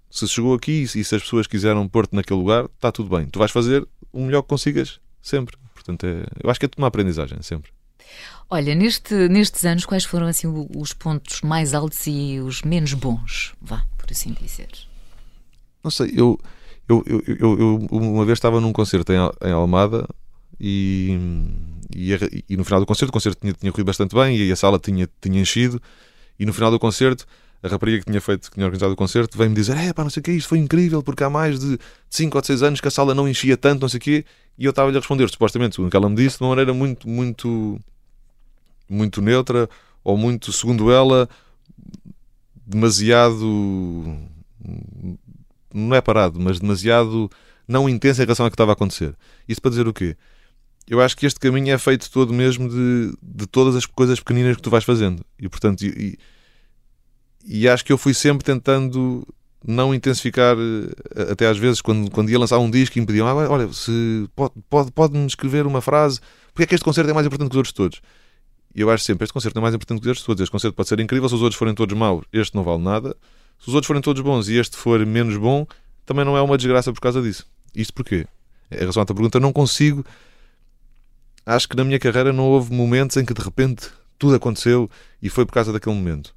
se 0.10 0.28
chegou 0.28 0.54
aqui 0.54 0.84
e 0.84 0.88
se 0.88 1.15
as 1.15 1.24
pessoas 1.24 1.48
quiseram 1.48 1.88
pôr-te 1.89 2.15
naquele 2.15 2.39
lugar, 2.39 2.65
está 2.65 2.91
tudo 2.91 3.10
bem. 3.10 3.26
Tu 3.26 3.39
vais 3.39 3.52
fazer 3.52 3.88
o 4.12 4.22
melhor 4.22 4.43
que 4.43 4.48
consigas 4.48 5.00
sempre. 5.19 5.58
Portanto, 5.84 6.06
é, 6.06 6.26
eu 6.41 6.50
acho 6.50 6.60
que 6.60 6.65
é 6.65 6.69
uma 6.78 6.88
aprendizagem 6.88 7.41
sempre. 7.41 7.72
Olha, 8.50 8.76
neste, 8.76 9.13
nestes 9.30 9.65
anos, 9.65 9.86
quais 9.86 10.06
foram 10.06 10.28
assim 10.28 10.48
os 10.76 10.93
pontos 10.93 11.41
mais 11.41 11.74
altos 11.74 12.06
e 12.08 12.39
os 12.39 12.62
menos 12.62 12.93
bons? 12.93 13.54
Vá, 13.62 13.86
por 13.98 14.08
assim 14.12 14.36
dizer. 14.39 14.69
Não 15.84 15.91
sei, 15.91 16.13
eu, 16.15 16.39
eu, 16.88 17.04
eu, 17.08 17.24
eu, 17.28 17.60
eu 17.60 17.76
uma 17.91 18.26
vez 18.26 18.38
estava 18.38 18.62
num 18.62 18.72
concerto 18.72 19.12
em, 19.12 19.17
em 19.48 19.52
Almada 19.52 20.08
e, 20.60 21.17
e, 21.93 22.13
e, 22.48 22.56
no 22.56 22.63
final 22.63 22.80
do 22.80 22.86
concerto, 22.86 23.10
o 23.10 23.13
concerto 23.13 23.41
tinha, 23.41 23.54
tinha 23.54 23.72
corrido 23.72 23.88
bastante 23.88 24.15
bem 24.15 24.38
e 24.38 24.52
a 24.52 24.56
sala 24.56 24.80
tinha, 24.80 25.10
tinha 25.19 25.41
enchido 25.41 25.82
e 26.39 26.46
no 26.46 26.54
final 26.54 26.72
do 26.72 26.80
concerto, 26.80 27.26
a 27.63 27.67
rapariga 27.69 27.99
que 27.99 28.06
tinha 28.06 28.19
feito, 28.19 28.49
que 28.49 28.56
tinha 28.56 28.65
organizado 28.65 28.91
o 28.91 28.95
concerto, 28.95 29.38
veio-me 29.38 29.56
dizer: 29.56 29.78
É 29.78 29.93
pá, 29.93 30.04
não 30.04 30.10
sei 30.10 30.19
o 30.19 30.23
que, 30.23 30.32
isto 30.32 30.49
foi 30.49 30.58
incrível, 30.58 31.02
porque 31.02 31.23
há 31.23 31.30
mais 31.30 31.60
de 31.60 31.80
5 32.10 32.38
ou 32.38 32.43
6 32.43 32.62
anos 32.62 32.82
que 32.82 32.88
a 32.89 32.91
sala 32.91 33.15
não 33.15 33.28
enchia 33.28 33.56
tanto, 33.56 33.82
não 33.82 33.89
sei 33.89 33.97
o 33.97 34.02
quê. 34.02 34.26
E 34.58 34.65
eu 34.65 34.71
estava-lhe 34.71 34.97
a 34.97 34.99
responder, 34.99 35.30
supostamente, 35.30 35.76
segundo 35.76 35.88
o 35.88 35.91
que 35.91 35.97
ela 35.97 36.10
me 36.10 36.15
disse, 36.15 36.38
de 36.38 36.43
uma 36.43 36.49
maneira 36.49 36.73
muito, 36.73 37.08
muito, 37.08 37.80
muito 38.89 39.21
neutra, 39.21 39.69
ou 40.04 40.17
muito, 40.17 40.52
segundo 40.52 40.91
ela, 40.91 41.30
demasiado. 42.67 44.19
Não 45.73 45.95
é 45.95 46.02
parado, 46.02 46.39
mas 46.39 46.60
demasiado 46.60 47.32
não 47.67 47.89
intensa 47.89 48.21
em 48.21 48.26
relação 48.26 48.45
ao 48.45 48.52
que 48.52 48.56
estava 48.56 48.71
a 48.71 48.73
acontecer. 48.73 49.15
Isso 49.47 49.62
para 49.62 49.69
dizer 49.69 49.88
o 49.88 49.93
quê? 49.93 50.15
eu 50.88 51.02
acho 51.02 51.15
que 51.15 51.26
este 51.26 51.39
caminho 51.39 51.73
é 51.73 51.78
feito 51.78 52.12
todo 52.12 52.34
mesmo 52.34 52.67
de, 52.67 53.13
de 53.21 53.47
todas 53.47 53.76
as 53.76 53.86
coisas 53.86 54.19
pequeninas 54.19 54.56
que 54.56 54.62
tu 54.62 54.69
vais 54.69 54.84
fazendo. 54.84 55.26
E 55.39 55.47
portanto, 55.47 55.82
e, 55.82 56.17
e 57.46 57.68
acho 57.68 57.84
que 57.84 57.92
eu 57.92 57.98
fui 57.98 58.14
sempre 58.14 58.44
tentando 58.44 59.26
não 59.66 59.94
intensificar, 59.94 60.56
eh, 60.58 61.32
até 61.32 61.48
às 61.48 61.58
vezes, 61.58 61.82
quando, 61.82 62.12
quando 62.12 62.30
ia 62.30 62.40
lançar 62.40 62.60
um 62.60 62.70
disco 62.70 62.98
e 62.98 63.02
me 63.02 63.08
pediam: 63.08 63.28
ah, 63.28 63.34
olha, 63.50 63.72
se 63.72 64.30
pode, 64.36 64.54
pode, 64.70 64.92
pode-me 64.92 65.26
escrever 65.26 65.66
uma 65.66 65.82
frase, 65.82 66.20
porque 66.54 66.64
é 66.64 66.68
que 66.68 66.76
este 66.76 66.84
concerto 66.84 67.10
é 67.10 67.14
mais 67.14 67.26
importante 67.26 67.50
que 67.50 67.56
os 67.56 67.58
outros 67.58 67.74
todos? 67.74 68.02
E 68.76 68.82
eu 68.82 68.90
acho 68.90 69.04
sempre: 69.04 69.24
este 69.24 69.34
concerto 69.34 69.58
é 69.58 69.62
mais 69.62 69.74
importante 69.76 70.00
que 70.00 70.06
os 70.06 70.10
outros 70.10 70.26
todos. 70.26 70.42
Este 70.42 70.52
concerto 70.52 70.76
pode 70.76 70.90
ser 70.90 71.00
incrível 71.00 71.30
se 71.30 71.36
os 71.36 71.42
outros 71.42 71.58
forem 71.58 71.74
todos 71.74 71.98
maus, 71.98 72.26
este 72.34 72.56
não 72.56 72.64
vale 72.64 72.82
nada. 72.82 73.16
Se 73.60 73.70
os 73.70 73.76
outros 73.76 73.88
forem 73.88 74.02
todos 74.02 74.22
bons 74.22 74.50
e 74.50 74.58
este 74.58 74.76
for 74.76 75.06
menos 75.06 75.38
bom, 75.38 75.66
também 76.06 76.26
não 76.26 76.36
é 76.36 76.42
uma 76.42 76.58
desgraça 76.58 76.92
por 76.92 77.00
causa 77.00 77.22
disso. 77.22 77.46
Isto 77.74 77.94
porquê? 77.94 78.26
Em 78.70 78.78
relação 78.78 79.04
à 79.04 79.06
tua 79.06 79.16
pergunta, 79.16 79.40
não 79.40 79.54
consigo 79.54 80.04
acho 81.46 81.68
que 81.68 81.76
na 81.76 81.84
minha 81.84 82.00
carreira 82.00 82.32
não 82.32 82.46
houve 82.46 82.74
momentos 82.74 83.18
em 83.18 83.26
que 83.26 83.34
de 83.34 83.42
repente 83.42 83.90
tudo 84.18 84.36
aconteceu 84.36 84.90
e 85.22 85.30
foi 85.30 85.46
por 85.46 85.54
causa 85.54 85.72
daquele 85.72 85.96
momento. 85.96 86.34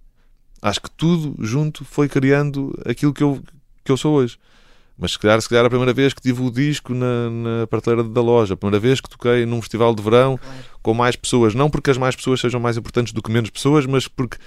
Acho 0.63 0.81
que 0.81 0.91
tudo 0.91 1.35
junto 1.45 1.85
foi 1.85 2.09
criando 2.09 2.77
aquilo 2.85 3.13
que 3.13 3.23
eu, 3.23 3.43
que 3.85 3.93
eu 3.93 3.97
sou 3.97 4.15
hoje. 4.15 4.39
Mas 4.99 5.13
se 5.13 5.19
calhar, 5.19 5.41
se 5.41 5.49
calhar 5.49 5.67
a 5.67 5.69
primeira 5.69 5.93
vez 5.93 6.15
que 6.15 6.23
tive 6.23 6.43
o 6.43 6.51
disco 6.51 6.95
na, 6.95 7.31
na 7.31 7.67
prateleira 7.67 8.03
da 8.03 8.21
loja, 8.23 8.55
a 8.55 8.57
primeira 8.57 8.81
vez 8.81 9.01
que 9.01 9.11
toquei 9.11 9.45
num 9.45 9.61
festival 9.61 9.95
de 9.95 10.03
verão 10.03 10.39
claro. 10.39 10.59
com 10.83 10.95
mais 10.95 11.15
pessoas, 11.15 11.55
não 11.55 11.69
porque 11.69 11.91
as 11.91 11.99
mais 11.99 12.17
pessoas 12.17 12.41
sejam 12.41 12.59
mais 12.59 12.79
importantes 12.79 13.13
do 13.13 13.23
que 13.23 13.31
menos 13.31 13.51
pessoas, 13.51 13.85
mas 13.85 14.09
porque 14.09 14.39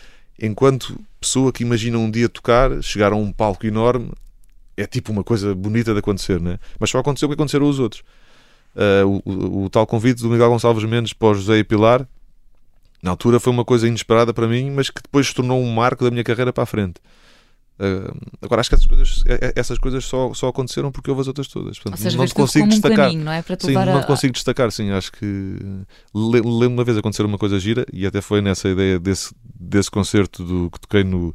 enquanto 0.41 1.00
pessoa 1.22 1.52
que 1.52 1.63
imagina 1.63 2.00
um 2.00 2.10
dia 2.10 2.28
tocar, 2.28 2.82
chegar 2.82 3.12
a 3.12 3.15
um 3.15 3.32
palco 3.32 3.67
enorme, 3.67 4.12
é 4.76 4.88
tipo 4.88 5.12
uma 5.12 5.24
coisa 5.24 5.54
bonita 5.54 5.93
de 5.93 6.00
acontecer, 6.00 6.41
né? 6.41 6.58
Mas 6.80 6.89
só 6.89 6.98
aconteceu 6.98 7.28
o 7.28 7.30
que 7.30 7.36
aconteceram 7.36 7.67
aos 7.67 7.78
outros 7.78 8.04
uh, 8.76 9.22
o, 9.26 9.65
o, 9.65 9.69
tal 9.69 9.86
convite 9.86 10.22
do 10.22 10.30
Miguel 10.30 10.50
Gonçalves 10.50 10.84
Mendes 10.84 11.13
para 11.13 11.30
o 11.30 11.34
José 11.34 11.58
e 11.58 11.63
Pilar, 11.63 12.08
na 13.01 13.12
altura 13.12 13.39
foi 13.39 13.51
uma 13.51 13.65
coisa 13.65 13.88
inesperada 13.88 14.33
para 14.33 14.47
mim, 14.47 14.71
mas 14.71 14.89
que 14.89 15.01
depois 15.01 15.27
se 15.27 15.33
tornou 15.33 15.62
um 15.62 15.73
marco 15.73 16.03
da 16.03 16.12
minha 16.12 16.23
carreira 16.23 16.51
para 16.51 16.63
a 16.63 16.67
frente. 16.67 16.99
Uh, 17.79 18.13
agora 18.41 18.59
acho 18.59 18.69
que 18.69 18.75
essas 18.75 18.88
coisas, 18.88 19.23
eh, 19.25 19.39
eh, 19.41 19.53
essas 19.55 19.77
coisas 19.77 20.03
só, 20.03 20.33
só 20.33 20.49
aconteceram 20.49 20.91
porque 20.91 21.09
houve 21.09 21.21
as 21.21 21.27
outras 21.27 21.47
todas. 21.47 21.79
Portanto, 21.79 22.01
seja, 22.01 22.17
não 22.17 22.25
te 22.25 22.33
consigo 22.33 22.67
destacar. 22.67 23.05
Caminho, 23.07 23.23
não 23.23 23.31
é? 23.31 23.41
Para 23.41 23.57
sim, 23.57 23.71
não 23.71 24.01
te 24.01 24.07
consigo 24.07 24.33
destacar, 24.33 24.69
sim. 24.69 24.91
Acho 24.91 25.13
que 25.13 25.55
lembro 26.13 26.67
uma 26.67 26.83
vez 26.83 26.97
acontecer 26.97 27.23
uma 27.23 27.38
coisa 27.38 27.57
gira 27.57 27.85
e 27.93 28.05
até 28.05 28.19
foi 28.19 28.41
nessa 28.41 28.67
ideia 28.67 28.99
desse, 28.99 29.33
desse 29.57 29.89
concerto 29.89 30.43
do, 30.43 30.69
que 30.69 30.77
toquei 30.77 31.05
no, 31.05 31.33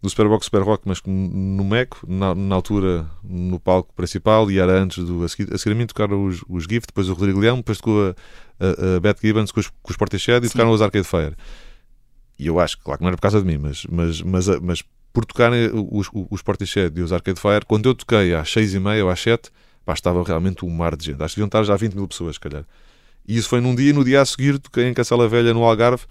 do 0.00 0.08
Superbox 0.08 0.44
Super 0.44 0.62
Rock, 0.62 0.84
mas 0.86 1.02
no 1.04 1.64
Meco, 1.64 2.06
na, 2.06 2.36
na, 2.36 2.54
altura 2.54 3.10
no 3.24 3.58
palco 3.58 3.92
principal, 3.94 4.48
e 4.52 4.60
era 4.60 4.80
antes 4.80 5.02
do. 5.04 5.24
A 5.24 5.28
seguir, 5.28 5.52
a 5.52 5.58
seguir 5.58 5.74
a 5.74 5.76
mim 5.76 5.86
tocaram 5.86 6.24
os, 6.24 6.44
os 6.48 6.64
Gift, 6.64 6.86
depois 6.86 7.08
o 7.08 7.14
Rodrigo 7.14 7.40
Leão, 7.40 7.56
depois 7.56 7.78
tocou 7.78 8.10
a, 8.10 8.14
a, 8.60 8.96
a 8.96 9.00
Beth 9.00 9.16
Gibbons 9.20 9.52
com 9.52 9.60
os, 9.60 9.68
com 9.68 9.90
os 9.90 9.96
Portishead 9.96 10.46
e 10.46 10.50
tocaram 10.50 10.70
os 10.70 10.82
Arcade 10.82 11.06
Fire. 11.06 11.34
E 12.38 12.46
eu 12.46 12.58
acho, 12.58 12.78
claro 12.78 12.98
que 12.98 13.04
não 13.04 13.08
era 13.08 13.16
por 13.16 13.22
causa 13.22 13.40
de 13.40 13.46
mim, 13.46 13.58
mas, 13.58 13.84
mas, 13.86 14.20
mas, 14.22 14.46
mas 14.60 14.82
por 15.12 15.24
tocarem 15.24 15.70
os, 15.72 16.10
os 16.12 16.42
Portishead 16.42 16.98
e 16.98 17.02
os 17.02 17.12
Arcade 17.12 17.40
Fire, 17.40 17.64
quando 17.66 17.88
eu 17.88 17.94
toquei 17.94 18.34
às 18.34 18.50
6 18.50 18.74
e 18.74 18.80
meia 18.80 19.04
ou 19.04 19.10
às 19.10 19.20
7, 19.20 19.50
pá, 19.84 19.92
estava 19.92 20.22
realmente 20.24 20.64
um 20.64 20.70
mar 20.70 20.96
de 20.96 21.06
gente. 21.06 21.22
Acho 21.22 21.34
que 21.34 21.40
deviam 21.40 21.46
estar 21.46 21.62
já 21.62 21.76
20 21.76 21.94
mil 21.94 22.08
pessoas, 22.08 22.34
se 22.34 22.40
calhar. 22.40 22.64
E 23.26 23.36
isso 23.36 23.48
foi 23.48 23.60
num 23.60 23.74
dia, 23.74 23.90
e 23.90 23.92
no 23.92 24.04
dia 24.04 24.20
a 24.20 24.24
seguir 24.24 24.58
toquei 24.58 24.88
em 24.88 24.94
Cacela 24.94 25.28
Velha, 25.28 25.54
no 25.54 25.62
Algarve, 25.62 26.04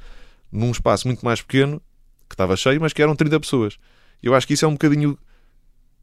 num 0.52 0.72
espaço 0.72 1.08
muito 1.08 1.24
mais 1.24 1.42
pequeno, 1.42 1.82
que 2.30 2.34
estava 2.34 2.56
cheio, 2.56 2.80
mas 2.80 2.94
que 2.94 3.02
eram 3.02 3.16
30 3.16 3.40
pessoas. 3.40 3.78
Eu 4.22 4.34
acho 4.34 4.48
que 4.48 4.54
isso 4.54 4.66
é 4.66 4.68
um 4.68 4.74
bocadinho. 4.74 5.18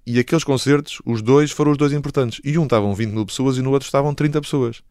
E 0.07 0.19
aqueles 0.19 0.45
concertos, 0.45 1.01
os 1.05 1.23
dois 1.23 1.51
foram 1.51 1.73
os 1.73 1.79
dois 1.79 1.93
importantes. 1.93 2.41
E 2.45 2.59
um 2.59 2.65
estavam 2.65 2.95
20 2.95 3.11
mil 3.11 3.27
pessoas 3.27 3.57
e 3.57 3.63
no 3.63 3.71
outro 3.71 3.87
estavam 3.87 4.15
30 4.15 4.41
pessoas. 4.41 4.83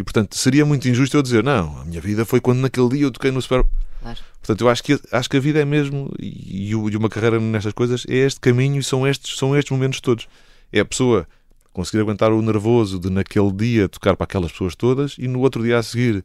E 0.00 0.02
portanto 0.02 0.34
seria 0.34 0.64
muito 0.64 0.88
injusto 0.88 1.14
eu 1.14 1.22
dizer, 1.22 1.44
não, 1.44 1.78
a 1.78 1.84
minha 1.84 2.00
vida 2.00 2.24
foi 2.24 2.40
quando 2.40 2.60
naquele 2.60 2.88
dia 2.88 3.02
eu 3.02 3.10
toquei 3.10 3.30
no 3.30 3.42
Super. 3.42 3.66
Claro. 4.00 4.18
Portanto, 4.40 4.60
eu 4.62 4.70
acho 4.70 4.82
que, 4.82 4.98
acho 5.12 5.28
que 5.28 5.36
a 5.36 5.40
vida 5.40 5.60
é 5.60 5.64
mesmo, 5.66 6.10
e, 6.18 6.70
e 6.70 6.74
uma 6.74 7.10
carreira 7.10 7.38
nestas 7.38 7.74
coisas, 7.74 8.06
é 8.08 8.14
este 8.14 8.40
caminho 8.40 8.80
e 8.80 8.82
são 8.82 9.06
estes, 9.06 9.36
são 9.36 9.54
estes 9.54 9.70
momentos 9.70 10.00
todos. 10.00 10.26
É 10.72 10.80
a 10.80 10.86
pessoa 10.86 11.28
conseguir 11.70 12.00
aguentar 12.00 12.32
o 12.32 12.40
nervoso 12.40 12.98
de 12.98 13.10
naquele 13.10 13.52
dia 13.52 13.90
tocar 13.90 14.16
para 14.16 14.24
aquelas 14.24 14.50
pessoas 14.50 14.74
todas 14.74 15.16
e 15.18 15.28
no 15.28 15.40
outro 15.40 15.62
dia 15.62 15.76
a 15.76 15.82
seguir 15.82 16.24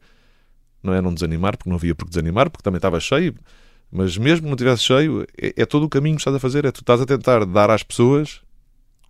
não 0.81 0.93
é 0.93 1.01
não 1.01 1.13
desanimar, 1.13 1.57
porque 1.57 1.69
não 1.69 1.75
havia 1.75 1.93
por 1.93 2.05
que 2.05 2.11
desanimar, 2.11 2.49
porque 2.49 2.63
também 2.63 2.77
estava 2.77 2.97
cheio, 3.01 3.35
mas 3.91 4.17
mesmo 4.17 4.43
que 4.43 4.47
não 4.47 4.53
estivesse 4.53 4.83
cheio, 4.83 5.27
é, 5.37 5.53
é, 5.57 5.65
todo 5.65 5.83
o 5.83 5.89
caminho 5.89 6.15
que 6.15 6.21
estás 6.21 6.35
a 6.35 6.39
fazer. 6.39 6.63
É 6.63 6.71
tu 6.71 6.79
estás 6.79 7.01
a 7.01 7.05
tentar 7.05 7.45
dar 7.45 7.69
às 7.69 7.83
pessoas 7.83 8.39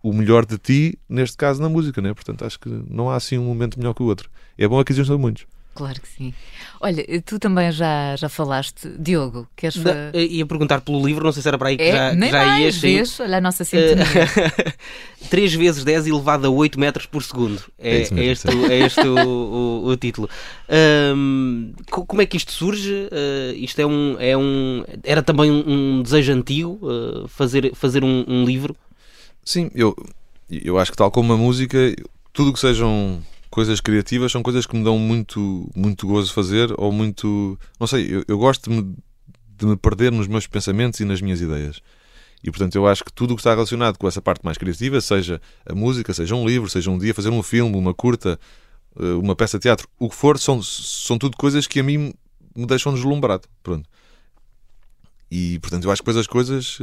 o 0.02 0.12
melhor 0.12 0.44
de 0.44 0.58
ti, 0.58 0.98
neste 1.08 1.36
caso 1.36 1.60
na 1.60 1.68
música, 1.68 2.00
né? 2.00 2.12
Portanto, 2.14 2.44
acho 2.44 2.58
que 2.58 2.68
não 2.88 3.10
há 3.10 3.16
assim 3.16 3.38
um 3.38 3.44
momento 3.44 3.78
melhor 3.78 3.94
que 3.94 4.02
o 4.02 4.06
outro. 4.06 4.30
É 4.56 4.66
bom 4.66 4.78
a 4.78 4.82
aquisição 4.82 5.16
de 5.16 5.22
muitos. 5.22 5.46
Claro 5.76 6.00
que 6.00 6.08
sim. 6.08 6.32
Olha, 6.80 7.04
tu 7.20 7.38
também 7.38 7.70
já, 7.70 8.16
já 8.16 8.30
falaste, 8.30 8.88
Diogo, 8.98 9.46
queres 9.54 9.76
da, 9.76 10.10
Ia 10.14 10.46
perguntar 10.46 10.80
pelo 10.80 11.04
livro, 11.04 11.22
não 11.22 11.32
sei 11.32 11.42
se 11.42 11.48
era 11.48 11.58
para 11.58 11.68
aí 11.68 11.76
que 11.76 11.82
é, 11.82 11.92
já, 11.92 12.14
nem 12.14 12.30
que 12.30 12.36
já 12.36 12.46
mais, 12.46 12.62
ias. 12.62 12.76
Vês? 12.78 13.20
Olha 13.20 13.36
a 13.36 13.40
nossa 13.42 13.62
sintonia. 13.62 14.06
3 15.28 15.54
vezes 15.54 15.84
10 15.84 16.06
elevado 16.06 16.46
a 16.46 16.50
8 16.50 16.80
metros 16.80 17.04
por 17.04 17.22
segundo. 17.22 17.62
É, 17.78 17.98
é, 17.98 18.08
é 18.10 18.24
este, 18.24 18.48
é 18.48 18.78
este 18.86 19.00
o, 19.06 19.18
o, 19.18 19.88
o 19.88 19.96
título. 19.98 20.30
Um, 21.14 21.74
como 21.90 22.22
é 22.22 22.26
que 22.26 22.38
isto 22.38 22.52
surge? 22.52 22.92
Uh, 23.12 23.54
isto 23.56 23.78
é 23.78 23.86
um, 23.86 24.16
é 24.18 24.34
um. 24.34 24.82
Era 25.04 25.22
também 25.22 25.50
um, 25.50 25.98
um 25.98 26.02
desejo 26.02 26.32
antigo 26.32 26.80
uh, 26.82 27.28
fazer, 27.28 27.74
fazer 27.74 28.02
um, 28.02 28.24
um 28.26 28.46
livro? 28.46 28.74
Sim, 29.46 29.70
eu, 29.76 29.96
eu 30.50 30.76
acho 30.76 30.90
que 30.90 30.96
tal 30.96 31.08
como 31.08 31.32
a 31.32 31.36
música, 31.36 31.78
tudo 32.32 32.52
que 32.52 32.58
sejam 32.58 33.22
coisas 33.48 33.80
criativas 33.80 34.32
são 34.32 34.42
coisas 34.42 34.66
que 34.66 34.76
me 34.76 34.82
dão 34.82 34.98
muito, 34.98 35.70
muito 35.74 36.04
gozo 36.04 36.32
fazer 36.32 36.74
ou 36.76 36.90
muito. 36.90 37.56
Não 37.78 37.86
sei, 37.86 38.12
eu, 38.12 38.24
eu 38.26 38.38
gosto 38.38 38.68
de 38.68 38.76
me, 38.76 38.96
de 39.56 39.66
me 39.66 39.76
perder 39.76 40.10
nos 40.10 40.26
meus 40.26 40.48
pensamentos 40.48 40.98
e 40.98 41.04
nas 41.04 41.20
minhas 41.20 41.40
ideias. 41.40 41.80
E 42.42 42.50
portanto 42.50 42.74
eu 42.74 42.88
acho 42.88 43.04
que 43.04 43.12
tudo 43.12 43.34
o 43.34 43.36
que 43.36 43.40
está 43.40 43.54
relacionado 43.54 43.96
com 43.98 44.08
essa 44.08 44.20
parte 44.20 44.44
mais 44.44 44.58
criativa, 44.58 45.00
seja 45.00 45.40
a 45.64 45.74
música, 45.76 46.12
seja 46.12 46.34
um 46.34 46.44
livro, 46.44 46.68
seja 46.68 46.90
um 46.90 46.98
dia 46.98 47.14
fazer 47.14 47.30
um 47.30 47.40
filme, 47.40 47.76
uma 47.76 47.94
curta, 47.94 48.40
eh, 48.98 49.12
uma 49.12 49.36
peça 49.36 49.58
de 49.58 49.62
teatro, 49.62 49.88
o 49.96 50.08
que 50.08 50.16
for, 50.16 50.40
são, 50.40 50.60
são 50.60 51.16
tudo 51.16 51.36
coisas 51.36 51.68
que 51.68 51.78
a 51.78 51.84
mim 51.84 52.12
me 52.54 52.66
deixam 52.66 52.92
deslumbrado. 52.92 53.46
Pronto. 53.62 53.88
E 55.30 55.60
portanto 55.60 55.84
eu 55.84 55.92
acho 55.92 56.02
que 56.02 56.04
depois 56.04 56.16
as 56.16 56.26
coisas. 56.26 56.78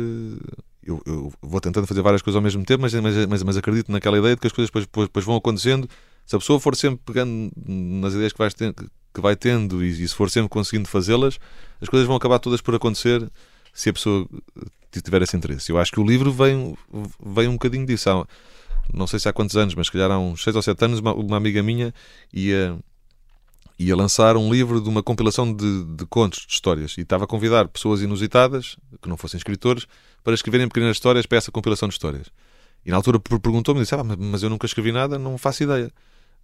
Eh, 0.86 0.91
eu, 0.91 1.01
eu, 1.05 1.34
vou 1.41 1.61
tentando 1.61 1.88
fazer 1.88 2.01
várias 2.01 2.21
coisas 2.21 2.36
ao 2.36 2.41
mesmo 2.41 2.63
tempo, 2.63 2.81
mas, 2.81 2.93
mas, 2.93 3.43
mas, 3.43 3.57
acredito 3.57 3.91
naquela 3.91 4.17
ideia 4.17 4.36
de 4.36 4.41
que 4.41 4.47
as 4.47 4.53
coisas 4.53 4.69
depois, 4.69 4.86
depois, 4.86 5.07
depois 5.07 5.25
vão 5.25 5.36
acontecendo 5.36 5.89
se 6.25 6.36
a 6.36 6.39
pessoa 6.39 6.59
for 6.59 6.75
sempre 6.75 7.01
pegando 7.05 7.51
nas 7.67 8.13
ideias 8.13 8.31
que, 8.31 8.39
vais 8.39 8.53
ter, 8.53 8.73
que 9.13 9.21
vai 9.21 9.36
tendo 9.36 9.84
e, 9.84 9.89
e 9.89 10.07
se 10.07 10.15
for 10.15 10.29
sempre 10.29 10.49
conseguindo 10.49 10.88
fazê-las, 10.88 11.38
as 11.81 11.89
coisas 11.89 12.07
vão 12.07 12.15
acabar 12.15 12.39
todas 12.39 12.61
por 12.61 12.73
acontecer 12.75 13.29
se 13.73 13.89
a 13.89 13.93
pessoa 13.93 14.27
tiver 14.91 15.21
esse 15.21 15.36
interesse. 15.36 15.71
Eu 15.71 15.77
acho 15.79 15.91
que 15.91 15.99
o 15.99 16.05
livro 16.05 16.31
vem, 16.31 16.77
vem 17.25 17.47
um 17.47 17.53
bocadinho 17.53 17.86
disso. 17.86 18.09
Há, 18.09 18.25
não 18.93 19.07
sei 19.07 19.19
se 19.19 19.27
há 19.27 19.34
quantos 19.34 19.57
anos, 19.57 19.75
mas 19.75 19.88
se 19.88 19.91
calhar 19.91 20.11
há 20.11 20.19
uns 20.19 20.43
6 20.43 20.55
ou 20.55 20.61
7 20.61 20.86
anos, 20.86 20.99
uma, 20.99 21.13
uma 21.13 21.38
amiga 21.38 21.63
minha 21.63 21.93
ia, 22.34 22.77
ia 23.84 23.95
lançar 23.95 24.38
um 24.38 24.51
livro 24.51 24.81
de 24.81 24.89
uma 24.89 25.03
compilação 25.03 25.53
de, 25.53 25.84
de, 25.84 26.05
contos, 26.05 26.45
de 26.45 26.53
histórias, 26.53 26.97
e 26.97 27.01
estava 27.01 27.23
a 27.23 27.27
convidar 27.27 27.67
pessoas 27.67 28.01
inusitadas, 28.01 28.77
que 29.01 29.09
não 29.09 29.17
fossem 29.17 29.38
escritores, 29.38 29.88
para 30.23 30.34
escreverem 30.34 30.67
pequenas 30.67 30.97
histórias 30.97 31.25
para 31.25 31.38
essa 31.38 31.51
compilação 31.51 31.88
de 31.88 31.93
histórias. 31.93 32.27
E 32.86 32.91
na 32.91 32.97
altura 32.97 33.19
perguntou-me, 33.19 33.81
disse, 33.81 33.95
ah, 33.95 34.03
mas 34.03 34.43
eu 34.43 34.49
nunca 34.49 34.65
escrevi 34.65 34.91
nada, 34.91 35.17
não 35.17 35.38
faço 35.38 35.63
ideia. 35.63 35.91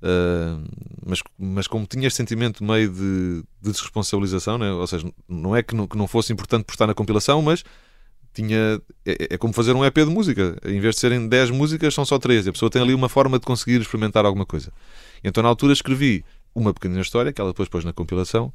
Uh, 0.01 0.63
mas, 1.05 1.19
mas 1.37 1.67
como 1.67 1.85
tinha 1.85 2.07
este 2.07 2.15
sentimento 2.15 2.63
meio 2.63 2.89
de, 2.89 3.43
de 3.61 3.71
desresponsabilização, 3.71 4.57
né? 4.57 4.71
ou 4.71 4.87
seja, 4.87 5.11
não 5.27 5.53
é 5.53 5.61
que 5.61 5.75
não, 5.75 5.85
que 5.85 5.97
não 5.97 6.07
fosse 6.07 6.31
importante 6.31 6.63
por 6.63 6.71
estar 6.71 6.87
na 6.87 6.93
compilação, 6.93 7.41
mas 7.41 7.65
tinha 8.33 8.81
é, 9.05 9.33
é, 9.33 9.37
como 9.37 9.53
fazer 9.53 9.73
um 9.73 9.83
EP 9.83 9.95
de 9.95 10.05
música. 10.05 10.55
Em 10.63 10.79
vez 10.79 10.95
de 10.95 11.01
serem 11.01 11.27
10 11.27 11.51
músicas, 11.51 11.93
são 11.93 12.05
só 12.05 12.17
3. 12.17 12.47
A 12.47 12.51
pessoa 12.51 12.69
tem 12.69 12.81
ali 12.81 12.93
uma 12.93 13.09
forma 13.09 13.39
de 13.39 13.45
conseguir 13.45 13.81
experimentar 13.81 14.25
alguma 14.25 14.45
coisa. 14.45 14.71
Então, 15.23 15.43
na 15.43 15.49
altura, 15.49 15.73
escrevi 15.73 16.23
uma 16.53 16.73
pequena 16.73 16.99
história, 17.01 17.31
que 17.31 17.39
ela 17.39 17.51
depois 17.51 17.69
pôs 17.69 17.85
na 17.85 17.93
compilação, 17.93 18.53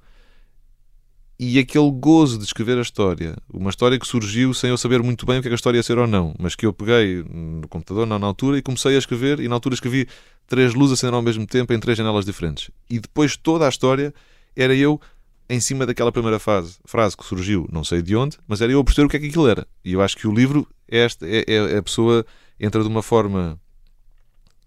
e 1.38 1.59
aquele 1.59 1.90
gozo 1.90 2.38
de 2.38 2.45
escrever 2.45 2.78
a 2.78 2.82
história, 2.82 3.36
uma 3.53 3.70
história 3.70 3.99
que 3.99 4.07
surgiu 4.07 4.55
sem 4.55 4.70
eu 4.70 4.78
saber 4.78 5.03
muito 5.03 5.26
bem 5.26 5.38
o 5.38 5.42
que, 5.42 5.49
é 5.49 5.51
que 5.51 5.55
a 5.55 5.57
história 5.57 5.78
ia 5.78 5.82
ser 5.82 5.99
ou 5.99 6.07
não, 6.07 6.32
mas 6.38 6.55
que 6.55 6.64
eu 6.64 6.72
peguei 6.72 7.24
no 7.28 7.66
computador 7.66 8.07
na, 8.07 8.18
na 8.18 8.26
altura 8.26 8.57
e 8.57 8.62
comecei 8.62 8.95
a 8.95 8.99
escrever, 8.99 9.40
e 9.40 9.49
na 9.49 9.55
altura 9.57 9.74
escrevi 9.74 10.07
três 10.47 10.74
luzes 10.74 10.99
acendendo 10.99 11.16
ao 11.16 11.22
mesmo 11.22 11.47
tempo 11.47 11.72
em 11.72 11.80
três 11.80 11.99
janelas 11.99 12.24
diferentes. 12.24 12.70
E 12.88 13.01
depois 13.01 13.36
toda 13.36 13.66
a 13.66 13.68
história 13.68 14.14
era 14.55 14.74
eu 14.74 15.01
em 15.49 15.61
cima 15.61 15.84
daquela 15.84 16.12
primeira 16.12 16.38
fase, 16.38 16.76
frase 16.84 17.16
que 17.16 17.24
surgiu, 17.24 17.68
não 17.70 17.84
sei 17.84 18.01
de 18.01 18.16
onde, 18.16 18.38
mas 18.47 18.61
era 18.61 18.72
eu 18.72 18.80
a 18.80 18.84
perceber 18.84 19.07
o 19.07 19.11
que 19.11 19.16
é 19.16 19.20
que 19.20 19.26
aquilo 19.26 19.49
era. 19.49 19.66
E 19.84 19.92
eu 19.92 20.01
acho 20.01 20.16
que 20.16 20.26
o 20.26 20.32
livro 20.32 20.66
é, 20.88 20.99
esta, 20.99 21.26
é, 21.26 21.45
é 21.47 21.78
a 21.78 21.82
pessoa 21.82 22.24
entra 22.59 22.80
de 22.82 22.88
uma 22.88 23.03
forma 23.03 23.59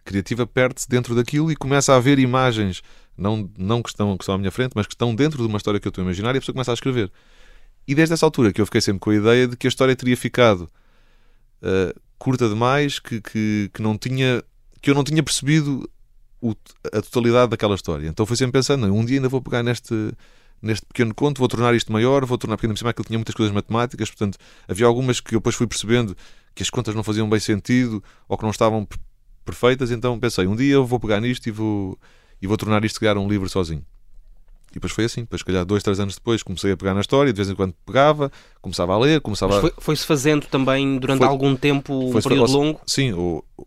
criativa, 0.03 0.45
perde-se 0.45 0.87
dentro 0.87 1.15
daquilo 1.15 1.51
e 1.51 1.55
começa 1.55 1.95
a 1.95 1.99
ver 1.99 2.19
imagens 2.19 2.81
não, 3.17 3.49
não 3.57 3.81
que, 3.81 3.89
estão, 3.89 4.15
que 4.17 4.23
estão 4.23 4.35
à 4.35 4.37
minha 4.37 4.51
frente, 4.51 4.73
mas 4.75 4.85
que 4.85 4.93
estão 4.93 5.15
dentro 5.15 5.41
de 5.41 5.47
uma 5.47 5.57
história 5.57 5.79
que 5.79 5.87
eu 5.87 5.89
estou 5.89 6.01
a 6.01 6.05
imaginar 6.05 6.35
e 6.35 6.37
a 6.37 6.41
pessoa 6.41 6.53
começa 6.53 6.71
a 6.71 6.73
escrever. 6.73 7.11
E 7.87 7.95
desde 7.95 8.13
essa 8.13 8.25
altura 8.25 8.51
que 8.51 8.61
eu 8.61 8.65
fiquei 8.65 8.81
sempre 8.81 8.99
com 8.99 9.09
a 9.09 9.15
ideia 9.15 9.47
de 9.47 9.55
que 9.55 9.65
a 9.65 9.69
história 9.69 9.95
teria 9.95 10.15
ficado 10.15 10.69
uh, 11.61 11.99
curta 12.17 12.47
demais, 12.49 12.99
que, 12.99 13.21
que, 13.21 13.69
que, 13.73 13.81
não 13.81 13.97
tinha, 13.97 14.43
que 14.81 14.89
eu 14.89 14.95
não 14.95 15.03
tinha 15.03 15.23
percebido 15.23 15.89
o, 16.41 16.53
a 16.85 17.01
totalidade 17.01 17.51
daquela 17.51 17.75
história. 17.75 18.07
Então 18.07 18.25
fui 18.25 18.35
sempre 18.35 18.53
pensando, 18.53 18.85
um 18.93 19.05
dia 19.05 19.17
ainda 19.17 19.29
vou 19.29 19.41
pegar 19.41 19.63
neste, 19.63 20.11
neste 20.61 20.85
pequeno 20.85 21.13
conto, 21.13 21.39
vou 21.39 21.47
tornar 21.47 21.73
isto 21.75 21.91
maior, 21.91 22.25
vou 22.25 22.37
tornar 22.37 22.57
pequeno 22.57 22.73
por 22.73 22.79
cima, 22.79 22.89
aquilo 22.89 23.05
tinha 23.05 23.17
muitas 23.17 23.35
coisas 23.35 23.53
matemáticas, 23.53 24.09
portanto 24.09 24.37
havia 24.67 24.85
algumas 24.85 25.19
que 25.19 25.35
eu 25.35 25.39
depois 25.39 25.55
fui 25.55 25.67
percebendo 25.67 26.15
que 26.53 26.63
as 26.63 26.69
contas 26.69 26.95
não 26.95 27.03
faziam 27.03 27.29
bem 27.29 27.39
sentido 27.39 28.03
ou 28.27 28.37
que 28.37 28.43
não 28.43 28.51
estavam 28.51 28.87
perfeitas, 29.45 29.91
então 29.91 30.19
pensei, 30.19 30.45
um 30.45 30.55
dia 30.55 30.73
eu 30.73 30.85
vou 30.85 30.99
pegar 30.99 31.21
nisto 31.21 31.47
e 31.47 31.51
vou 31.51 31.97
e 32.41 32.47
vou 32.47 32.57
tornar 32.57 32.83
isto, 32.85 32.95
se 32.95 32.99
calhar, 32.99 33.17
um 33.17 33.27
livro 33.27 33.49
sozinho. 33.49 33.83
E 34.71 34.73
depois 34.75 34.91
foi 34.91 35.05
assim. 35.05 35.21
Depois, 35.21 35.41
se 35.41 35.45
calhar, 35.45 35.65
dois, 35.65 35.81
três 35.81 35.99
anos 35.99 36.15
depois, 36.15 36.43
comecei 36.43 36.71
a 36.71 36.77
pegar 36.77 36.93
na 36.93 37.01
história, 37.01 37.31
de 37.31 37.37
vez 37.37 37.49
em 37.49 37.55
quando 37.55 37.73
pegava, 37.85 38.31
começava 38.61 38.93
a 38.93 38.97
ler, 38.97 39.21
começava 39.21 39.53
Mas 39.53 39.61
foi, 39.61 39.73
foi-se 39.77 40.05
fazendo 40.05 40.45
também 40.47 40.99
durante 40.99 41.19
foi, 41.19 41.27
algum 41.27 41.55
tempo, 41.55 41.93
um 41.93 42.21
período 42.21 42.51
longo? 42.51 42.81
Sim, 42.85 43.13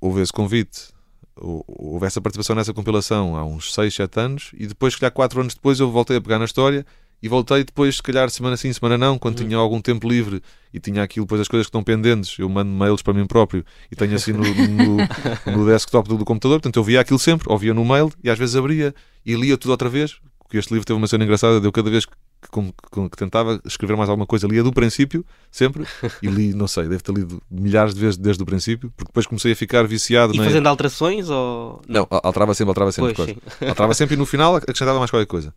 houve 0.01 0.21
esse 0.21 0.33
convite, 0.33 0.89
houve 1.37 2.07
essa 2.07 2.21
participação 2.21 2.55
nessa 2.55 2.75
compilação 2.75 3.37
há 3.37 3.45
uns 3.45 3.73
6, 3.73 3.95
7 3.95 4.21
anos, 4.21 4.51
e 4.55 4.66
depois, 4.66 4.95
se 4.95 5.01
calhar, 5.01 5.12
4 5.12 5.41
anos 5.41 5.55
depois, 5.55 5.81
eu 5.81 5.91
voltei 5.91 6.16
a 6.16 6.21
pegar 6.21 6.39
na 6.39 6.45
história 6.45 6.87
e 7.23 7.29
voltei 7.29 7.64
depois, 7.64 7.97
se 7.97 8.03
calhar, 8.03 8.31
semana 8.31 8.57
sim, 8.57 8.73
semana 8.73 8.97
não, 8.97 9.18
quando 9.18 9.41
uhum. 9.41 9.47
tinha 9.47 9.59
algum 9.59 9.81
tempo 9.81 10.09
livre 10.09 10.43
e 10.73 10.81
tinha 10.81 11.03
aquilo, 11.03 11.27
depois 11.27 11.41
as 11.41 11.49
coisas 11.49 11.66
que 11.66 11.68
estão 11.68 11.83
pendentes, 11.83 12.39
eu 12.39 12.49
mando 12.49 12.71
mails 12.71 13.03
para 13.03 13.12
mim 13.12 13.27
próprio 13.27 13.64
e 13.91 13.97
tenho 13.97 14.14
assim 14.14 14.33
no, 14.33 14.43
no, 14.43 14.97
no 15.59 15.66
desktop 15.66 16.09
do, 16.09 16.16
do, 16.16 16.25
computador, 16.25 16.61
portanto 16.61 16.77
eu 16.77 16.85
via 16.85 17.01
aquilo 17.01 17.18
sempre, 17.18 17.51
ouvia 17.51 17.75
no 17.75 17.85
mail 17.85 18.11
e 18.25 18.31
às 18.31 18.39
vezes 18.39 18.57
abria 18.57 18.95
e 19.25 19.35
lia 19.35 19.57
tudo 19.59 19.73
outra 19.73 19.89
vez, 19.89 20.16
porque 20.39 20.57
este 20.57 20.73
livro 20.73 20.87
teve 20.87 20.97
uma 20.97 21.07
cena 21.07 21.25
engraçada, 21.25 21.61
deu 21.61 21.71
cada 21.71 21.91
vez 21.91 22.07
que, 22.07 22.12
que, 22.51 23.09
que, 23.11 23.16
tentava 23.18 23.61
escrever 23.66 23.97
mais 23.97 24.09
alguma 24.09 24.27
coisa, 24.27 24.47
lia 24.47 24.62
do 24.62 24.73
princípio, 24.73 25.25
sempre, 25.51 25.85
e 26.23 26.27
li, 26.27 26.55
não 26.55 26.66
sei, 26.66 26.85
deve 26.85 27.03
ter 27.03 27.12
lido 27.12 27.43
milhares 27.51 27.95
de 27.95 28.01
vezes 28.01 28.16
desde 28.16 28.43
o 28.43 28.47
princípio, 28.47 28.91
porque 28.97 29.11
depois 29.11 29.27
comecei 29.27 29.53
a 29.53 29.57
ficar 29.57 29.87
viciado. 29.87 30.35
E 30.35 30.39
na... 30.39 30.45
fazendo 30.45 30.66
alterações 30.66 31.29
ou. 31.29 31.83
Não, 31.87 32.07
alterava 32.11 32.55
sempre, 32.55 32.71
alterava 32.71 32.93
sempre. 32.93 33.12
Pois, 33.12 33.37
alterava 33.68 33.93
sempre 33.93 34.14
e 34.14 34.18
no 34.18 34.25
final 34.25 34.57
acrescentava 34.57 34.99
mais 34.99 35.11
qualquer 35.11 35.27
coisa 35.27 35.55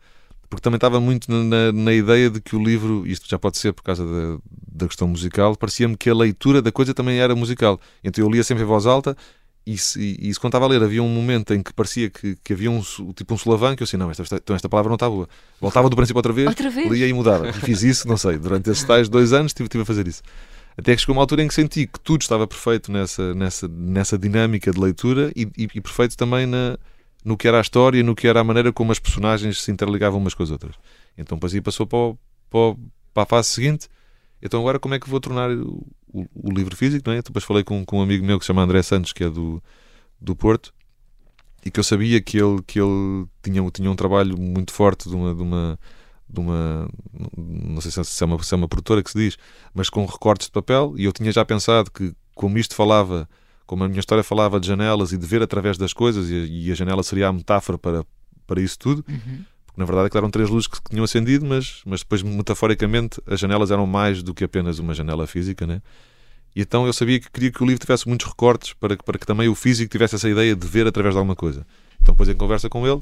porque 0.53 0.63
também 0.63 0.77
estava 0.77 0.99
muito 0.99 1.31
na, 1.31 1.71
na, 1.71 1.93
ideia 1.93 2.29
de 2.29 2.39
que 2.39 2.55
o 2.55 2.63
livro, 2.63 3.05
isto 3.07 3.27
já 3.27 3.39
pode 3.39 3.57
ser 3.57 3.73
por 3.73 3.81
causa 3.81 4.05
da, 4.05 4.37
da 4.71 4.87
questão 4.87 5.07
musical, 5.07 5.55
parecia-me 5.55 5.97
que 5.97 6.09
a 6.09 6.13
leitura 6.13 6.61
da 6.61 6.71
coisa 6.71 6.93
também 6.93 7.19
era 7.19 7.35
musical. 7.35 7.79
Então 8.03 8.23
eu 8.23 8.29
lia 8.29 8.43
sempre 8.43 8.63
em 8.63 8.67
voz 8.67 8.85
alta 8.85 9.17
e 9.65 9.77
se, 9.77 10.17
e, 10.21 10.31
se 10.31 10.39
quando 10.39 10.51
estava 10.51 10.65
a 10.65 10.67
ler 10.67 10.83
havia 10.83 11.01
um 11.01 11.09
momento 11.09 11.53
em 11.53 11.63
que 11.63 11.73
parecia 11.73 12.09
que, 12.09 12.37
que 12.43 12.53
havia 12.53 12.69
um 12.69 12.81
tipo 13.15 13.33
um 13.33 13.37
solavanco, 13.37 13.81
eu 13.81 13.85
assim, 13.85 13.97
não, 13.97 14.11
esta, 14.11 14.21
esta, 14.21 14.35
então 14.35 14.55
esta 14.55 14.69
palavra 14.69 14.89
não 14.89 14.95
está 14.95 15.09
boa. 15.09 15.27
Voltava 15.59 15.89
do 15.89 15.95
princípio 15.95 16.19
outra 16.19 16.33
vez, 16.33 16.47
outra 16.47 16.69
vez? 16.69 16.91
lia 16.91 17.07
e 17.07 17.13
mudava. 17.13 17.49
E 17.49 17.53
fiz 17.53 17.81
isso, 17.81 18.07
não 18.07 18.17
sei, 18.17 18.37
durante 18.37 18.69
esses 18.69 18.83
tais 18.83 19.09
dois 19.09 19.33
anos 19.33 19.49
estive, 19.49 19.65
estive 19.65 19.81
a 19.81 19.85
fazer 19.85 20.07
isso. 20.07 20.21
Até 20.77 20.93
que 20.93 21.01
chegou 21.01 21.15
uma 21.15 21.21
altura 21.23 21.43
em 21.43 21.47
que 21.47 21.53
senti 21.53 21.87
que 21.87 21.99
tudo 21.99 22.21
estava 22.21 22.45
perfeito 22.45 22.91
nessa, 22.91 23.33
nessa, 23.33 23.67
nessa 23.67 24.17
dinâmica 24.17 24.71
de 24.71 24.79
leitura 24.79 25.31
e, 25.35 25.43
e, 25.57 25.67
e 25.75 25.81
perfeito 25.81 26.15
também 26.15 26.45
na, 26.45 26.77
no 27.23 27.37
que 27.37 27.47
era 27.47 27.57
a 27.57 27.61
história, 27.61 28.03
no 28.03 28.15
que 28.15 28.27
era 28.27 28.41
a 28.41 28.43
maneira 28.43 28.73
como 28.73 28.91
as 28.91 28.99
personagens 28.99 29.61
se 29.61 29.71
interligavam 29.71 30.19
umas 30.19 30.33
com 30.33 30.43
as 30.43 30.51
outras. 30.51 30.75
Então 31.17 31.39
aí 31.41 31.61
passou 31.61 31.87
para, 31.87 31.97
o, 31.97 32.17
para, 32.49 32.75
para, 33.13 33.23
a 33.23 33.25
fase 33.25 33.49
seguinte. 33.49 33.87
Então 34.41 34.59
agora 34.59 34.79
como 34.79 34.93
é 34.93 34.99
que 34.99 35.09
vou 35.09 35.19
tornar 35.19 35.49
o, 35.51 35.87
o, 36.13 36.51
livro 36.51 36.75
físico? 36.75 37.03
Não 37.07 37.15
é? 37.15 37.21
Depois 37.21 37.45
falei 37.45 37.63
com, 37.63 37.85
com 37.85 37.99
um 37.99 38.01
amigo 38.01 38.25
meu 38.25 38.37
que 38.37 38.45
se 38.45 38.47
chama 38.47 38.61
André 38.61 38.81
Santos, 38.81 39.13
que 39.13 39.23
é 39.23 39.29
do, 39.29 39.63
do 40.19 40.35
Porto, 40.35 40.73
e 41.65 41.71
que 41.71 41.79
eu 41.79 41.83
sabia 41.83 42.21
que 42.21 42.37
ele, 42.37 42.61
que 42.67 42.79
ele 42.79 43.25
tinha, 43.41 43.71
tinha 43.71 43.89
um 43.89 43.95
trabalho 43.95 44.37
muito 44.37 44.73
forte 44.73 45.07
de 45.07 45.15
uma, 45.15 45.33
de 45.33 45.41
uma, 45.41 45.79
de 46.29 46.39
uma 46.39 46.89
não 47.37 47.79
sei 47.79 47.91
se 47.91 48.23
é, 48.23 48.25
uma, 48.25 48.43
se 48.43 48.53
é 48.53 48.57
uma 48.57 48.67
produtora 48.67 49.01
que 49.01 49.11
se 49.11 49.17
diz, 49.17 49.37
mas 49.73 49.89
com 49.89 50.05
recortes 50.05 50.47
de 50.47 50.51
papel, 50.51 50.93
e 50.97 51.05
eu 51.05 51.13
tinha 51.13 51.31
já 51.31 51.45
pensado 51.45 51.89
que 51.89 52.13
como 52.35 52.57
isto 52.57 52.75
falava 52.75 53.29
como 53.65 53.83
a 53.83 53.87
minha 53.87 53.99
história 53.99 54.23
falava 54.23 54.59
de 54.59 54.67
janelas 54.67 55.11
e 55.11 55.17
de 55.17 55.25
ver 55.25 55.41
através 55.41 55.77
das 55.77 55.93
coisas, 55.93 56.29
e, 56.29 56.71
a 56.71 56.75
janela 56.75 57.03
seria 57.03 57.27
a 57.27 57.33
metáfora 57.33 57.77
para, 57.77 58.05
para 58.45 58.61
isso 58.61 58.77
tudo, 58.77 59.05
uhum. 59.07 59.43
porque 59.65 59.79
na 59.79 59.85
verdade 59.85 60.09
eram 60.15 60.29
três 60.29 60.49
luzes 60.49 60.67
que 60.67 60.77
tinham 60.89 61.03
acendido, 61.03 61.45
mas, 61.45 61.81
mas 61.85 62.01
depois, 62.01 62.21
metaforicamente, 62.21 63.21
as 63.25 63.39
janelas 63.39 63.71
eram 63.71 63.87
mais 63.87 64.21
do 64.21 64.33
que 64.33 64.43
apenas 64.43 64.79
uma 64.79 64.93
janela 64.93 65.25
física, 65.27 65.65
né? 65.65 65.81
E 66.55 66.61
então 66.61 66.85
eu 66.85 66.93
sabia 66.93 67.19
que 67.19 67.31
queria 67.31 67.51
que 67.51 67.63
o 67.63 67.65
livro 67.65 67.81
tivesse 67.81 68.07
muitos 68.07 68.27
recortes 68.27 68.73
para 68.73 68.95
que, 68.95 69.03
para 69.03 69.17
que 69.17 69.25
também 69.25 69.47
o 69.47 69.55
físico 69.55 69.91
tivesse 69.91 70.15
essa 70.15 70.29
ideia 70.29 70.55
de 70.55 70.67
ver 70.67 70.85
através 70.85 71.15
de 71.15 71.17
alguma 71.17 71.35
coisa. 71.35 71.65
Então, 72.01 72.13
depois, 72.13 72.29
em 72.29 72.35
conversa 72.35 72.69
com 72.69 72.85
ele, 72.85 73.01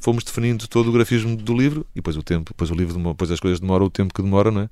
fomos 0.00 0.24
definindo 0.24 0.66
todo 0.66 0.88
o 0.88 0.92
grafismo 0.92 1.36
do 1.36 1.56
livro 1.56 1.86
e 1.92 1.96
depois 1.96 2.16
o 2.16 2.22
tempo, 2.22 2.50
depois 2.52 2.70
o 2.70 2.74
livro, 2.74 2.98
depois 2.98 3.30
as 3.30 3.38
coisas 3.38 3.60
demoram 3.60 3.86
o 3.86 3.90
tempo 3.90 4.12
que 4.12 4.22
demoram, 4.22 4.50
não 4.50 4.62
é? 4.62 4.70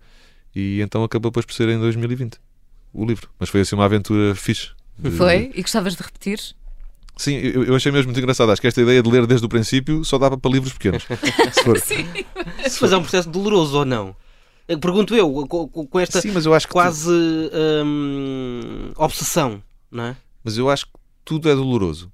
E 0.55 0.81
então 0.81 1.05
acabou 1.05 1.31
depois 1.31 1.47
por 1.47 1.53
ser 1.53 1.68
em 1.68 1.79
2020 1.79 2.39
o 2.93 3.05
livro. 3.05 3.29
Mas 3.39 3.49
foi 3.49 3.61
assim 3.61 3.76
uma 3.76 3.85
aventura 3.85 4.35
fixe. 4.35 4.70
Foi? 5.16 5.51
E 5.55 5.62
gostavas 5.62 5.94
de 5.94 6.03
repetir? 6.03 6.40
Sim, 7.16 7.34
eu, 7.34 7.64
eu 7.64 7.74
achei 7.74 7.90
mesmo 7.90 8.09
muito 8.09 8.18
engraçado. 8.20 8.51
Acho 8.53 8.61
que 8.61 8.66
esta 8.68 8.80
ideia 8.80 9.03
de 9.03 9.11
ler 9.11 9.26
desde 9.26 9.44
o 9.44 9.49
princípio 9.49 10.05
só 10.05 10.18
dava 10.18 10.38
para 10.38 10.51
livros 10.51 10.72
pequenos. 10.72 11.05
Se 11.53 11.64
for. 11.64 11.78
Sim. 11.80 12.07
Mas 12.80 12.92
é 12.92 12.96
um 12.96 13.03
processo 13.03 13.28
doloroso 13.28 13.78
ou 13.78 13.84
não? 13.84 14.14
Pergunto 14.80 15.14
eu, 15.16 15.30
com, 15.49 15.99
esta 15.99 16.20
Sim, 16.20 16.30
mas 16.32 16.44
eu 16.44 16.53
acho 16.55 16.66
que 16.66 16.72
tu- 16.72 16.74
quase 16.74 17.11
hum, 17.84 18.92
obsessão, 18.96 19.62
não 19.90 20.05
é? 20.05 20.16
Mas 20.44 20.59
eu 20.59 20.68
acho 20.68 20.86
que 20.86 20.92
tudo 21.24 21.49
é 21.49 21.55
doloroso. 21.55 22.12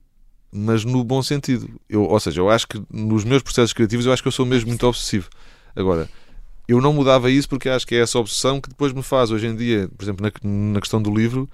Mas 0.53 0.85
no 0.85 1.03
bom 1.03 1.21
sentido. 1.21 1.69
Eu, 1.89 2.03
ou 2.05 2.21
seja, 2.21 2.41
eu 2.41 2.49
acho 2.49 2.69
que 2.69 2.81
nos 2.91 3.25
meus 3.25 3.43
processos 3.43 3.73
criativos 3.73 4.07
eu 4.07 4.13
acho 4.13 4.23
que 4.23 4.29
eu 4.29 4.33
sou 4.33 4.47
mesmo 4.47 4.69
muito 4.69 4.87
obsessivo. 4.87 5.29
Agora, 5.75 6.09
eu 6.69 6.81
não 6.81 6.93
mudava 6.93 7.31
isso 7.31 7.49
porque 7.49 7.69
acho 7.69 7.87
que 7.87 7.95
é 7.97 7.99
essa 7.99 8.19
obsessão 8.19 8.61
que 8.61 8.69
depois 8.69 8.93
me 8.93 9.03
faz 9.03 9.31
hoje 9.33 9.49
em 9.49 9.57
dia, 9.57 9.89
por 9.97 10.05
exemplo, 10.05 10.25
na, 10.25 10.33
na 10.49 10.81
questão 10.81 11.03
do 11.03 11.13
livro, 11.13 11.51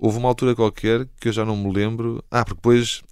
houve 0.00 0.18
uma 0.18 0.28
altura 0.28 0.56
qualquer 0.56 1.06
que 1.20 1.28
eu 1.28 1.32
já 1.32 1.44
não 1.44 1.56
me 1.56 1.72
lembro. 1.72 2.24
Ah, 2.30 2.44
porque 2.44 2.56
depois. 2.56 3.02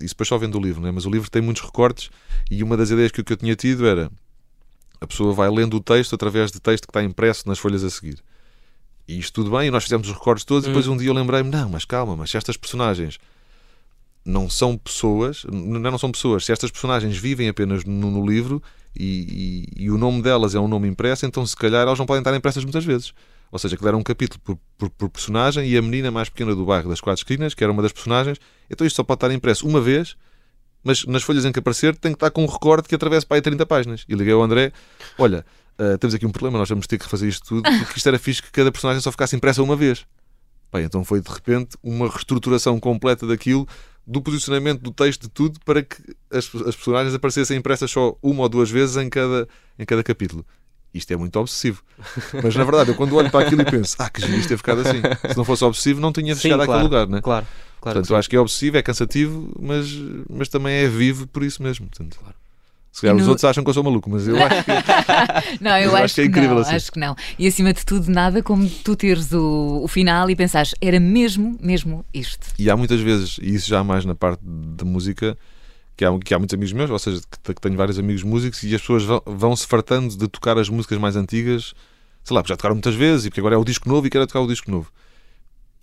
Isso 0.00 0.08
depois 0.14 0.28
só 0.28 0.36
vendo 0.38 0.58
o 0.58 0.60
livro, 0.60 0.80
né? 0.82 0.90
mas 0.90 1.06
o 1.06 1.10
livro 1.10 1.30
tem 1.30 1.40
muitos 1.40 1.62
recortes 1.62 2.10
e 2.50 2.62
uma 2.62 2.76
das 2.76 2.90
ideias 2.90 3.10
que, 3.10 3.20
eu- 3.20 3.36
tinha 3.36 3.56
tido 3.56 3.86
era 3.86 4.10
a 5.00 5.06
pessoa 5.06 5.32
vai 5.32 5.48
lendo 5.50 5.76
o 5.76 5.80
texto 5.80 6.14
através 6.14 6.52
de 6.52 6.60
texto 6.60 6.84
que 6.86 6.90
está 6.90 7.02
impresso 7.02 7.48
nas 7.48 7.58
folhas 7.58 7.82
a 7.82 7.88
seguir. 7.90 8.18
E 9.08 9.18
isto 9.18 9.32
tudo 9.32 9.56
bem, 9.56 9.68
e 9.68 9.70
nós 9.70 9.84
fizemos 9.84 10.06
os 10.08 10.12
recortes 10.14 10.44
todos, 10.44 10.64
e 10.64 10.68
depois 10.68 10.86
um 10.88 10.96
dia 10.96 11.08
eu 11.08 11.14
lembrei-me, 11.14 11.48
não, 11.50 11.68
mas 11.70 11.84
calma, 11.84 12.14
mas 12.16 12.30
se 12.30 12.36
estas 12.36 12.56
personagens 12.56 13.18
não 14.24 14.50
são 14.50 14.76
pessoas, 14.76 15.44
n- 15.50 15.78
não 15.78 15.96
são 15.98 16.10
pessoas, 16.12 16.44
se 16.44 16.52
estas 16.52 16.70
personagens 16.70 17.16
vivem 17.16 17.48
apenas 17.48 17.84
no, 17.84 18.10
no 18.10 18.26
livro 18.26 18.62
e, 18.94 19.66
e- 19.78 19.84
e 19.84 19.90
o 19.90 19.96
nome 19.96 20.20
delas 20.20 20.54
é 20.54 20.60
um 20.60 20.68
nome 20.68 20.86
impresso, 20.88 21.24
então 21.24 21.46
se 21.46 21.56
calhar 21.56 21.82
elas 21.82 21.98
não 21.98 22.04
podem 22.06 22.20
estar 22.20 22.36
impressas 22.36 22.62
muitas 22.64 22.84
vezes. 22.84 23.12
Ou 23.50 23.58
seja, 23.58 23.76
que 23.76 23.82
deram 23.82 23.98
um 23.98 24.02
capítulo 24.02 24.40
por, 24.44 24.58
por- 24.76 24.90
por 24.90 25.08
personagem 25.10 25.66
e 25.68 25.76
a 25.76 25.82
menina 25.82 26.10
mais 26.10 26.28
pequena 26.28 26.54
do 26.54 26.64
bairro 26.66 26.88
das 26.90 27.00
quatro 27.00 27.20
esquinas, 27.20 27.54
que 27.54 27.62
era 27.64 27.72
uma 27.72 27.82
das 27.82 27.92
personagens, 27.92 28.38
então 28.68 28.86
isto 28.86 28.96
só 28.96 29.02
pode 29.04 29.16
estar 29.18 29.32
impresso 29.32 29.66
uma 29.66 29.80
vez, 29.80 30.16
mas 30.84 31.04
nas 31.06 31.22
folhas 31.22 31.44
em 31.44 31.52
que 31.52 31.58
aparecer 31.58 31.96
tem 31.96 32.12
que 32.12 32.16
estar 32.16 32.30
com 32.30 32.42
um 32.44 32.46
recorte 32.46 32.88
que 32.88 32.94
atravessa 32.94 33.26
para 33.26 33.36
aí 33.38 33.42
30 33.42 33.64
páginas. 33.66 34.04
E 34.08 34.14
liguei 34.14 34.32
ao 34.32 34.42
André, 34.42 34.72
olha, 35.18 35.44
ah, 35.78 35.96
temos 35.98 36.14
aqui 36.14 36.26
um 36.26 36.30
problema, 36.30 36.58
nós 36.58 36.68
vamos 36.68 36.86
ter 36.86 36.98
que 36.98 37.04
refazer 37.04 37.28
isto 37.28 37.46
tudo, 37.46 37.62
porque 37.62 37.96
isto 37.98 38.06
era 38.08 38.18
fixe 38.18 38.42
que 38.42 38.50
cada 38.50 38.70
personagem 38.70 39.00
só 39.00 39.10
ficasse 39.10 39.34
impressa 39.34 39.62
uma 39.62 39.76
vez. 39.76 40.04
Bem, 40.72 40.84
então 40.84 41.02
foi 41.02 41.20
de 41.22 41.30
repente 41.30 41.76
uma 41.82 42.08
reestruturação 42.08 42.78
completa 42.78 43.26
daquilo, 43.26 43.66
do 44.06 44.20
posicionamento 44.22 44.80
do 44.82 44.90
texto, 44.90 45.22
de 45.22 45.28
tudo, 45.30 45.58
para 45.64 45.82
que 45.82 45.96
as, 46.30 46.44
as 46.66 46.76
personagens 46.76 47.14
aparecessem 47.14 47.56
impressas 47.56 47.90
só 47.90 48.16
uma 48.22 48.42
ou 48.42 48.48
duas 48.48 48.70
vezes 48.70 48.96
em 48.96 49.08
cada, 49.08 49.48
em 49.78 49.84
cada 49.86 50.02
capítulo. 50.02 50.44
Isto 50.98 51.12
é 51.12 51.16
muito 51.16 51.38
obsessivo. 51.38 51.82
Mas 52.42 52.54
na 52.54 52.64
verdade, 52.64 52.90
eu 52.90 52.94
quando 52.94 53.14
olho 53.16 53.30
para 53.30 53.46
aquilo 53.46 53.62
e 53.62 53.64
penso, 53.64 53.96
ah, 53.98 54.10
que 54.10 54.20
giro 54.20 54.36
isto 54.38 54.48
ter 54.48 54.56
ficado 54.58 54.80
assim. 54.80 55.00
Se 55.30 55.36
não 55.36 55.44
fosse 55.44 55.64
obsessivo, 55.64 56.00
não 56.00 56.12
tinha 56.12 56.34
Sim, 56.34 56.42
chegado 56.42 56.58
claro, 56.64 56.72
àquele 56.72 56.84
lugar, 56.84 57.06
né? 57.08 57.20
Claro, 57.20 57.46
claro. 57.80 57.94
Portanto, 57.96 58.10
eu 58.10 58.16
acho 58.16 58.28
que 58.28 58.36
é 58.36 58.40
obsessivo, 58.40 58.76
é 58.76 58.82
cansativo, 58.82 59.50
mas, 59.60 59.86
mas 60.28 60.48
também 60.48 60.74
é 60.74 60.88
vivo 60.88 61.26
por 61.26 61.42
isso 61.42 61.62
mesmo. 61.62 61.86
Portanto, 61.88 62.18
Se 62.92 63.02
calhar 63.02 63.16
E 63.16 63.20
os 63.20 63.24
no- 63.24 63.30
outros 63.30 63.44
acham 63.44 63.62
que 63.64 63.70
eu 63.70 63.74
sou 63.74 63.84
maluco, 63.84 64.10
mas 64.10 64.26
eu 64.26 64.36
acho 64.42 64.64
que 64.64 64.70
Não, 65.62 65.76
eu, 65.78 65.90
Eu 65.90 65.94
acho, 65.96 66.04
acho 66.04 66.14
que 66.16 66.20
é 66.20 66.24
incrível 66.24 66.54
não, 66.56 66.62
assim. 66.62 66.74
acho 66.74 66.92
que 66.92 66.98
não. 66.98 67.16
E 67.38 67.46
acima 67.46 67.72
de 67.72 67.84
tudo, 67.84 68.10
nada 68.10 68.42
como 68.42 68.68
tu 68.68 68.96
teres 68.96 69.32
o, 69.32 69.80
o 69.84 69.88
final 69.88 70.28
e 70.30 70.36
pensares, 70.36 70.74
era 70.80 70.98
mesmo, 70.98 71.56
mesmo 71.60 72.04
isto. 72.12 72.48
E 72.58 72.68
há 72.70 72.76
muitas 72.76 73.00
vezes, 73.00 73.38
e 73.40 73.54
isso 73.54 73.68
já 73.68 73.82
mais 73.84 74.04
na 74.04 74.14
parte 74.14 74.40
de 74.44 74.84
música, 74.84 75.36
que 75.98 76.04
há, 76.04 76.18
que 76.20 76.32
há 76.32 76.38
muitos 76.38 76.54
amigos 76.54 76.72
meus, 76.72 76.90
ou 76.90 76.98
seja, 76.98 77.20
que, 77.20 77.54
que 77.54 77.60
tenho 77.60 77.76
vários 77.76 77.98
amigos 77.98 78.22
músicos, 78.22 78.62
e 78.62 78.72
as 78.72 78.80
pessoas 78.80 79.02
vão, 79.02 79.20
vão 79.26 79.56
se 79.56 79.66
fartando 79.66 80.16
de 80.16 80.28
tocar 80.28 80.56
as 80.56 80.68
músicas 80.68 80.96
mais 80.96 81.16
antigas, 81.16 81.74
sei 82.22 82.34
lá, 82.34 82.40
porque 82.40 82.52
já 82.52 82.56
tocaram 82.56 82.76
muitas 82.76 82.94
vezes, 82.94 83.26
e 83.26 83.30
porque 83.30 83.40
agora 83.40 83.56
é 83.56 83.58
o 83.58 83.64
disco 83.64 83.88
novo 83.88 84.06
e 84.06 84.10
quero 84.10 84.24
tocar 84.24 84.40
o 84.40 84.46
disco 84.46 84.70
novo. 84.70 84.92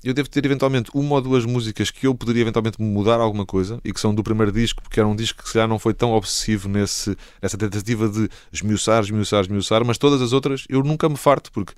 Eu 0.02 0.14
devo 0.14 0.30
ter 0.30 0.46
eventualmente 0.46 0.90
uma 0.94 1.16
ou 1.16 1.22
duas 1.22 1.46
músicas 1.46 1.92
que 1.92 2.08
eu 2.08 2.16
poderia 2.16 2.44
eventualmente 2.44 2.82
mudar 2.82 3.20
alguma 3.20 3.46
coisa 3.46 3.82
e 3.84 3.92
que 3.92 4.00
são 4.00 4.16
do 4.16 4.24
primeiro 4.24 4.54
disco, 4.54 4.82
porque 4.82 5.00
era 5.02 5.10
um 5.10 5.16
disco 5.16 5.42
que 5.42 5.48
se 5.50 5.54
calhar 5.56 5.68
não 5.68 5.80
foi 5.80 5.94
tão 5.94 6.14
obsessivo 6.14 6.70
nesse, 6.70 7.18
nessa 7.42 7.58
tentativa 7.58 8.08
de 8.08 8.30
esmiuçar, 8.54 9.04
esmiuçar, 9.04 9.42
esmiuçar, 9.42 9.84
mas 9.84 9.98
todas 9.98 10.22
as 10.22 10.32
outras 10.32 10.64
eu 10.70 10.82
nunca 10.82 11.10
me 11.10 11.18
farto, 11.18 11.52
porque 11.52 11.74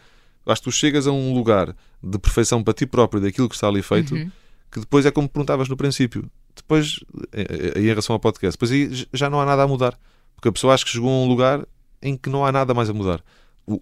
acho 0.45 0.61
que 0.61 0.69
tu 0.69 0.71
chegas 0.71 1.07
a 1.07 1.11
um 1.11 1.33
lugar 1.33 1.75
de 2.03 2.19
perfeição 2.19 2.63
para 2.63 2.73
ti 2.73 2.85
próprio 2.85 3.19
daquilo 3.19 3.49
que 3.49 3.55
está 3.55 3.67
ali 3.67 3.81
feito, 3.81 4.13
Uhum. 4.13 4.31
Que 4.71 4.79
depois 4.79 5.05
é 5.05 5.11
como 5.11 5.27
perguntavas 5.29 5.67
no 5.69 5.77
princípio. 5.77 6.29
Depois, 6.55 6.99
eh, 7.31 7.73
aí 7.75 7.83
em 7.83 7.87
relação 7.87 8.13
ao 8.13 8.19
podcast, 8.19 8.55
depois 8.57 8.71
aí 8.71 9.07
já 9.13 9.29
não 9.29 9.39
há 9.39 9.45
nada 9.45 9.63
a 9.63 9.67
mudar. 9.67 9.97
Porque 10.35 10.49
a 10.49 10.51
pessoa 10.51 10.73
acha 10.73 10.85
que 10.85 10.91
chegou 10.91 11.09
a 11.09 11.25
um 11.25 11.27
lugar 11.27 11.65
em 12.01 12.15
que 12.15 12.29
não 12.29 12.45
há 12.45 12.51
nada 12.51 12.73
mais 12.73 12.89
a 12.89 12.93
mudar. 12.93 13.23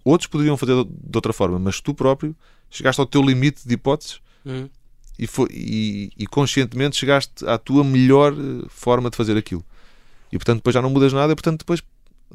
Outros 0.04 0.28
poderiam 0.28 0.56
fazer 0.56 0.74
de 0.74 0.84
de 0.84 1.16
outra 1.16 1.32
forma, 1.32 1.58
mas 1.58 1.80
tu 1.80 1.94
próprio 1.94 2.34
chegaste 2.70 3.00
ao 3.00 3.06
teu 3.06 3.22
limite 3.22 3.66
de 3.66 3.74
hipóteses 3.74 4.20
Hum. 4.44 4.68
e, 5.18 5.26
foi, 5.26 5.48
e, 5.50 6.12
e 6.16 6.26
conscientemente 6.26 6.96
chegaste 6.96 7.44
à 7.46 7.58
tua 7.58 7.82
melhor 7.82 8.32
eh, 8.32 8.66
forma 8.68 9.10
de 9.10 9.16
fazer 9.16 9.36
aquilo. 9.36 9.64
E 10.32 10.38
portanto 10.38 10.58
depois 10.58 10.74
já 10.74 10.80
não 10.82 10.90
mudas 10.90 11.12
nada, 11.12 11.32
e 11.32 11.36
portanto 11.36 11.60
depois, 11.60 11.82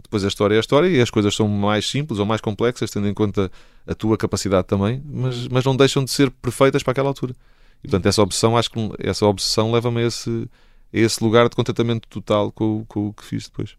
depois 0.02 0.24
a 0.26 0.28
história 0.28 0.56
é 0.56 0.58
a 0.58 0.60
história 0.60 0.88
e 0.88 1.02
as 1.02 1.10
coisas 1.10 1.34
são 1.36 1.48
mais 1.48 1.90
simples 1.90 2.20
ou 2.20 2.26
mais 2.26 2.42
complexas, 2.42 2.90
tendo 2.92 3.08
em 3.08 3.14
conta 3.14 3.52
a 3.88 3.94
tua 3.96 4.18
capacidade 4.18 4.68
também, 4.68 5.02
mas, 5.06 5.48
mas 5.48 5.64
não 5.64 5.76
deixam 5.76 6.04
de 6.04 6.12
ser 6.12 6.30
perfeitas 6.30 6.84
para 6.84 6.92
aquela 6.92 7.08
altura. 7.10 7.36
E 7.84 7.88
portanto 7.88 8.06
essa 8.08 8.22
obsessão, 8.22 8.58
acho 8.58 8.70
que 8.72 8.80
essa 9.00 9.26
obsessão 9.26 9.72
leva-me 9.72 10.02
a 10.04 10.08
esse, 10.08 10.48
a 10.94 10.98
esse 11.00 11.24
lugar 11.24 11.50
de 11.50 11.56
contentamento 11.56 12.08
total 12.08 12.52
com, 12.52 12.80
o- 12.82 12.86
com 12.86 13.08
o 13.08 13.14
que 13.14 13.24
fiz 13.26 13.46
depois. 13.48 13.76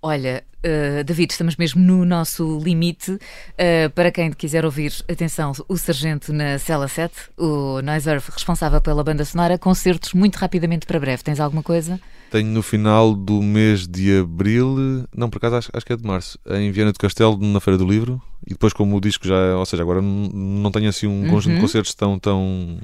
Olha, 0.00 0.42
eh, 0.62 1.04
David, 1.04 1.32
estamos 1.32 1.56
mesmo 1.56 1.80
no 1.82 2.04
nosso 2.04 2.58
limite. 2.58 3.18
Eh, 3.58 3.88
para 3.90 4.10
quem 4.10 4.32
quiser 4.32 4.64
ouvir, 4.64 4.92
atenção, 5.08 5.52
o 5.68 5.76
Sargento 5.76 6.32
na 6.32 6.58
Cela 6.58 6.88
7, 6.88 7.14
o 7.36 7.80
Noiserve, 7.82 8.26
responsável 8.32 8.80
pela 8.80 9.04
banda 9.04 9.24
sonora, 9.24 9.58
concertos 9.58 10.12
muito 10.14 10.36
rapidamente 10.36 10.86
para 10.86 10.98
breve. 10.98 11.22
Tens 11.22 11.38
alguma 11.40 11.62
coisa? 11.62 12.00
Tenho 12.30 12.48
no 12.48 12.62
final 12.62 13.14
do 13.14 13.42
mês 13.42 13.86
de 13.86 14.18
abril, 14.20 15.04
não, 15.14 15.28
por 15.28 15.36
acaso 15.36 15.56
acho, 15.56 15.70
acho 15.74 15.84
que 15.86 15.92
é 15.92 15.96
de 15.96 16.04
março, 16.06 16.38
em 16.48 16.70
Viana 16.72 16.90
do 16.92 16.98
Castelo, 16.98 17.36
na 17.38 17.60
Feira 17.60 17.76
do 17.76 17.86
Livro. 17.86 18.20
E 18.46 18.50
depois, 18.50 18.72
como 18.72 18.96
o 18.96 19.00
disco 19.00 19.26
já, 19.26 19.56
ou 19.56 19.64
seja, 19.64 19.82
agora 19.82 20.00
não 20.02 20.70
tenho 20.72 20.88
assim 20.88 21.06
um 21.06 21.28
conjunto 21.28 21.50
Uhum. 21.52 21.54
de 21.56 21.60
concertos 21.60 21.94
tão, 21.94 22.18
tão, 22.18 22.78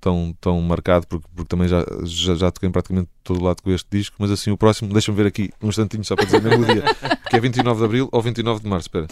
tão, 0.00 0.34
tão 0.40 0.60
marcado, 0.60 1.06
porque, 1.06 1.26
porque 1.34 1.48
também 1.48 1.66
já, 1.68 1.84
já, 2.04 2.34
já 2.36 2.50
toquei 2.50 2.70
praticamente 2.70 3.08
todo 3.24 3.42
lado 3.42 3.60
com 3.62 3.70
este 3.72 3.88
disco. 3.90 4.16
Mas 4.18 4.30
assim, 4.30 4.50
o 4.50 4.56
próximo, 4.56 4.92
deixa-me 4.92 5.16
ver 5.16 5.26
aqui 5.26 5.50
um 5.62 5.68
instantinho 5.68 6.04
só 6.04 6.14
para 6.14 6.24
dizer 6.26 6.40
mesmo 6.40 6.62
o 6.62 6.66
dia, 6.66 6.84
porque 7.22 7.36
é 7.36 7.40
29 7.40 7.78
de 7.80 7.84
abril 7.84 8.08
ou 8.12 8.22
29 8.22 8.60
de 8.62 8.68
março. 8.68 8.86
Espera, 8.88 9.06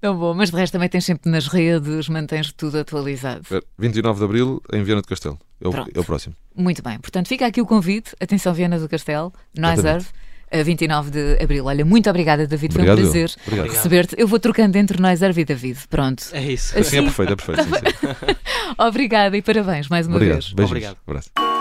Tão 0.00 0.18
bom, 0.18 0.34
mas 0.34 0.50
de 0.50 0.56
resto 0.56 0.72
também 0.74 0.88
tens 0.88 1.04
sempre 1.06 1.30
nas 1.30 1.46
redes, 1.46 2.08
mantens 2.10 2.52
tudo 2.52 2.78
atualizado. 2.78 3.40
espera. 3.42 3.62
29 3.78 4.18
de 4.18 4.24
abril 4.24 4.62
em 4.72 4.82
Viana 4.82 5.00
do 5.00 5.08
Castelo. 5.08 5.38
É 5.60 5.68
o, 5.68 5.72
é 5.94 6.00
o 6.00 6.04
próximo. 6.04 6.34
Muito 6.54 6.82
bem, 6.82 6.98
portanto 6.98 7.26
fica 7.28 7.46
aqui 7.46 7.60
o 7.62 7.66
convite. 7.66 8.14
Atenção, 8.20 8.52
Viana 8.52 8.78
do 8.78 8.86
Castelo, 8.88 9.32
Noiserve, 9.56 10.06
a 10.50 10.62
29 10.62 11.10
de 11.10 11.42
abril. 11.42 11.64
Olha, 11.66 11.84
muito 11.84 12.08
obrigada, 12.08 12.46
David, 12.46 12.74
Obrigado. 12.74 12.96
foi 12.98 13.04
um 13.06 13.10
prazer 13.10 13.30
receber-te. 13.70 14.14
Eu 14.18 14.26
vou 14.28 14.38
trocando 14.38 14.76
entre 14.78 15.00
Noiserve 15.00 15.40
e 15.40 15.44
David. 15.44 15.78
Pronto. 15.88 16.24
É 16.32 16.42
isso. 16.52 16.78
Assim- 16.78 16.90
Sim, 16.90 16.98
é 16.98 17.02
perfeito, 17.02 17.32
é 17.32 17.36
perfeito. 17.36 17.62
Sim, 17.64 17.70
sim. 17.70 18.36
Obrigada 18.78 19.36
e 19.36 19.42
parabéns 19.42 19.88
mais 19.88 20.06
uma 20.06 20.16
Obrigado. 20.16 20.36
vez. 20.40 20.52
Beijinhos. 20.52 20.70
Obrigado. 20.70 20.96
Abraço. 21.06 21.53